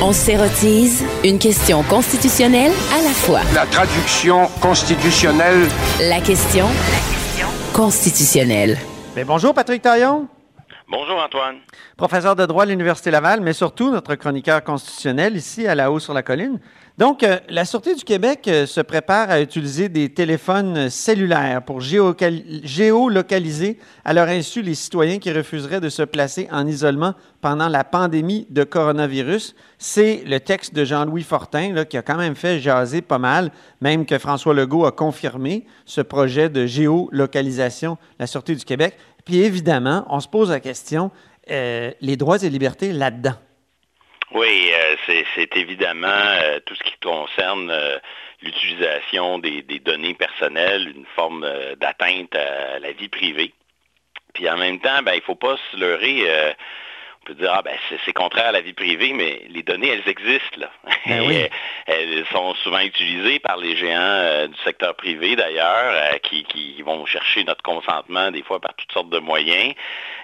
On 0.03 0.13
s'érotise 0.13 1.05
une 1.25 1.39
question 1.39 1.83
constitutionnelle 1.85 2.73
à 2.93 3.03
la 3.03 3.11
fois. 3.11 3.41
La 3.55 3.67
traduction 3.67 4.49
constitutionnelle. 4.61 5.69
La 6.01 6.21
question 6.21 6.67
constitutionnelle. 7.73 8.79
Mais 9.15 9.25
bonjour 9.25 9.55
Patrick 9.55 9.83
Taillon. 9.83 10.29
Bonjour 10.89 11.21
Antoine. 11.21 11.57
Professeur 11.97 12.37
de 12.37 12.47
droit 12.47 12.63
à 12.63 12.67
l'Université 12.67 13.11
Laval, 13.11 13.41
mais 13.41 13.53
surtout 13.53 13.91
notre 13.91 14.15
chroniqueur 14.15 14.63
constitutionnel 14.63 15.37
ici 15.37 15.67
à 15.67 15.75
la 15.75 15.91
haut 15.91 15.99
sur 15.99 16.15
la 16.15 16.23
colline. 16.23 16.61
Donc, 16.99 17.23
euh, 17.23 17.39
la 17.51 17.67
Sûreté 17.67 17.95
du 17.95 18.05
Québec 18.05 18.49
euh, 18.49 18.65
se 18.65 18.81
prépare 18.81 19.29
à 19.29 19.43
utiliser 19.43 19.91
des 19.91 20.09
téléphones 20.09 20.89
cellulaires 20.89 21.61
pour 21.63 21.83
géolocaliser 21.83 23.79
à 24.03 24.15
leur 24.15 24.29
insu 24.29 24.63
les 24.63 24.75
citoyens 24.75 25.19
qui 25.19 25.31
refuseraient 25.31 25.83
de 25.83 25.91
se 25.91 26.03
placer 26.03 26.49
en 26.51 26.67
isolement 26.67 27.13
pendant 27.43 27.69
la 27.69 27.85
pandémie 27.85 28.47
de 28.49 28.65
coronavirus. 28.65 29.55
C'est 29.77 30.23
le 30.25 30.41
texte 30.41 30.75
de 30.75 30.87
Jean-Louis 30.87 31.23
Fortin 31.23 31.85
qui 31.85 31.99
a 31.99 32.03
quand 32.03 32.17
même 32.17 32.35
fait 32.35 32.61
jaser 32.61 33.03
pas 33.03 33.19
mal, 33.19 33.51
même 33.83 34.07
que 34.07 34.17
François 34.17 34.55
Legault 34.55 34.87
a 34.87 34.93
confirmé 34.93 35.67
ce 35.85 36.01
projet 36.01 36.49
de 36.49 36.65
géolocalisation 36.65 37.93
de 37.93 38.21
la 38.21 38.27
Sûreté 38.27 38.55
du 38.55 38.65
Québec. 38.65 38.97
Puis 39.27 39.41
évidemment, 39.41 40.07
on 40.09 40.21
se 40.21 40.29
pose 40.29 40.49
la 40.49 40.61
question, 40.61 41.11
euh, 41.51 41.91
les 42.01 42.17
droits 42.17 42.43
et 42.43 42.49
libertés 42.49 42.95
là-dedans. 42.95 43.35
Oui, 44.33 44.71
euh, 44.73 45.21
c'est 45.35 45.57
évidemment 45.57 46.09
euh, 46.09 46.59
tout 46.67 46.75
ce 46.75 46.83
qui 46.83 46.97
concerne 47.01 47.73
l'utilisation 48.43 49.39
des, 49.39 49.63
données 49.63 50.15
personnelles, 50.15 50.93
une 50.97 51.07
forme 51.15 51.49
d'atteinte 51.77 52.35
à 52.35 52.79
la 52.79 52.93
vie 52.93 53.09
privée. 53.09 53.55
Puis 54.35 54.49
en 54.51 54.57
même 54.57 54.81
temps, 54.81 55.03
ben, 55.03 55.13
il 55.13 55.19
ne 55.19 55.23
faut 55.23 55.37
pas 55.37 55.57
se 55.71 55.77
leurrer 55.77 56.55
peut 57.27 57.35
dire, 57.35 57.51
ah 57.53 57.63
ben 57.63 57.77
c'est 58.05 58.13
contraire 58.13 58.47
à 58.47 58.53
la 58.53 58.61
vie 58.61 58.73
privée, 58.73 59.13
mais 59.13 59.43
les 59.51 59.63
données, 59.63 59.89
elles 59.89 60.09
existent. 60.09 60.59
Là. 60.59 60.71
Ben 61.07 61.49
elles 61.87 62.25
sont 62.33 62.55
souvent 62.63 62.81
utilisées 62.81 63.41
par 63.41 63.57
les 63.57 63.77
géants 63.77 63.99
euh, 64.01 64.47
du 64.47 64.57
secteur 64.65 64.95
privé 64.95 65.35
d'ailleurs, 65.35 65.93
euh, 65.93 66.19
qui, 66.19 66.45
vont 66.83 67.05
chercher 67.05 67.43
notre 67.43 67.63
consentement 67.63 68.31
des 68.31 68.45
fois 68.45 68.61
par 68.61 68.73
toutes 68.77 68.93
sortes 68.93 69.11
de 69.11 69.19
moyens. 69.19 69.75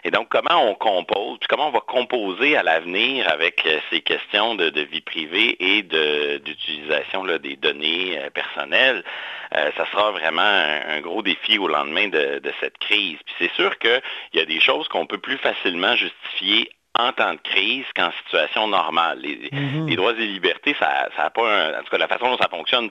Et 0.04 0.12
donc, 0.12 0.28
comment 0.28 0.70
on 0.70 0.74
compose, 0.74 1.38
comment 1.48 1.68
on 1.68 1.72
va 1.72 1.80
composer 1.80 2.56
à 2.56 2.62
l'avenir 2.62 3.28
avec 3.28 3.66
euh, 3.66 3.80
ces 3.90 4.00
questions 4.00 4.54
de, 4.54 4.80
vie 4.80 5.00
privée 5.00 5.56
et 5.58 5.82
d'utilisation 5.82 7.24
des 7.24 7.56
données 7.56 8.18
personnelles, 8.34 9.02
ça 9.50 9.86
sera 9.90 10.10
vraiment 10.12 10.42
un, 10.42 11.00
gros 11.00 11.22
défi 11.22 11.58
au 11.58 11.68
lendemain 11.68 12.08
de, 12.08 12.38
de 12.38 12.52
cette 12.60 12.78
crise. 12.78 13.18
Puis 13.24 13.34
c'est 13.38 13.52
sûr 13.54 13.78
qu'il 13.78 14.00
y 14.34 14.40
a 14.40 14.44
des 14.44 14.60
choses 14.60 14.88
qu'on 14.88 15.06
peut 15.06 15.18
plus 15.18 15.38
facilement 15.38 15.94
justifier 15.94 16.70
en 16.98 17.12
temps 17.12 17.32
de 17.32 17.40
crise 17.42 17.86
qu'en 17.96 18.10
situation 18.24 18.68
normale. 18.68 19.18
Les, 19.20 19.48
mhm. 19.50 19.94
droits 19.94 20.12
et 20.12 20.26
libertés, 20.26 20.76
ça 20.78 21.08
n'a 21.16 21.30
pas 21.30 21.48
un, 21.48 21.78
En 21.78 21.82
tout 21.82 21.90
cas, 21.90 21.98
la 21.98 22.08
façon 22.08 22.26
dont 22.26 22.38
ça 22.38 22.48
fonctionne 22.48 22.90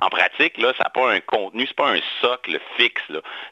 en 0.00 0.08
pratique, 0.08 0.58
là, 0.58 0.72
ça 0.78 0.84
n'a 0.84 0.90
pas 0.90 1.12
un 1.12 1.20
contenu, 1.20 1.66
c'est 1.66 1.76
pas 1.76 1.90
un 1.90 2.00
socle 2.20 2.58
fixe. 2.76 3.02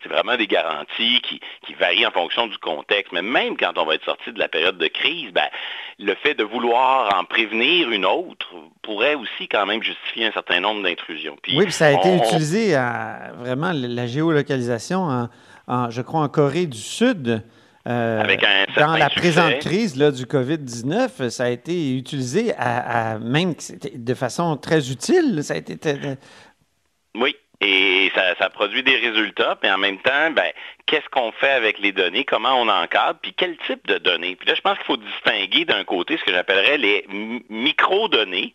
C'est 0.02 0.08
vraiment 0.08 0.36
des 0.36 0.46
garanties 0.46 1.20
qui, 1.20 1.40
qui 1.66 1.74
varient 1.74 2.06
en 2.06 2.10
fonction 2.10 2.46
du 2.46 2.56
contexte. 2.58 3.12
Mais 3.12 3.22
même 3.22 3.56
quand 3.56 3.76
on 3.76 3.84
va 3.84 3.94
être 3.94 4.04
sorti 4.04 4.32
de 4.32 4.38
la 4.38 4.48
période 4.48 4.78
de 4.78 4.86
crise, 4.86 5.30
ben, 5.32 5.48
le 5.98 6.14
fait 6.14 6.34
de 6.34 6.42
vouloir 6.42 7.14
en 7.18 7.24
prévenir 7.24 7.90
une 7.90 8.06
autre 8.06 8.48
pourrait 8.82 9.14
aussi 9.14 9.48
quand 9.48 9.66
même 9.66 9.82
justifier 9.82 10.26
un 10.26 10.32
certain 10.32 10.60
nombre 10.60 10.82
d'intrusions. 10.82 11.36
oui, 11.48 11.64
puis 11.64 11.72
ça 11.72 11.88
a 11.88 11.90
été 11.92 12.16
utilisé 12.16 12.74
à 12.74 13.32
vraiment 13.36 13.72
la 13.74 14.06
géolocalisation, 14.06 15.28
en, 15.68 15.90
je 15.90 16.00
crois, 16.00 16.20
en 16.20 16.28
Corée 16.28 16.66
du 16.66 16.78
Sud. 16.78 17.44
Euh, 17.90 18.36
dans 18.76 18.96
la 18.96 19.10
présente 19.10 19.58
crise 19.58 19.96
là, 19.96 20.10
du 20.10 20.24
COVID-19, 20.24 21.28
ça 21.30 21.44
a 21.44 21.48
été 21.48 21.96
utilisé 21.96 22.52
à, 22.56 23.18
même 23.18 23.54
de 23.94 24.14
façon 24.14 24.56
très 24.56 24.90
utile. 24.90 25.42
Ça 25.42 25.54
a 25.54 25.56
été. 25.56 25.76
Oui, 27.16 27.34
et 27.60 28.10
ça, 28.14 28.48
produit 28.48 28.82
des 28.82 28.96
résultats, 28.96 29.58
mais 29.62 29.70
en 29.70 29.78
même 29.78 29.98
temps, 29.98 30.30
ben, 30.30 30.50
qu'est-ce 30.86 31.08
qu'on 31.10 31.30
fait 31.32 31.50
avec 31.50 31.78
les 31.78 31.92
données, 31.92 32.24
comment 32.24 32.54
on 32.54 32.68
encadre, 32.68 33.18
puis 33.20 33.34
quel 33.36 33.56
type 33.66 33.86
de 33.86 33.98
données? 33.98 34.36
Puis 34.36 34.48
là, 34.48 34.54
je 34.54 34.60
pense 34.62 34.76
qu'il 34.78 34.86
faut 34.86 34.96
distinguer 34.96 35.64
d'un 35.66 35.84
côté 35.84 36.16
ce 36.16 36.24
que 36.24 36.32
j'appellerais 36.32 36.78
les 36.78 37.06
micro-données, 37.50 38.54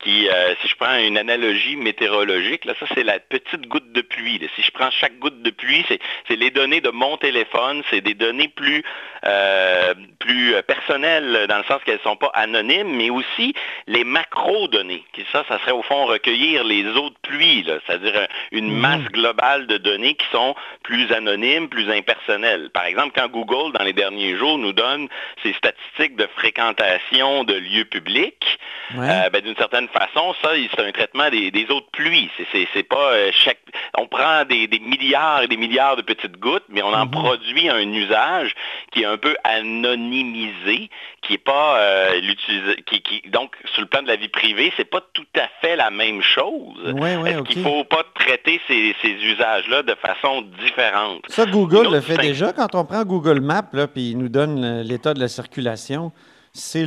qui, 0.00 0.28
euh, 0.28 0.54
si 0.62 0.68
je 0.68 0.76
prends 0.76 0.96
une 0.96 1.18
analogie 1.18 1.76
météorologique, 1.76 2.64
là, 2.64 2.74
ça 2.78 2.86
c'est 2.94 3.02
la 3.02 3.18
petite 3.18 3.66
goutte 3.66 3.92
de 3.92 4.00
pluie. 4.00 4.40
Si 4.54 4.62
je 4.62 4.70
prends 4.70 4.90
chaque 4.90 5.18
goutte 5.18 5.42
de 5.42 5.50
pluie, 5.50 5.84
c'est 5.88 6.36
les 6.36 6.50
données 6.50 6.80
de 6.80 6.90
mon 6.90 7.16
téléphone, 7.16 7.82
c'est 7.90 8.00
des 8.00 8.14
données 8.14 8.48
plus, 8.48 8.84
euh, 9.24 9.94
plus 10.20 10.54
personnelles 10.66 11.46
dans 11.48 11.58
le 11.58 11.64
sens 11.64 11.82
qu'elles 11.84 11.96
ne 11.96 12.10
sont 12.10 12.16
pas 12.16 12.30
anonymes, 12.34 12.94
mais 12.96 13.10
aussi 13.10 13.54
les 13.86 14.04
macro-données. 14.04 15.04
Ça, 15.32 15.44
ça 15.48 15.58
serait 15.60 15.72
au 15.72 15.82
fond 15.82 16.04
recueillir 16.06 16.62
les 16.64 16.86
autres 16.86 17.18
pluies, 17.22 17.64
c'est-à-dire 17.86 18.28
une 18.52 18.70
mmh. 18.70 18.80
masse 18.80 19.04
globale 19.12 19.66
de 19.66 19.78
données 19.78 20.14
qui 20.14 20.26
sont 20.30 20.54
plus 20.84 21.10
anonymes, 21.12 21.68
plus 21.68 21.90
impersonnelles. 21.90 22.70
Par 22.70 22.84
exemple, 22.84 23.12
quand 23.14 23.28
Google, 23.28 23.76
dans 23.76 23.84
les 23.84 23.92
derniers 23.92 24.36
jours, 24.36 24.58
nous 24.58 24.72
donne 24.72 25.08
ses 25.42 25.52
statistiques 25.54 26.16
de 26.16 26.26
fréquentation 26.36 27.44
de 27.44 27.54
lieux 27.54 27.84
publics, 27.84 28.58
euh, 28.96 29.28
ben, 29.30 29.42
d'une 29.42 29.56
certaine 29.56 29.87
façon, 29.88 30.34
ça, 30.42 30.50
c'est 30.74 30.82
un 30.82 30.92
traitement 30.92 31.28
des, 31.30 31.66
autres 31.70 31.90
pluies. 31.92 32.30
C'est 32.52 32.82
pas 32.82 33.12
euh, 33.12 33.30
chaque. 33.32 33.58
On 33.96 34.06
prend 34.06 34.44
des, 34.44 34.68
milliards 34.80 35.42
et 35.42 35.48
des 35.48 35.56
milliards 35.56 35.96
de 35.96 36.02
petites 36.02 36.38
gouttes, 36.38 36.64
mais 36.68 36.82
on 36.82 36.92
en 36.92 37.06
mmh. 37.06 37.10
produit 37.10 37.68
un 37.68 37.92
usage 37.92 38.54
qui 38.92 39.02
est 39.02 39.06
un 39.06 39.16
peu 39.16 39.36
anonymisé, 39.44 40.90
qui 41.22 41.34
est 41.34 41.44
pas 41.44 41.78
euh, 41.78 42.20
l'utilisé. 42.20 42.82
Qui, 42.86 43.22
donc, 43.28 43.56
sur 43.72 43.82
le 43.82 43.88
plan 43.88 44.02
de 44.02 44.08
la 44.08 44.16
vie 44.16 44.28
privée, 44.28 44.72
c'est 44.76 44.88
pas 44.88 45.02
tout 45.12 45.26
à 45.36 45.48
fait 45.60 45.76
la 45.76 45.90
même 45.90 46.22
chose. 46.22 46.94
Oui, 46.94 47.10
oui, 47.20 47.30
Est-ce 47.30 47.42
qu'il 47.42 47.62
faut 47.62 47.84
pas 47.84 48.04
traiter 48.14 48.60
ces, 48.66 48.94
usages-là 49.04 49.82
de 49.82 49.94
façon 49.94 50.42
différente? 50.64 51.22
Ça, 51.28 51.46
Google 51.46 51.92
le 51.92 52.00
fait 52.00 52.16
déjà. 52.16 52.52
Quand 52.52 52.74
on 52.74 52.84
prend 52.84 53.04
Google 53.04 53.40
Maps, 53.40 53.62
puis 53.92 54.10
il 54.10 54.18
nous 54.18 54.28
donne 54.28 54.82
l'état 54.82 55.14
de 55.14 55.20
la 55.20 55.28
circulation, 55.28 56.12
c'est 56.52 56.84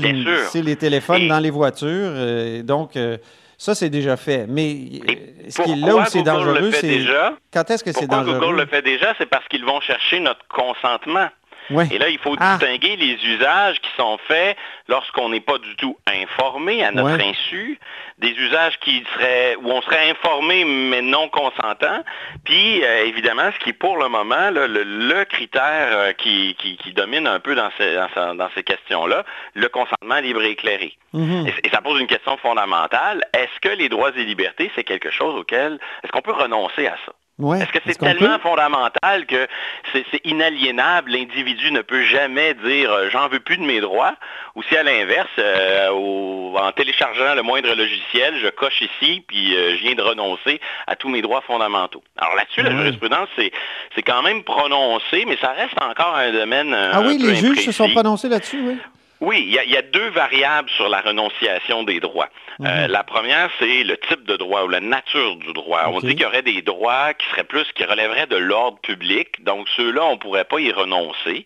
les 0.62 0.76
téléphones 0.76 1.28
dans 1.28 1.40
les 1.40 1.50
voitures. 1.50 1.88
Euh, 1.90 2.64
donc, 2.64 2.96
euh, 2.96 3.18
ça, 3.58 3.76
c'est 3.76 3.90
déjà 3.90 4.18
fait. 4.18 4.46
Mais 4.48 4.76
euh, 5.08 5.50
ce 5.50 5.62
qui 5.62 5.72
est 5.72 5.76
là 5.76 5.96
où 5.96 6.04
c'est 6.08 6.24
dangereux, 6.24 6.72
c'est... 6.72 7.06
Quand 7.54 7.70
est-ce 7.70 7.84
que 7.84 7.92
c'est 7.92 8.08
dangereux? 8.08 8.40
Google 8.40 8.62
le 8.62 8.66
fait 8.66 8.82
déjà, 8.82 9.14
c'est 9.18 9.28
parce 9.28 9.48
qu'ils 9.48 9.66
vont 9.66 9.82
chercher 9.82 10.20
notre 10.20 10.46
consentement. 10.48 11.30
Et 11.70 11.98
là, 11.98 12.10
il 12.10 12.18
faut 12.18 12.36
ah. 12.40 12.58
distinguer 12.58 12.96
les 12.96 13.14
usages 13.26 13.80
qui 13.80 13.90
sont 13.98 14.18
faits 14.28 14.58
lorsqu'on 14.88 15.30
n'est 15.30 15.42
pas 15.42 15.58
du 15.58 15.76
tout 15.76 15.98
informé 16.08 16.84
à 16.84 16.92
notre 16.92 17.24
insu, 17.24 17.80
des 18.18 18.32
usages 18.32 18.78
qui 18.80 19.04
seraient 19.14 19.56
où 19.56 19.70
on 19.70 19.82
serait 19.82 20.10
informé 20.10 20.66
mais 20.66 21.02
non 21.02 21.30
consentant, 21.30 22.04
puis 22.44 22.84
euh, 22.84 23.06
évidemment, 23.06 23.50
ce 23.54 23.64
qui 23.64 23.70
est 23.70 23.74
pour 23.74 23.98
le 23.98 24.10
moment 24.10 24.50
le, 24.52 25.24
critère 25.26 25.88
euh, 25.92 26.14
qui, 26.14 26.56
domine 26.96 27.28
un 27.28 27.40
peu 27.40 27.56
dans 27.56 27.70
ces, 27.78 27.96
dans, 28.16 28.50
ces 28.54 28.64
questions-là, 28.64 29.24
le 29.54 29.70
consentement 29.70 30.20
libre 30.20 30.42
et 30.44 30.52
éclairé. 30.52 30.98
Mm-hmm. 31.14 31.48
et, 31.64 31.70
ça 31.70 31.82
pose 31.82 32.00
une 32.00 32.08
question 32.08 32.38
fondamentale. 32.38 33.24
Est-ce 33.34 33.60
que 33.62 33.76
les 33.76 33.90
droits 33.90 34.12
et 34.16 34.24
libertés, 34.24 34.72
c'est 34.76 34.84
quelque 34.84 35.10
chose 35.10 35.36
auquel, 35.36 35.80
est-ce 36.04 36.12
qu'on 36.12 36.22
peut 36.22 36.34
renoncer 36.34 36.88
à 36.88 36.96
ça? 37.06 37.14
Est-ce 37.40 37.72
que 37.72 37.80
c'est 37.86 37.98
tellement 37.98 38.38
fondamental 38.40 39.26
que 39.26 39.48
c'est 39.94 40.26
inaliénable, 40.26 41.12
l'individu 41.12 41.72
ne 41.72 41.82
peut 41.82 42.04
jamais 42.04 42.54
dire 42.54 42.92
euh, 42.92 43.10
j'en 43.10 43.28
veux 43.30 43.40
plus 43.40 43.58
de 43.58 43.64
mes 43.64 43.82
droits, 43.82 44.14
ou 44.56 44.64
si 44.64 44.76
à 44.78 44.84
l'inverse, 44.84 45.30
euh, 45.40 45.90
en 45.90 46.72
téléchargeant 46.72 47.34
le 47.36 47.42
moindre 47.42 47.74
logiciel, 47.74 48.38
je 48.38 48.50
coche 48.50 48.82
ici, 48.82 49.24
puis 49.28 49.56
euh, 49.56 49.76
je 49.78 49.84
viens 49.84 49.96
de 49.96 50.02
renoncer 50.02 50.60
à 50.88 50.96
tous 50.96 51.10
mes 51.10 51.22
droits 51.22 51.42
fondamentaux. 51.42 52.04
Alors 52.18 52.36
là-dessus, 52.36 52.62
la 52.62 52.72
jurisprudence, 52.72 53.30
c'est 53.38 54.04
quand 54.04 54.22
même 54.22 54.44
prononcé, 54.44 55.26
mais 55.28 55.38
ça 55.42 55.52
reste 55.52 55.82
encore 55.82 56.16
un 56.16 56.32
domaine. 56.32 56.74
ah 56.74 57.02
oui, 57.02 57.18
les 57.18 57.36
juges 57.36 57.66
se 57.66 57.72
sont 57.72 57.90
prononcés 57.90 58.30
là-dessus, 58.30 58.62
oui. 58.62 58.78
Oui, 59.22 59.46
il 59.48 59.72
y, 59.72 59.78
a, 59.78 59.82
deux 59.84 60.10
variables 60.10 60.70
sur 60.72 60.90
la 60.90 61.00
renonciation 61.00 61.84
des 61.84 62.00
droits. 62.00 62.30
Euh, 62.62 62.86
mhm. 62.86 62.92
la 62.92 63.04
première, 63.04 63.52
c'est 63.60 63.84
le 63.84 63.96
type 63.98 64.24
de 64.24 64.36
droit 64.36 64.64
ou 64.64 64.68
la 64.68 64.80
nature 64.80 65.36
du 65.36 65.54
droit. 65.54 65.84
On 65.94 66.00
dit 66.00 66.16
qu'il 66.16 66.22
y 66.22 66.26
aurait 66.26 66.42
des 66.42 66.64
droits 66.64 67.14
qui 67.14 67.28
seraient 67.30 67.44
plus, 67.44 67.72
qui 67.74 67.84
relèveraient 67.84 68.26
de 68.26 68.38
l'ordre 68.38 68.80
public, 68.80 69.44
donc 69.44 69.68
ceux-là, 69.78 70.06
on 70.06 70.14
ne 70.14 70.18
pourrait 70.18 70.46
pas 70.46 70.60
y 70.60 70.72
renoncer. 70.72 71.46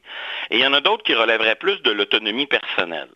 Et 0.51 0.57
il 0.57 0.59
y 0.59 0.65
en 0.65 0.73
a 0.73 0.79
d'autres 0.79 1.03
qui 1.03 1.15
relèveraient 1.15 1.55
plus 1.55 1.81
de 1.81 1.91
l'autonomie 1.91 2.47
personnelle. 2.47 3.09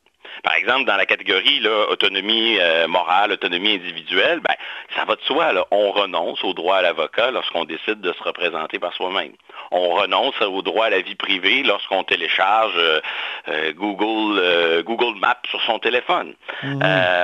Par 0.44 0.54
exemple, 0.56 0.86
dans 0.86 0.96
la 0.96 1.06
catégorie 1.06 1.60
là, 1.60 1.88
autonomie 1.90 2.58
euh, 2.60 2.88
morale, 2.88 3.32
autonomie 3.32 3.76
individuelle, 3.76 4.40
ben, 4.40 4.56
ça 4.96 5.06
va 5.06 5.16
de 5.16 5.22
soi. 5.22 5.54
Là. 5.54 5.66
On 5.72 5.92
renonce 5.92 6.44
au 6.44 6.54
droit 6.54 6.78
à 6.78 6.82
l'avocat 6.82 7.32
lorsqu'on 7.32 7.66
décide 7.66 8.02
de 8.02 8.14
se 8.14 8.24
représenter 8.24 8.80
par 8.80 8.94
soi-même. 8.94 9.32
On 9.72 9.90
renonce 9.90 10.40
au 10.42 10.62
droit 10.62 10.86
à 10.86 10.90
la 10.90 11.02
vie 11.02 11.16
privée 11.16 11.64
lorsqu'on 11.64 12.04
télécharge 12.04 12.74
euh, 12.78 13.02
euh, 13.50 13.74
Google, 13.74 14.84
Google 14.84 15.20
Maps 15.20 15.42
sur 15.50 15.62
son 15.64 15.80
téléphone. 15.80 16.34
Mhm. 16.64 16.82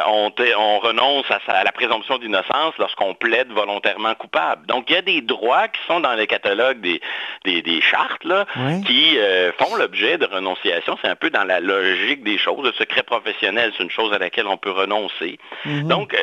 On, 0.08 0.32
on, 0.58 0.80
renonce 0.80 1.26
à, 1.30 1.64
la 1.64 1.72
présomption 1.72 2.18
d'innocence 2.18 2.74
lorsqu'on 2.78 3.14
plaide 3.14 3.52
volontairement 3.52 4.14
coupable. 4.16 4.66
Donc, 4.68 4.90
il 4.90 4.94
y 4.94 4.98
a 4.98 5.02
des 5.02 5.22
droits 5.22 5.68
qui 5.68 5.80
sont 5.88 6.00
dans 6.00 6.14
les 6.14 6.28
catalogues 6.28 6.82
des, 6.82 7.02
des, 7.46 7.82
chartes 7.82 8.24
là, 8.24 8.46
qui 8.86 9.18
font 9.58 9.76
l'objet 9.76 10.18
de 10.18 10.26
renonciation. 10.26 10.98
C'est 11.02 11.10
un 11.10 11.16
peu 11.16 11.30
dans 11.30 11.44
la 11.44 11.60
logique 11.60 12.24
des 12.24 12.38
choses. 12.38 12.64
Le 12.64 12.74
secret 12.74 13.04
professionnel, 13.06 13.72
c'est 13.78 13.84
une 13.84 13.90
chose 13.90 14.14
à 14.14 14.18
laquelle 14.18 14.48
on 14.48 14.58
peut 14.58 14.72
renoncer. 14.72 15.40
Mhm. 15.66 15.88
Donc, 15.88 16.14
euh, 16.14 16.18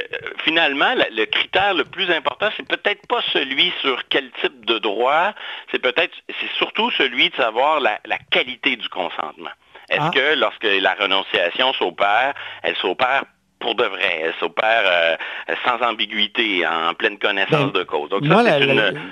finalement, 0.45 0.95
le 0.95 1.25
critère 1.27 1.75
le 1.75 1.85
plus 1.85 2.11
important, 2.11 2.49
c'est 2.57 2.67
peut-être 2.67 3.07
pas 3.07 3.21
celui 3.33 3.73
sur 3.81 4.03
quel 4.09 4.31
type 4.41 4.65
de 4.67 4.79
droit, 4.79 5.33
c'est 5.71 5.81
peut-être, 5.81 6.15
c'est 6.29 6.51
surtout 6.57 6.91
celui 6.93 7.31
de 7.31 7.37
savoir 7.37 7.81
la, 7.81 7.99
qualité 8.31 8.77
du 8.77 8.89
consentement. 8.89 9.51
Est-ce 9.91 10.01
ah. 10.01 10.11
que 10.15 10.39
lorsque 10.39 10.65
la 10.65 10.95
renonciation 10.95 11.73
s'opère, 11.75 12.35
elle 12.63 12.77
s'opère 12.77 13.25
pour 13.63 13.75
de 13.75 13.85
vrai. 13.85 14.23
Elle 14.25 14.35
s'opère 14.41 14.83
euh, 14.85 15.17
sans 15.65 15.87
ambiguïté, 15.87 16.67
en 16.67 16.95
pleine 16.95 17.19
connaissance 17.19 17.73
ben, 17.73 17.81
de 17.81 17.85
cause. 17.85 18.11
Donc, 18.11 18.25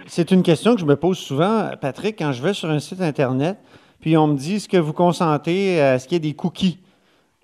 c'est 0.07 0.31
une... 0.31 0.43
question 0.43 0.75
que 0.75 0.81
je 0.81 0.87
me 0.87 0.97
pose 0.97 1.19
souvent, 1.19 1.71
Patrick, 1.81 2.19
quand 2.19 2.33
je 2.33 2.43
vais 2.43 2.53
sur 2.53 2.69
un 2.69 2.81
site 2.81 3.01
Internet, 3.01 3.59
puis 4.01 4.17
on 4.17 4.27
me 4.27 4.37
dit, 4.37 4.57
est-ce 4.57 4.69
que 4.69 4.77
vous 4.77 4.93
consentez 4.93 5.81
à 5.81 5.99
ce 5.99 6.09
qu'il 6.09 6.15
y 6.15 6.17
ait 6.17 6.31
des 6.31 6.35
cookies? 6.35 6.79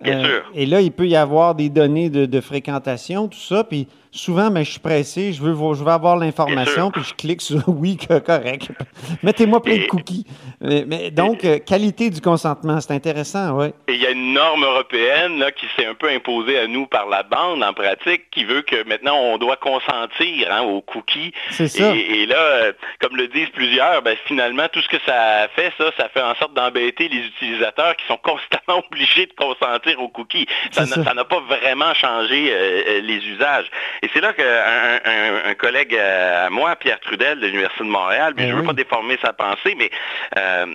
Bien 0.03 0.19
euh, 0.19 0.25
sûr. 0.25 0.45
Et 0.55 0.67
là, 0.67 0.81
il 0.81 0.93
peut 0.93 1.09
y 1.09 1.17
avoir 1.17 1.55
des 1.55 1.69
données 1.69 2.11
de, 2.11 2.41
fréquentation, 2.41 3.29
tout 3.29 3.39
ça. 3.39 3.65
Puis 3.65 3.89
souvent, 4.11 4.51
mais 4.51 4.64
je 4.64 4.73
suis 4.73 4.81
pressé, 4.81 5.33
je 5.33 5.42
veux, 5.42 5.55
je 5.75 5.83
veux 5.83 5.90
avoir 5.90 6.16
l'information, 6.16 6.90
puis 6.90 7.03
je 7.03 7.14
clique 7.14 7.40
sur 7.40 7.62
oui, 7.69 7.97
correct. 7.97 8.69
Mettez-moi 9.23 9.62
plein 9.62 9.79
de 9.79 9.87
cookies. 9.87 10.27
Mais, 10.61 11.11
donc, 11.11 11.45
euh, 11.45 11.59
qualité 11.59 12.11
du 12.11 12.21
consentement, 12.21 12.81
c'est 12.81 12.92
intéressant, 12.92 13.59
oui. 13.59 13.66
Et 13.88 13.95
il 13.95 14.01
y 14.01 14.07
a 14.07 14.11
une 14.11 14.33
norme 14.33 14.64
européenne 14.64 15.38
là, 15.38 15.53
qui 15.53 15.66
s'est 15.77 15.87
un 15.87 15.95
peu 15.95 16.09
imposée 16.11 16.59
à 16.59 16.66
nous 16.66 16.87
par 16.87 17.07
la 17.09 17.23
bande 17.23 17.62
en 17.62 17.73
pratique, 17.73 18.31
qui 18.31 18.45
veut 18.45 18.62
que 18.62 18.87
maintenant 18.88 19.16
on 19.16 19.38
doit 19.38 19.57
consentir 19.57 20.53
hein, 20.53 20.62
aux 20.62 20.81
cookies. 20.81 21.33
C'est 21.51 21.69
ça. 21.69 21.95
Et, 21.95 22.27
là, 22.27 22.37
euh, 22.37 22.73
comme 23.01 23.16
le 23.16 23.29
disent 23.29 23.51
plusieurs, 23.51 24.03
ben, 24.03 24.16
finalement, 24.27 24.66
tout 24.73 24.81
ce 24.81 24.88
que 24.88 25.01
ça 25.05 25.49
fait, 25.55 25.73
ça, 25.79 25.90
ça 25.99 26.09
fait 26.09 26.23
en 26.23 26.35
sorte 26.37 26.55
d'embêter 26.55 27.09
les 27.09 27.19
utilisateurs 27.19 27.97
qui 27.97 28.07
sont 28.07 28.16
constamment 28.23 28.85
obligés 28.90 29.27
de 29.27 29.33
consentir 29.33 30.01
aux 30.01 30.09
cookies. 30.09 30.47
Ça 30.71 30.85
n'a 30.87 31.25
pas 31.25 31.40
vraiment 31.40 31.95
changé 31.95 32.49
euh, 32.51 33.01
les 33.03 33.27
usages. 33.27 33.66
Et 34.03 34.06
c'est 34.12 34.21
là 34.21 34.33
qu'un 34.33 35.51
un, 35.51 35.55
collègue 35.55 35.95
euh, 35.95 36.47
à 36.47 36.51
moi, 36.51 36.77
Pierre 36.77 37.01
Trudel 37.01 37.40
de 37.40 37.47
l'Université 37.47 37.85
de 37.85 37.88
Montréal, 37.88 38.35
puis 38.35 38.47
je 38.47 38.53
ne 38.53 38.59
veux 38.59 38.64
pas 38.64 38.73
déformer 38.73 39.19
sa 39.23 39.33
pensée, 39.33 39.75
mais 39.77 39.90
euh, 40.37 40.66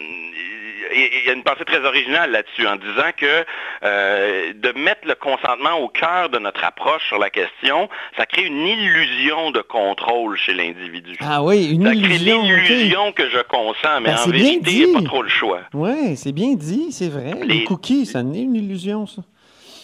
il 0.93 1.25
y 1.25 1.29
a 1.29 1.33
une 1.33 1.43
pensée 1.43 1.65
très 1.65 1.83
originale 1.85 2.31
là-dessus 2.31 2.67
en 2.67 2.75
disant 2.75 3.11
que 3.15 3.45
euh, 3.83 4.53
de 4.53 4.71
mettre 4.79 5.07
le 5.07 5.15
consentement 5.15 5.79
au 5.79 5.87
cœur 5.87 6.29
de 6.29 6.39
notre 6.39 6.63
approche 6.63 7.05
sur 7.07 7.17
la 7.17 7.29
question, 7.29 7.89
ça 8.17 8.25
crée 8.25 8.43
une 8.43 8.65
illusion 8.65 9.51
de 9.51 9.61
contrôle 9.61 10.37
chez 10.37 10.53
l'individu. 10.53 11.17
Ah 11.21 11.43
oui, 11.43 11.71
une 11.71 11.85
ça 11.85 11.93
illusion. 11.93 12.41
crée 12.41 12.57
l'illusion 12.57 13.11
que 13.11 13.29
je 13.29 13.39
consens, 13.43 14.01
mais 14.01 14.09
ben, 14.09 14.17
en 14.17 14.29
vérité, 14.29 14.71
il 14.71 14.85
n'y 14.85 14.95
a 14.95 14.99
pas 14.99 15.05
trop 15.05 15.21
le 15.21 15.29
choix. 15.29 15.61
Oui, 15.73 16.15
c'est 16.15 16.31
bien 16.31 16.53
dit, 16.55 16.91
c'est 16.91 17.09
vrai. 17.09 17.33
Les, 17.43 17.63
cookies, 17.63 18.05
ça 18.05 18.23
n'est 18.23 18.41
une 18.41 18.55
illusion, 18.55 19.07
ça. 19.07 19.21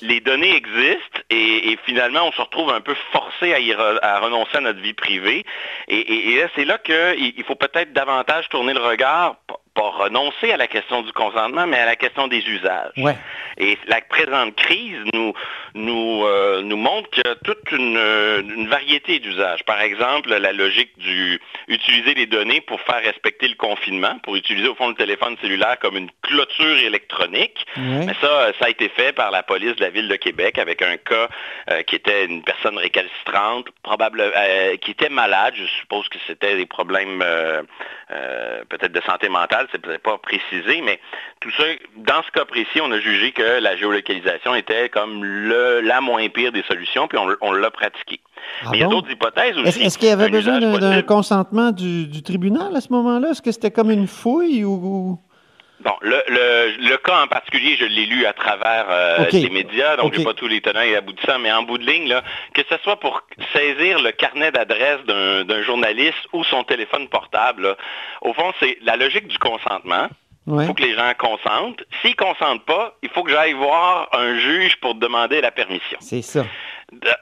Les 0.01 0.19
données 0.19 0.55
existent 0.55 1.19
et, 1.29 1.77
finalement, 1.85 2.27
on 2.27 2.31
se 2.31 2.41
retrouve 2.41 2.69
un 2.71 2.81
peu 2.81 2.95
forcé 3.11 3.53
à, 4.01 4.19
renoncer 4.19 4.57
à 4.57 4.61
notre 4.61 4.79
vie 4.79 4.93
privée. 4.93 5.45
Et, 5.87 6.43
c'est 6.55 6.65
là 6.65 6.77
qu'il 6.77 7.43
faut 7.45 7.55
peut-être 7.55 7.93
davantage 7.93 8.49
tourner 8.49 8.73
le 8.73 8.81
regard 8.81 9.35
pas 9.77 9.91
renoncer 9.91 10.51
à 10.51 10.57
la 10.57 10.67
question 10.67 11.03
du 11.03 11.13
consentement, 11.13 11.67
mais 11.67 11.77
à 11.77 11.85
la 11.85 11.95
question 11.95 12.27
des 12.27 12.39
usages. 12.49 12.93
Et 13.59 13.77
la 13.87 14.01
présente 14.01 14.55
crise 14.55 14.97
nous, 15.13 15.33
nous, 15.75 16.23
euh, 16.25 16.61
nous 16.63 16.77
montre 16.77 17.09
qu'il 17.11 17.23
y 17.25 17.29
a 17.29 17.35
toute 17.35 17.71
une, 17.71 18.67
variété 18.67 19.19
d'usages. 19.19 19.63
Par 19.65 19.79
exemple, 19.81 20.35
la 20.35 20.51
logique 20.51 20.97
du 20.97 21.39
utiliser 21.67 22.15
les 22.15 22.25
données 22.25 22.61
pour 22.61 22.81
faire 22.81 23.01
respecter 23.03 23.47
le 23.47 23.55
confinement, 23.55 24.17
pour 24.23 24.35
utiliser 24.35 24.67
au 24.67 24.75
fond 24.75 24.89
le 24.89 24.95
téléphone 24.95 25.35
cellulaire 25.41 25.77
comme 25.79 25.95
une 25.95 26.09
clôture 26.21 26.77
électronique. 26.83 27.65
Mais 27.77 28.13
ça, 28.19 28.51
ça 28.59 28.65
a 28.65 28.69
été 28.69 28.89
fait 28.89 29.13
par 29.13 29.31
la 29.31 29.43
police 29.43 29.75
de 29.75 29.81
la 29.81 29.89
ville 29.89 30.07
de 30.07 30.15
Québec 30.15 30.57
avec 30.57 30.81
un 30.81 30.97
cas 30.97 31.29
euh, 31.69 31.83
qui 31.83 31.95
était 31.95 32.25
une 32.25 32.43
personne 32.43 32.77
récalcitrante, 32.77 33.67
euh, 33.87 34.77
qui 34.77 34.91
était 34.91 35.09
malade. 35.09 35.53
Je 35.55 35.65
suppose 35.79 36.09
que 36.09 36.17
c'était 36.25 36.55
des 36.55 36.65
problèmes 36.65 37.23
peut-être 38.69 38.91
de 38.91 39.01
santé 39.01 39.29
mentale 39.29 39.66
c'est 39.71 39.81
peut-être 39.81 40.03
pas 40.03 40.17
précisé, 40.17 40.81
mais 40.81 40.99
tout 41.39 41.51
ça, 41.51 41.63
dans 41.97 42.23
ce 42.23 42.31
cas 42.31 42.45
précis, 42.45 42.81
on 42.81 42.91
a 42.91 42.99
jugé 42.99 43.31
que 43.31 43.59
la 43.59 43.75
géolocalisation 43.75 44.55
était 44.55 44.89
comme 44.89 45.23
le, 45.23 45.81
la 45.81 46.01
moins 46.01 46.27
pire 46.29 46.51
des 46.51 46.63
solutions, 46.63 47.07
puis 47.07 47.17
on, 47.41 47.51
l'a 47.51 47.71
pratiqué. 47.71 48.19
Ah 48.63 48.71
il 48.73 48.79
y 48.79 48.83
a 48.83 48.87
d'autres 48.87 49.11
hypothèses 49.11 49.57
aussi. 49.57 49.81
Est-ce 49.81 49.97
qu'il 49.97 50.09
y 50.09 50.11
avait 50.11 50.29
besoin 50.29 50.59
d'un 50.59 51.01
consentement 51.01 51.71
du, 51.71 52.23
tribunal 52.23 52.75
à 52.75 52.81
ce 52.81 52.91
moment-là? 52.93 53.31
Est-ce 53.31 53.41
que 53.41 53.51
c'était 53.51 53.71
comme 53.71 53.91
une 53.91 54.07
fouille 54.07 54.63
ou... 54.63 55.19
Bon, 55.79 55.93
le, 56.01 56.95
cas 56.97 57.23
en 57.23 57.27
particulier, 57.27 57.75
je 57.79 57.85
l'ai 57.85 58.07
lu 58.07 58.25
à 58.25 58.33
travers 58.33 58.87
euh, 58.89 59.25
les 59.31 59.49
médias, 59.49 59.95
donc 59.95 60.13
je 60.13 60.19
n'ai 60.19 60.25
pas 60.25 60.33
tous 60.33 60.47
les 60.47 60.59
tenants 60.59 60.81
et 60.81 60.95
aboutissants, 60.95 61.37
mais 61.39 61.51
en 61.51 61.63
bout 61.63 61.77
de 61.77 61.85
ligne, 61.85 62.07
là, 62.07 62.23
que 62.53 62.61
ce 62.67 62.77
soit 62.83 62.99
pour 62.99 63.21
saisir 63.53 64.01
le 64.01 64.11
carnet 64.11 64.51
d'adresse 64.51 65.03
d'un 65.05 65.61
journaliste 65.61 66.17
ou 66.33 66.43
son 66.43 66.63
téléphone 66.63 67.07
portable, 67.09 67.75
au 68.21 68.33
fond, 68.33 68.53
c'est 68.59 68.77
la 68.81 68.95
logique 68.95 69.27
du 69.27 69.37
consentement. 69.37 70.07
Il 70.47 70.65
faut 70.65 70.73
que 70.73 70.81
les 70.81 70.95
gens 70.95 71.11
consentent. 71.17 71.83
S'ils 72.01 72.11
ne 72.11 72.15
consentent 72.15 72.65
pas, 72.65 72.97
il 73.03 73.09
faut 73.09 73.21
que 73.23 73.31
j'aille 73.31 73.53
voir 73.53 74.07
un 74.13 74.39
juge 74.39 74.77
pour 74.77 74.95
demander 74.95 75.41
la 75.41 75.51
permission. 75.51 75.97
C'est 75.99 76.21
ça. 76.21 76.45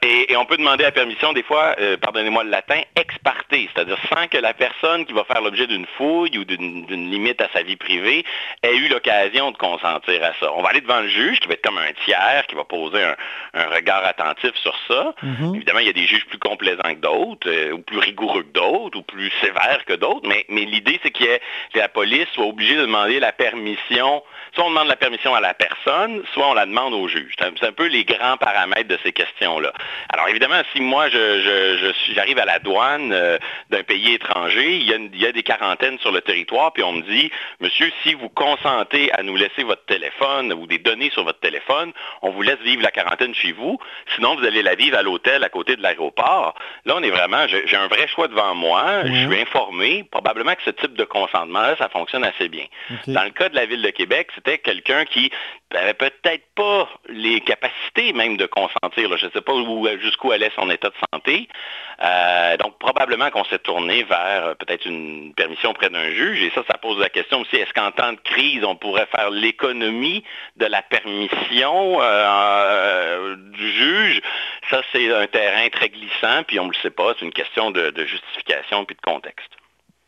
Et, 0.02 0.36
on 0.36 0.44
peut 0.44 0.56
demander 0.56 0.84
la 0.84 0.92
permission, 0.92 1.32
des 1.32 1.42
fois, 1.42 1.74
euh, 1.80 1.96
pardonnez-moi 1.96 2.44
le 2.44 2.50
latin, 2.50 2.80
ex 2.94 3.18
parte, 3.18 3.46
c'est-à-dire 3.50 3.98
sans 4.08 4.28
que 4.28 4.38
la 4.38 4.54
personne 4.54 5.04
qui 5.04 5.12
va 5.12 5.24
faire 5.24 5.40
l'objet 5.40 5.66
d'une 5.66 5.86
fouille 5.96 6.38
ou 6.38 6.44
d'une 6.44 7.10
limite 7.10 7.40
à 7.40 7.48
sa 7.52 7.62
vie 7.62 7.74
privée 7.74 8.24
ait 8.62 8.76
eu 8.76 8.88
l'occasion 8.88 9.50
de 9.50 9.56
consentir 9.56 10.22
à 10.22 10.34
ça. 10.38 10.52
On 10.54 10.62
va 10.62 10.68
aller 10.68 10.82
devant 10.82 11.00
le 11.00 11.08
juge, 11.08 11.40
qui 11.40 11.48
va 11.48 11.54
être 11.54 11.66
comme 11.66 11.78
un 11.78 11.92
tiers, 12.04 12.46
qui 12.46 12.54
va 12.54 12.62
poser 12.64 13.02
un, 13.02 13.66
regard 13.74 14.04
attentif 14.04 14.54
sur 14.54 14.74
ça. 14.86 15.14
Mm-hmm. 15.22 15.56
Évidemment, 15.56 15.80
il 15.80 15.86
y 15.86 15.90
a 15.90 15.94
des 15.94 16.06
juges 16.06 16.26
plus 16.26 16.38
complaisants 16.38 16.82
que 16.82 17.00
d'autres, 17.00 17.50
euh, 17.50 17.72
ou 17.72 17.78
plus 17.78 17.98
rigoureux 17.98 18.44
que 18.44 18.52
d'autres, 18.52 18.98
ou 18.98 19.02
plus 19.02 19.32
sévères 19.40 19.84
que 19.84 19.94
d'autres, 19.94 20.28
mais, 20.28 20.44
mais 20.48 20.64
l'idée, 20.64 21.00
c'est 21.02 21.10
que 21.10 21.40
la 21.74 21.88
police 21.88 22.28
soit 22.34 22.46
obligée 22.46 22.76
de 22.76 22.82
demander 22.82 23.18
la 23.18 23.32
permission 23.32 24.22
soit 24.56 24.64
on 24.64 24.70
demande 24.70 24.88
la 24.88 24.96
permission 24.96 25.34
à 25.34 25.40
la 25.40 25.52
personne, 25.52 26.22
soit 26.32 26.48
on 26.48 26.54
la 26.54 26.64
demande 26.64 26.94
au 26.94 27.06
juge. 27.08 27.34
C'est 27.38 27.66
un, 27.66 27.72
peu 27.72 27.86
les 27.86 28.04
grands 28.04 28.38
paramètres 28.38 28.88
de 28.88 28.98
ces 29.02 29.12
questions-là. 29.12 29.72
Alors 30.08 30.28
évidemment, 30.28 30.62
si 30.74 30.80
moi 30.80 31.08
j'arrive 31.10 32.38
à 32.38 32.46
la 32.46 32.58
douane 32.58 33.12
euh, 33.12 33.36
d'un 33.68 33.82
pays 33.82 34.14
étranger, 34.14 34.78
il 34.78 35.20
y, 35.20 35.26
a, 35.26 35.32
des 35.32 35.42
quarantaines 35.42 35.98
sur 35.98 36.10
le 36.10 36.22
territoire, 36.22 36.72
puis 36.72 36.82
on 36.82 36.92
me 36.92 37.02
dit, 37.02 37.30
monsieur, 37.60 37.92
si 38.02 38.14
vous 38.14 38.30
consentez 38.30 39.12
à 39.12 39.22
nous 39.22 39.36
laisser 39.36 39.62
votre 39.62 39.84
téléphone 39.84 40.54
ou 40.54 40.66
des 40.66 40.78
données 40.78 41.10
sur 41.10 41.24
votre 41.24 41.40
téléphone, 41.40 41.92
on 42.22 42.30
vous 42.30 42.40
laisse 42.40 42.60
vivre 42.60 42.82
la 42.82 42.90
quarantaine 42.90 43.34
chez 43.34 43.52
vous, 43.52 43.78
sinon 44.14 44.36
vous 44.36 44.44
allez 44.44 44.62
la 44.62 44.74
vivre 44.74 44.96
à 44.96 45.02
l'hôtel 45.02 45.44
à 45.44 45.50
côté 45.50 45.76
de 45.76 45.82
l'aéroport. 45.82 46.54
Là, 46.86 46.94
on 46.96 47.02
est 47.02 47.10
vraiment, 47.10 47.46
j'ai 47.46 47.76
un 47.76 47.88
vrai 47.88 48.08
choix 48.08 48.28
devant 48.28 48.54
moi, 48.54 49.04
je 49.04 49.26
suis 49.26 49.40
informé, 49.40 50.04
probablement 50.10 50.54
que 50.54 50.62
ce 50.64 50.70
type 50.70 50.94
de 50.94 51.04
consentement-là, 51.04 51.76
ça 51.76 51.90
fonctionne 51.90 52.24
assez 52.24 52.48
bien. 52.48 52.64
Dans 53.06 53.24
le 53.24 53.30
cas 53.30 53.50
de 53.50 53.54
la 53.54 53.66
ville 53.66 53.82
de 53.82 53.90
Québec, 53.90 54.28
c'est 54.34 54.45
quelqu'un 54.54 55.04
qui 55.04 55.30
n'avait 55.72 55.94
peut-être 55.94 56.44
pas 56.54 56.88
les 57.08 57.40
capacités 57.40 58.12
même 58.12 58.36
de 58.36 58.46
consentir. 58.46 59.16
Je 59.16 59.26
ne 59.26 59.30
sais 59.30 59.40
pas 59.40 59.52
jusqu'où 60.00 60.32
allait 60.32 60.52
son 60.56 60.70
état 60.70 60.88
de 60.88 60.94
santé. 61.12 61.48
Euh, 62.02 62.56
donc, 62.58 62.78
probablement 62.78 63.30
qu'on 63.30 63.44
s'est 63.44 63.58
tourné 63.58 64.02
vers 64.04 64.46
euh, 64.46 64.54
peut-être 64.54 64.86
une 64.86 65.32
permission 65.34 65.70
auprès 65.70 65.90
d'un 65.90 66.10
juge. 66.10 66.42
Et 66.42 66.50
ça, 66.54 66.62
ça 66.68 66.78
pose 66.78 66.98
la 66.98 67.08
question 67.08 67.40
aussi, 67.40 67.56
est-ce 67.56 67.72
qu'en 67.72 67.90
temps 67.90 68.12
de 68.12 68.20
crise, 68.20 68.64
on 68.64 68.76
pourrait 68.76 69.08
faire 69.14 69.30
l'économie 69.30 70.24
de 70.56 70.66
la 70.66 70.82
permission 70.82 71.98
euh, 72.00 73.36
du 73.36 73.72
juge? 73.72 74.20
Ça, 74.70 74.82
c'est 74.92 75.12
un 75.14 75.26
terrain 75.26 75.68
très 75.70 75.88
glissant, 75.88 76.42
puis 76.46 76.60
on 76.60 76.66
ne 76.66 76.72
le 76.72 76.76
sait 76.82 76.90
pas. 76.90 77.14
C'est 77.18 77.24
une 77.24 77.32
question 77.32 77.70
de, 77.70 77.90
de 77.90 78.04
justification 78.04 78.84
puis 78.84 78.96
de 78.96 79.00
contexte. 79.00 79.50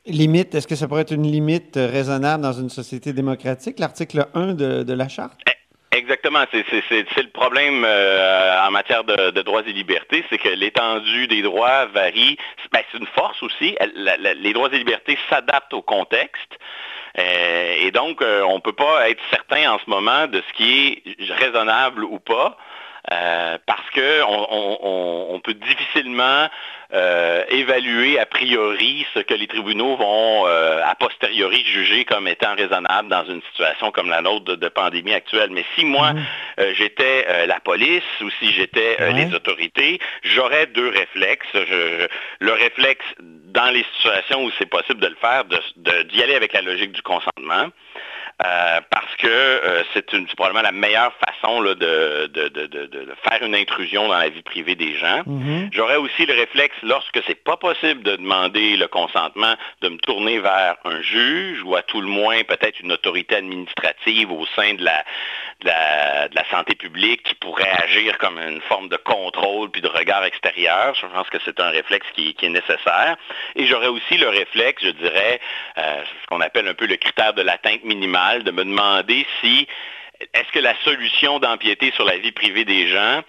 Limite, 0.09 0.55
est-ce 0.55 0.67
que 0.67 0.75
ça 0.75 0.89
pourrait 0.89 1.03
être 1.03 1.13
une 1.13 1.31
limite 1.31 1.77
raisonnable 1.77 2.43
dans 2.43 2.53
une 2.53 2.71
société 2.71 3.13
démocratique, 3.13 3.79
l'article 3.79 4.27
1 4.35 4.55
de, 4.55 4.93
la 4.93 5.09
Charte? 5.09 5.39
Eh, 5.47 5.97
exactement, 5.97 6.45
c'est 6.51 6.63
le 6.63 7.31
problème 7.31 7.85
euh, 7.85 8.67
en 8.67 8.71
matière 8.71 9.05
de, 9.05 9.43
droits 9.43 9.63
et 9.67 9.73
libertés, 9.73 10.25
c'est 10.31 10.39
que 10.39 10.49
l'étendue 10.49 11.27
des 11.27 11.43
droits 11.43 11.87
varie. 11.87 12.39
Ben, 12.73 12.81
c'est 12.91 12.99
une 12.99 13.07
force 13.07 13.43
aussi. 13.43 13.77
les 13.97 14.53
droits 14.55 14.71
et 14.73 14.79
libertés 14.79 15.19
s'adaptent 15.29 15.75
au 15.75 15.83
contexte. 15.83 16.59
Euh, 17.19 17.75
et 17.83 17.91
donc, 17.91 18.23
euh, 18.23 18.43
on 18.43 18.57
ne 18.57 18.61
peut 18.61 18.73
pas 18.73 19.11
être 19.11 19.23
certain 19.31 19.73
en 19.73 19.79
ce 19.79 19.91
moment 19.91 20.27
de 20.27 20.43
ce 20.49 20.53
qui 20.55 21.03
est 21.07 21.33
raisonnable 21.35 22.05
ou 22.05 22.19
pas. 22.19 22.57
parce 23.67 23.91
qu'on 23.95 24.47
on, 25.35 25.41
peut 25.41 25.55
difficilement 25.55 26.49
euh, 26.95 27.45
évaluer 27.51 28.19
a 28.19 28.25
priori 28.25 29.07
ce 29.13 29.19
que 29.19 29.35
les 29.35 29.47
tribunaux 29.47 29.97
vont 29.97 30.47
euh, 30.47 30.81
a 30.83 30.95
posteriori 30.95 31.63
juger 31.67 32.07
comme 32.07 32.27
étant 32.27 32.55
raisonnable 32.55 33.11
dans 33.11 33.27
une 33.27 33.43
situation 33.43 33.91
comme 33.91 34.09
la 34.09 34.23
nôtre 34.23 34.57
de, 34.57 34.69
pandémie 34.69 35.13
actuelle. 35.13 35.51
Mais 35.51 35.67
si 35.75 35.85
moi 35.85 36.15
mhm. 36.15 36.25
euh, 36.61 36.73
j'étais 36.75 37.47
la 37.47 37.61
police 37.61 38.03
ou 38.23 38.31
si 38.41 38.53
j'étais 38.53 38.97
les 39.13 39.35
autorités, 39.35 40.01
j'aurais 40.23 40.67
deux 40.67 40.89
réflexes. 40.89 41.53
le 41.53 42.53
réflexe 42.53 43.05
dans 43.21 43.71
les 43.71 43.85
situations 43.97 44.45
où 44.45 44.51
c'est 44.59 44.71
possible 44.71 45.01
de 45.01 45.09
le 45.09 45.17
faire, 45.17 45.45
d'y 45.45 45.57
de, 45.77 46.23
aller 46.23 46.35
avec 46.35 46.55
la 46.55 46.63
logique 46.63 46.93
du 46.93 47.03
consentement. 47.03 47.69
Euh, 48.41 48.81
parce 48.89 49.17
que 49.17 49.27
euh, 49.27 49.83
c'est 49.93 50.07
probablement 50.37 50.63
la 50.63 50.71
meilleure 50.71 51.13
façon 51.15 51.61
de, 51.61 52.31
faire 53.29 53.43
une 53.43 53.57
intrusion 53.57 54.07
dans 54.07 54.17
la 54.17 54.29
vie 54.29 54.43
privée 54.43 54.77
des 54.77 54.97
gens. 54.97 55.23
Mm-hmm. 55.27 55.71
J'aurais 55.73 55.97
aussi 55.97 56.25
le 56.25 56.35
réflexe, 56.35 56.77
lorsque 56.85 57.21
c'est 57.27 57.43
pas 57.43 57.57
possible 57.57 58.03
de 58.05 58.15
demander 58.15 58.77
le 58.77 58.87
consentement, 58.87 59.55
de 59.81 59.89
me 59.89 59.99
tourner 59.99 60.39
vers 60.39 60.77
un 60.85 61.03
juge 61.03 61.63
ou 61.65 61.75
à 61.75 61.83
tout 61.83 62.01
le 62.01 62.07
moins 62.07 62.45
peut-être 62.45 62.79
une 62.79 62.93
autorité 62.93 63.37
administrative 63.37 64.31
au 64.31 64.47
sein 64.55 64.75
de 64.75 64.85
la, 64.85 65.05
de 65.61 66.35
la, 66.35 66.45
santé 66.51 66.75
publique 66.75 67.25
qui 67.25 67.35
pourrait 67.35 67.71
agir 67.83 68.17
comme 68.19 68.39
une 68.39 68.61
forme 68.63 68.89
de 68.89 68.97
contrôle 68.97 69.71
puis 69.71 69.83
de 69.83 69.89
regard 69.89 70.25
extérieur. 70.25 70.95
Je 70.95 71.07
pense 71.07 71.29
que 71.29 71.39
c'est 71.45 71.61
un 71.61 71.71
réflexe 71.71 72.07
qui, 72.15 72.35
est 72.41 72.49
nécessaire. 72.49 73.17
Et 73.57 73.67
j'aurais 73.67 73.89
aussi 73.89 74.17
le 74.17 74.29
réflexe, 74.29 74.83
je 74.83 74.91
dirais, 74.91 75.41
euh, 75.77 76.03
ce 76.05 76.27
qu'on 76.29 76.41
appelle 76.41 76.69
un 76.69 76.75
peu 76.75 76.87
le 76.87 76.97
critère 76.97 77.35
de 77.35 77.43
l'atteinte 77.43 77.85
minimale, 77.85 78.28
de 78.37 78.51
me 78.51 78.65
demander 78.65 79.27
si 79.41 79.67
est-ce 80.35 80.53
que 80.53 80.59
la 80.59 80.75
solution 80.83 81.39
d'empiéter 81.39 81.93
sur 81.93 82.05
la 82.05 82.19
vie 82.19 82.33
privée 82.33 82.65
des 82.65 82.89
gens 82.89 83.23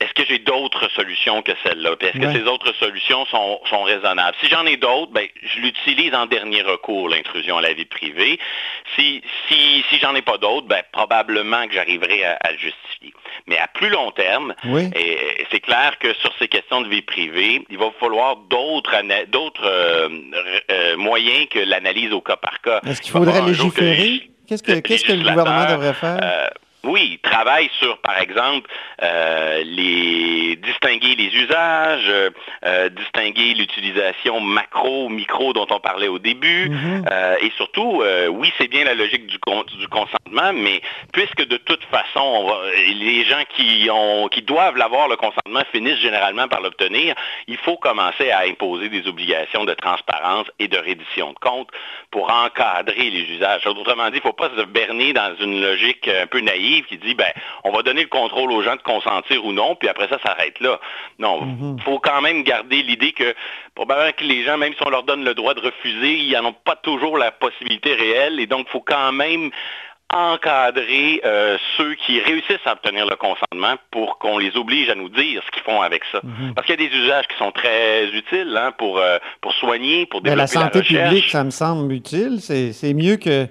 est-ce 0.00 0.12
que 0.14 0.24
j'ai 0.26 0.38
d'autres 0.38 0.88
solutions 0.90 1.42
que 1.42 1.52
celle-là? 1.62 1.94
Est-ce 2.00 2.18
que 2.18 2.32
ces 2.32 2.44
autres 2.44 2.72
solutions 2.74 3.24
sont, 3.26 3.82
raisonnables? 3.82 4.36
Si 4.42 4.48
j'en 4.48 4.66
ai 4.66 4.76
d'autres, 4.76 5.12
ben, 5.12 5.26
je 5.42 5.60
l'utilise 5.60 6.14
en 6.14 6.26
dernier 6.26 6.62
recours, 6.62 7.08
l'intrusion 7.08 7.58
à 7.58 7.62
la 7.62 7.72
vie 7.72 7.84
privée. 7.84 8.38
Si, 8.96 9.22
si, 9.48 9.84
si 9.88 9.98
j'en 9.98 10.14
ai 10.14 10.22
pas 10.22 10.38
d'autres, 10.38 10.66
ben, 10.66 10.82
probablement 10.92 11.66
que 11.66 11.74
j'arriverai 11.74 12.24
à, 12.24 12.52
le 12.52 12.58
justifier. 12.58 13.14
Mais 13.46 13.58
à 13.58 13.68
plus 13.68 13.88
long 13.88 14.10
terme, 14.10 14.54
c'est 15.50 15.60
clair 15.60 15.98
que 15.98 16.12
sur 16.14 16.32
ces 16.38 16.48
questions 16.48 16.80
de 16.82 16.88
vie 16.88 17.02
privée, 17.02 17.64
il 17.70 17.78
va 17.78 17.90
falloir 17.98 18.36
d'autres 18.36 18.94
euh, 19.64 20.08
euh, 20.70 20.96
moyens 20.96 21.48
que 21.48 21.58
l'analyse 21.58 22.12
au 22.12 22.20
cas 22.20 22.36
par 22.36 22.60
cas. 22.60 22.80
Est-ce 22.86 23.00
qu'il 23.00 23.12
faudrait 23.12 23.42
légiférer? 23.42 24.30
Qu'est-ce 24.46 24.62
que, 24.62 24.80
qu'est-ce 24.80 25.04
que 25.04 25.12
le 25.12 25.28
gouvernement 25.28 25.70
devrait 25.70 25.94
faire? 25.94 26.18
Euh, 26.22 26.48
oui, 26.84 27.10
il 27.12 27.18
travaille 27.18 27.70
sur, 27.78 27.98
par 27.98 28.18
exemple, 28.18 28.70
euh, 29.02 29.62
les 29.64 30.56
distinguer 30.56 31.14
les 31.14 31.34
usages, 31.34 32.08
euh, 32.08 32.30
euh, 32.64 32.88
distinguer 32.88 33.54
l'utilisation 33.54 34.40
macro, 34.40 35.08
micro 35.10 35.52
dont 35.52 35.66
on 35.70 35.80
parlait 35.80 36.08
au 36.08 36.18
début, 36.18 36.70
mhm. 36.70 37.04
et 37.42 37.50
surtout, 37.56 38.02
oui, 38.30 38.52
c'est 38.58 38.68
bien 38.68 38.84
la 38.84 38.94
logique 38.94 39.26
du, 39.26 39.38
du, 39.78 39.88
consentement, 39.88 40.52
mais 40.54 40.80
puisque 41.12 41.46
de 41.46 41.56
toute 41.58 41.84
façon, 41.84 42.50
les 42.86 43.24
gens 43.24 43.42
qui 43.54 43.88
ont, 43.90 44.28
qui 44.28 44.42
doivent 44.42 44.76
l'avoir 44.76 45.08
le 45.08 45.16
consentement 45.16 45.62
finissent 45.72 46.00
généralement 46.00 46.48
par 46.48 46.60
l'obtenir, 46.60 47.14
il 47.46 47.56
faut 47.58 47.76
commencer 47.76 48.30
à 48.30 48.40
imposer 48.40 48.88
des 48.88 49.06
obligations 49.06 49.64
de 49.64 49.74
transparence 49.74 50.46
et 50.58 50.68
de 50.68 50.78
reddition 50.78 51.32
de 51.32 51.38
comptes 51.38 51.70
pour 52.10 52.30
encadrer 52.30 53.10
les 53.10 53.22
usages. 53.34 53.66
Autrement 53.66 54.10
dit, 54.10 54.16
il 54.16 54.16
ne 54.16 54.22
faut 54.22 54.32
pas 54.32 54.50
se 54.56 54.64
berner 54.64 55.12
dans 55.12 55.34
une 55.40 55.60
logique 55.60 56.08
un 56.08 56.26
peu 56.26 56.40
naïve 56.40 56.69
arrive 56.70 56.84
qui 56.86 56.98
dit, 56.98 57.14
ben, 57.14 57.32
on 57.64 57.70
va 57.72 57.82
donner 57.82 58.02
le 58.02 58.08
contrôle 58.08 58.52
aux 58.52 58.62
gens 58.62 58.76
de 58.76 58.82
consentir 58.82 59.44
ou 59.44 59.52
non, 59.52 59.74
puis 59.74 59.88
après 59.88 60.08
ça, 60.08 60.18
ça 60.18 60.28
s'arrête 60.30 60.58
là. 60.60 60.80
Non, 61.18 61.74
il 61.76 61.82
faut 61.82 61.98
quand 61.98 62.20
même 62.20 62.42
garder 62.42 62.82
l'idée 62.82 63.12
que 63.12 63.34
probablement 63.74 64.12
que 64.16 64.24
les 64.24 64.44
gens, 64.44 64.58
même 64.58 64.72
si 64.74 64.82
on 64.84 64.90
leur 64.90 65.02
donne 65.04 65.24
le 65.24 65.34
droit 65.34 65.54
de 65.54 65.60
refuser, 65.60 66.14
ils 66.18 66.32
n'en 66.32 66.46
ont 66.50 66.52
pas 66.64 66.76
toujours 66.76 67.18
la 67.18 67.30
possibilité 67.30 67.94
réelle, 67.94 68.40
et 68.40 68.46
donc 68.46 68.66
il 68.68 68.72
faut 68.72 68.80
quand 68.80 69.12
même 69.12 69.50
encadrer 70.12 71.20
euh, 71.24 71.56
ceux 71.76 71.94
qui 71.94 72.20
réussissent 72.20 72.66
à 72.66 72.72
obtenir 72.72 73.06
le 73.06 73.14
consentement 73.14 73.76
pour 73.92 74.18
qu'on 74.18 74.38
les 74.38 74.56
oblige 74.56 74.88
à 74.90 74.96
nous 74.96 75.08
dire 75.08 75.40
ce 75.46 75.50
qu'ils 75.52 75.62
font 75.62 75.80
avec 75.82 76.02
ça. 76.10 76.20
Mhm. 76.24 76.54
Parce 76.54 76.66
qu'il 76.66 76.80
y 76.80 76.84
a 76.84 76.88
des 76.88 76.96
usages 76.96 77.26
qui 77.28 77.36
sont 77.38 77.52
très 77.52 78.06
utiles 78.08 78.56
hein, 78.56 78.72
pour, 78.76 78.98
euh, 78.98 79.18
pour 79.40 79.52
soigner, 79.54 80.06
pour 80.06 80.20
Ben, 80.20 80.30
développer 80.30 80.54
la 80.54 80.62
santé 80.62 80.78
recherche. 80.80 81.08
publique, 81.10 81.30
ça 81.30 81.44
me 81.44 81.50
semble 81.50 81.92
utile. 81.92 82.38
C'est 82.40 82.72
c'est 82.72 82.92
mieux 82.92 83.16
que, 83.16 83.46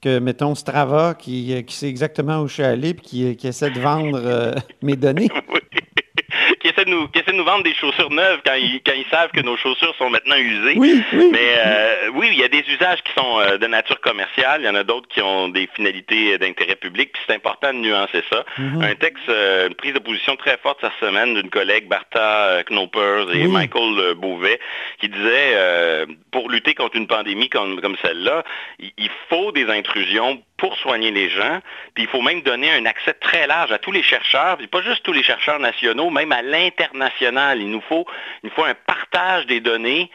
que, 0.00 0.18
mettons, 0.18 0.54
Strava, 0.54 1.14
qui, 1.14 1.54
euh, 1.54 1.62
qui 1.62 1.74
sait 1.74 1.88
exactement 1.88 2.40
où 2.40 2.48
je 2.48 2.54
suis 2.54 2.62
allé 2.62 2.94
puis 2.94 3.04
qui, 3.04 3.36
qui 3.36 3.48
essaie 3.48 3.70
de 3.70 3.80
vendre 3.80 4.20
euh, 4.22 4.54
mes 4.82 4.96
données. 4.96 5.30
qui, 6.60 6.68
essaient 6.68 6.84
de 6.84 6.90
nous, 6.90 7.08
qui 7.08 7.18
essaient 7.18 7.32
de 7.32 7.36
nous 7.36 7.44
vendre 7.44 7.64
des 7.64 7.74
chaussures 7.74 8.10
neuves 8.10 8.40
quand 8.44 8.54
ils, 8.54 8.80
quand 8.84 8.94
ils 8.96 9.06
savent 9.10 9.30
que 9.30 9.40
nos 9.40 9.56
chaussures 9.56 9.94
sont 9.96 10.10
maintenant 10.10 10.36
usées. 10.36 10.74
Oui, 10.76 11.02
oui. 11.12 11.28
Mais 11.32 11.54
euh, 11.58 12.10
oui, 12.14 12.28
il 12.32 12.38
y 12.38 12.44
a 12.44 12.48
des 12.48 12.64
usages 12.68 13.02
qui 13.02 13.12
sont 13.12 13.40
euh, 13.40 13.58
de 13.58 13.66
nature 13.66 14.00
commerciale, 14.00 14.62
il 14.62 14.66
y 14.66 14.68
en 14.68 14.74
a 14.74 14.84
d'autres 14.84 15.08
qui 15.08 15.22
ont 15.22 15.48
des 15.48 15.68
finalités 15.74 16.34
euh, 16.34 16.38
d'intérêt 16.38 16.76
public, 16.76 17.12
puis 17.12 17.22
c'est 17.26 17.34
important 17.34 17.72
de 17.72 17.78
nuancer 17.78 18.22
ça. 18.30 18.44
Mhm. 18.58 18.82
Un 18.82 18.94
texte, 18.94 19.28
une 19.28 19.74
prise 19.74 19.94
de 19.94 19.98
position 19.98 20.36
très 20.36 20.56
forte 20.58 20.78
cette 20.80 20.92
semaine 21.00 21.34
d'une 21.34 21.50
collègue, 21.50 21.88
Bartha 21.88 22.62
Knoppers 22.68 23.34
et 23.34 23.46
Oui. 23.46 23.48
Michael 23.48 24.14
Beauvais, 24.14 24.60
qui 24.98 25.08
disait, 25.08 25.52
euh, 25.54 26.06
pour 26.30 26.48
lutter 26.50 26.74
contre 26.74 26.96
une 26.96 27.06
pandémie 27.06 27.48
comme, 27.48 27.80
comme 27.80 27.96
celle-là, 28.02 28.44
il, 28.78 28.92
il 28.98 29.10
faut 29.28 29.52
des 29.52 29.68
intrusions 29.68 30.42
pour 30.60 30.76
soigner 30.76 31.10
les 31.10 31.30
gens, 31.30 31.60
puis 31.94 32.04
il 32.04 32.08
faut 32.08 32.20
même 32.20 32.42
donner 32.42 32.70
un 32.70 32.84
accès 32.84 33.14
très 33.14 33.46
large 33.46 33.72
à 33.72 33.78
tous 33.78 33.92
les 33.92 34.02
chercheurs, 34.02 34.58
puis 34.58 34.66
pas 34.66 34.82
juste 34.82 35.02
tous 35.02 35.12
les 35.12 35.22
chercheurs 35.22 35.58
nationaux, 35.58 36.10
même 36.10 36.29
à 36.32 36.42
l'international. 36.42 37.60
Il 37.60 37.70
nous 37.70 37.80
faut, 37.82 38.06
il 38.42 38.48
nous 38.48 38.54
faut 38.54 38.64
un 38.64 38.74
partage 38.74 39.46
des 39.46 39.60
données 39.60 40.10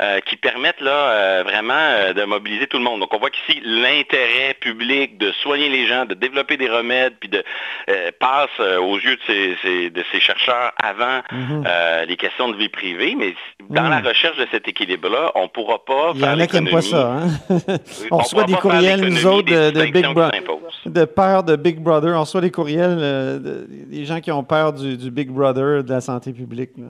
euh, 0.00 0.20
qui 0.20 0.36
permettent 0.36 0.80
là 0.80 0.90
euh, 0.92 1.42
vraiment 1.44 1.74
euh, 1.74 2.12
de 2.14 2.24
mobiliser 2.24 2.66
tout 2.66 2.78
le 2.78 2.84
monde. 2.84 3.00
Donc 3.00 3.12
on 3.14 3.18
voit 3.18 3.30
qu'ici 3.30 3.60
l'intérêt 3.64 4.54
public 4.60 5.18
de 5.18 5.30
soigner 5.42 5.68
les 5.68 5.86
gens, 5.86 6.04
de 6.06 6.14
développer 6.14 6.56
des 6.56 6.68
remèdes, 6.68 7.14
puis 7.20 7.28
de 7.28 7.42
passe 8.18 8.48
aux 8.80 8.96
yeux 8.98 9.16
de 9.16 9.20
ces, 9.26 9.56
ces- 9.62 9.90
de 9.90 10.02
ces 10.12 10.20
chercheurs 10.20 10.72
avant 10.82 11.20
Mhm. 11.32 11.64
les 12.08 12.16
questions 12.16 12.48
de 12.48 12.56
vie 12.56 12.68
privée. 12.68 13.14
Mais 13.18 13.34
dans 13.68 13.82
Mhm. 13.82 13.90
la 13.90 14.00
recherche 14.00 14.36
de 14.36 14.46
cet 14.50 14.68
équilibre-là, 14.68 15.32
on 15.34 15.44
ne 15.44 15.48
pourra 15.48 15.84
pas 15.84 16.12
Il 16.14 16.20
y 16.20 16.24
en 16.24 16.38
a 16.38 16.46
qui 16.46 16.54
n'aiment 16.56 16.70
pas 16.70 16.82
ça. 16.82 17.12
Hein? 17.12 17.58
On 18.10 18.16
on 18.16 18.18
reçoit 18.18 18.44
des 18.44 18.54
courriels, 18.54 19.00
nous 19.00 19.26
autres, 19.26 19.50
de, 19.70 19.90
Big 19.90 20.06
Brother. 20.12 20.40
De 20.86 21.04
peur 21.04 21.42
de 21.42 21.56
Big 21.56 21.78
Brother. 21.78 22.14
On 22.16 22.20
reçoit 22.20 22.40
des 22.40 22.50
courriels 22.50 22.96
de- 22.98 23.66
des 23.68 24.04
gens 24.04 24.20
qui 24.20 24.30
ont 24.32 24.44
peur 24.44 24.72
du, 24.72 24.96
du 24.96 25.10
Big 25.10 25.28
Brother 25.30 25.82
de 25.84 25.90
la 25.92 26.00
santé 26.00 26.32
publique. 26.32 26.70
là. 26.78 26.86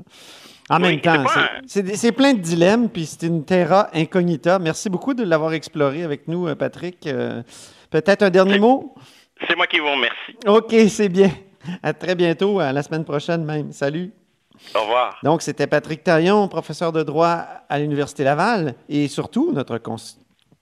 En 0.71 0.77
Oui, 0.77 0.83
même 0.83 1.01
temps, 1.01 1.25
c'est- 1.67 2.13
plein 2.13 2.33
de 2.33 2.39
dilemmes, 2.41 2.89
puis 2.89 3.05
c'est 3.05 3.27
une 3.27 3.45
terra 3.45 3.89
incognita. 3.93 4.59
Merci 4.59 4.89
beaucoup 4.89 5.15
de 5.15 5.25
l'avoir 5.25 5.53
exploré 5.53 6.05
avec 6.05 6.29
nous, 6.29 6.47
euh, 6.47 6.55
Patrick. 6.55 7.07
Euh, 7.07 7.43
Peut-être 7.91 8.23
un 8.23 8.31
dernier 8.31 8.59
mot? 8.61 8.95
C'est 9.49 9.57
moi 9.57 9.67
qui 9.67 9.81
vous 9.81 9.91
remercie. 9.91 10.37
OK, 10.47 10.73
c'est 10.89 11.09
bien. 11.09 11.31
À 11.83 11.93
très 11.93 12.15
bientôt, 12.15 12.61
à 12.61 12.73
la 12.73 12.85
semaine 12.85 13.05
prochaine 13.05 13.45
même. 13.45 13.73
Salut. 13.73 14.13
Au 14.77 14.83
revoir. 14.83 15.19
Donc, 15.25 15.43
c'était 15.43 15.67
Patrick 15.67 16.05
Taillon, 16.05 16.47
professeur 16.47 16.93
de 16.93 17.03
droit 17.03 17.45
à 17.69 17.79
l'Université 17.81 18.23
Laval 18.23 18.75
et 18.89 19.09
surtout 19.09 19.51
notre 19.53 19.81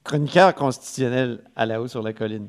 chroniqueur 0.05 0.55
constitutionnel 0.55 1.41
à 1.55 1.67
la 1.67 1.83
haut 1.83 1.89
sur 1.89 2.03
la 2.03 2.15
colline. 2.15 2.49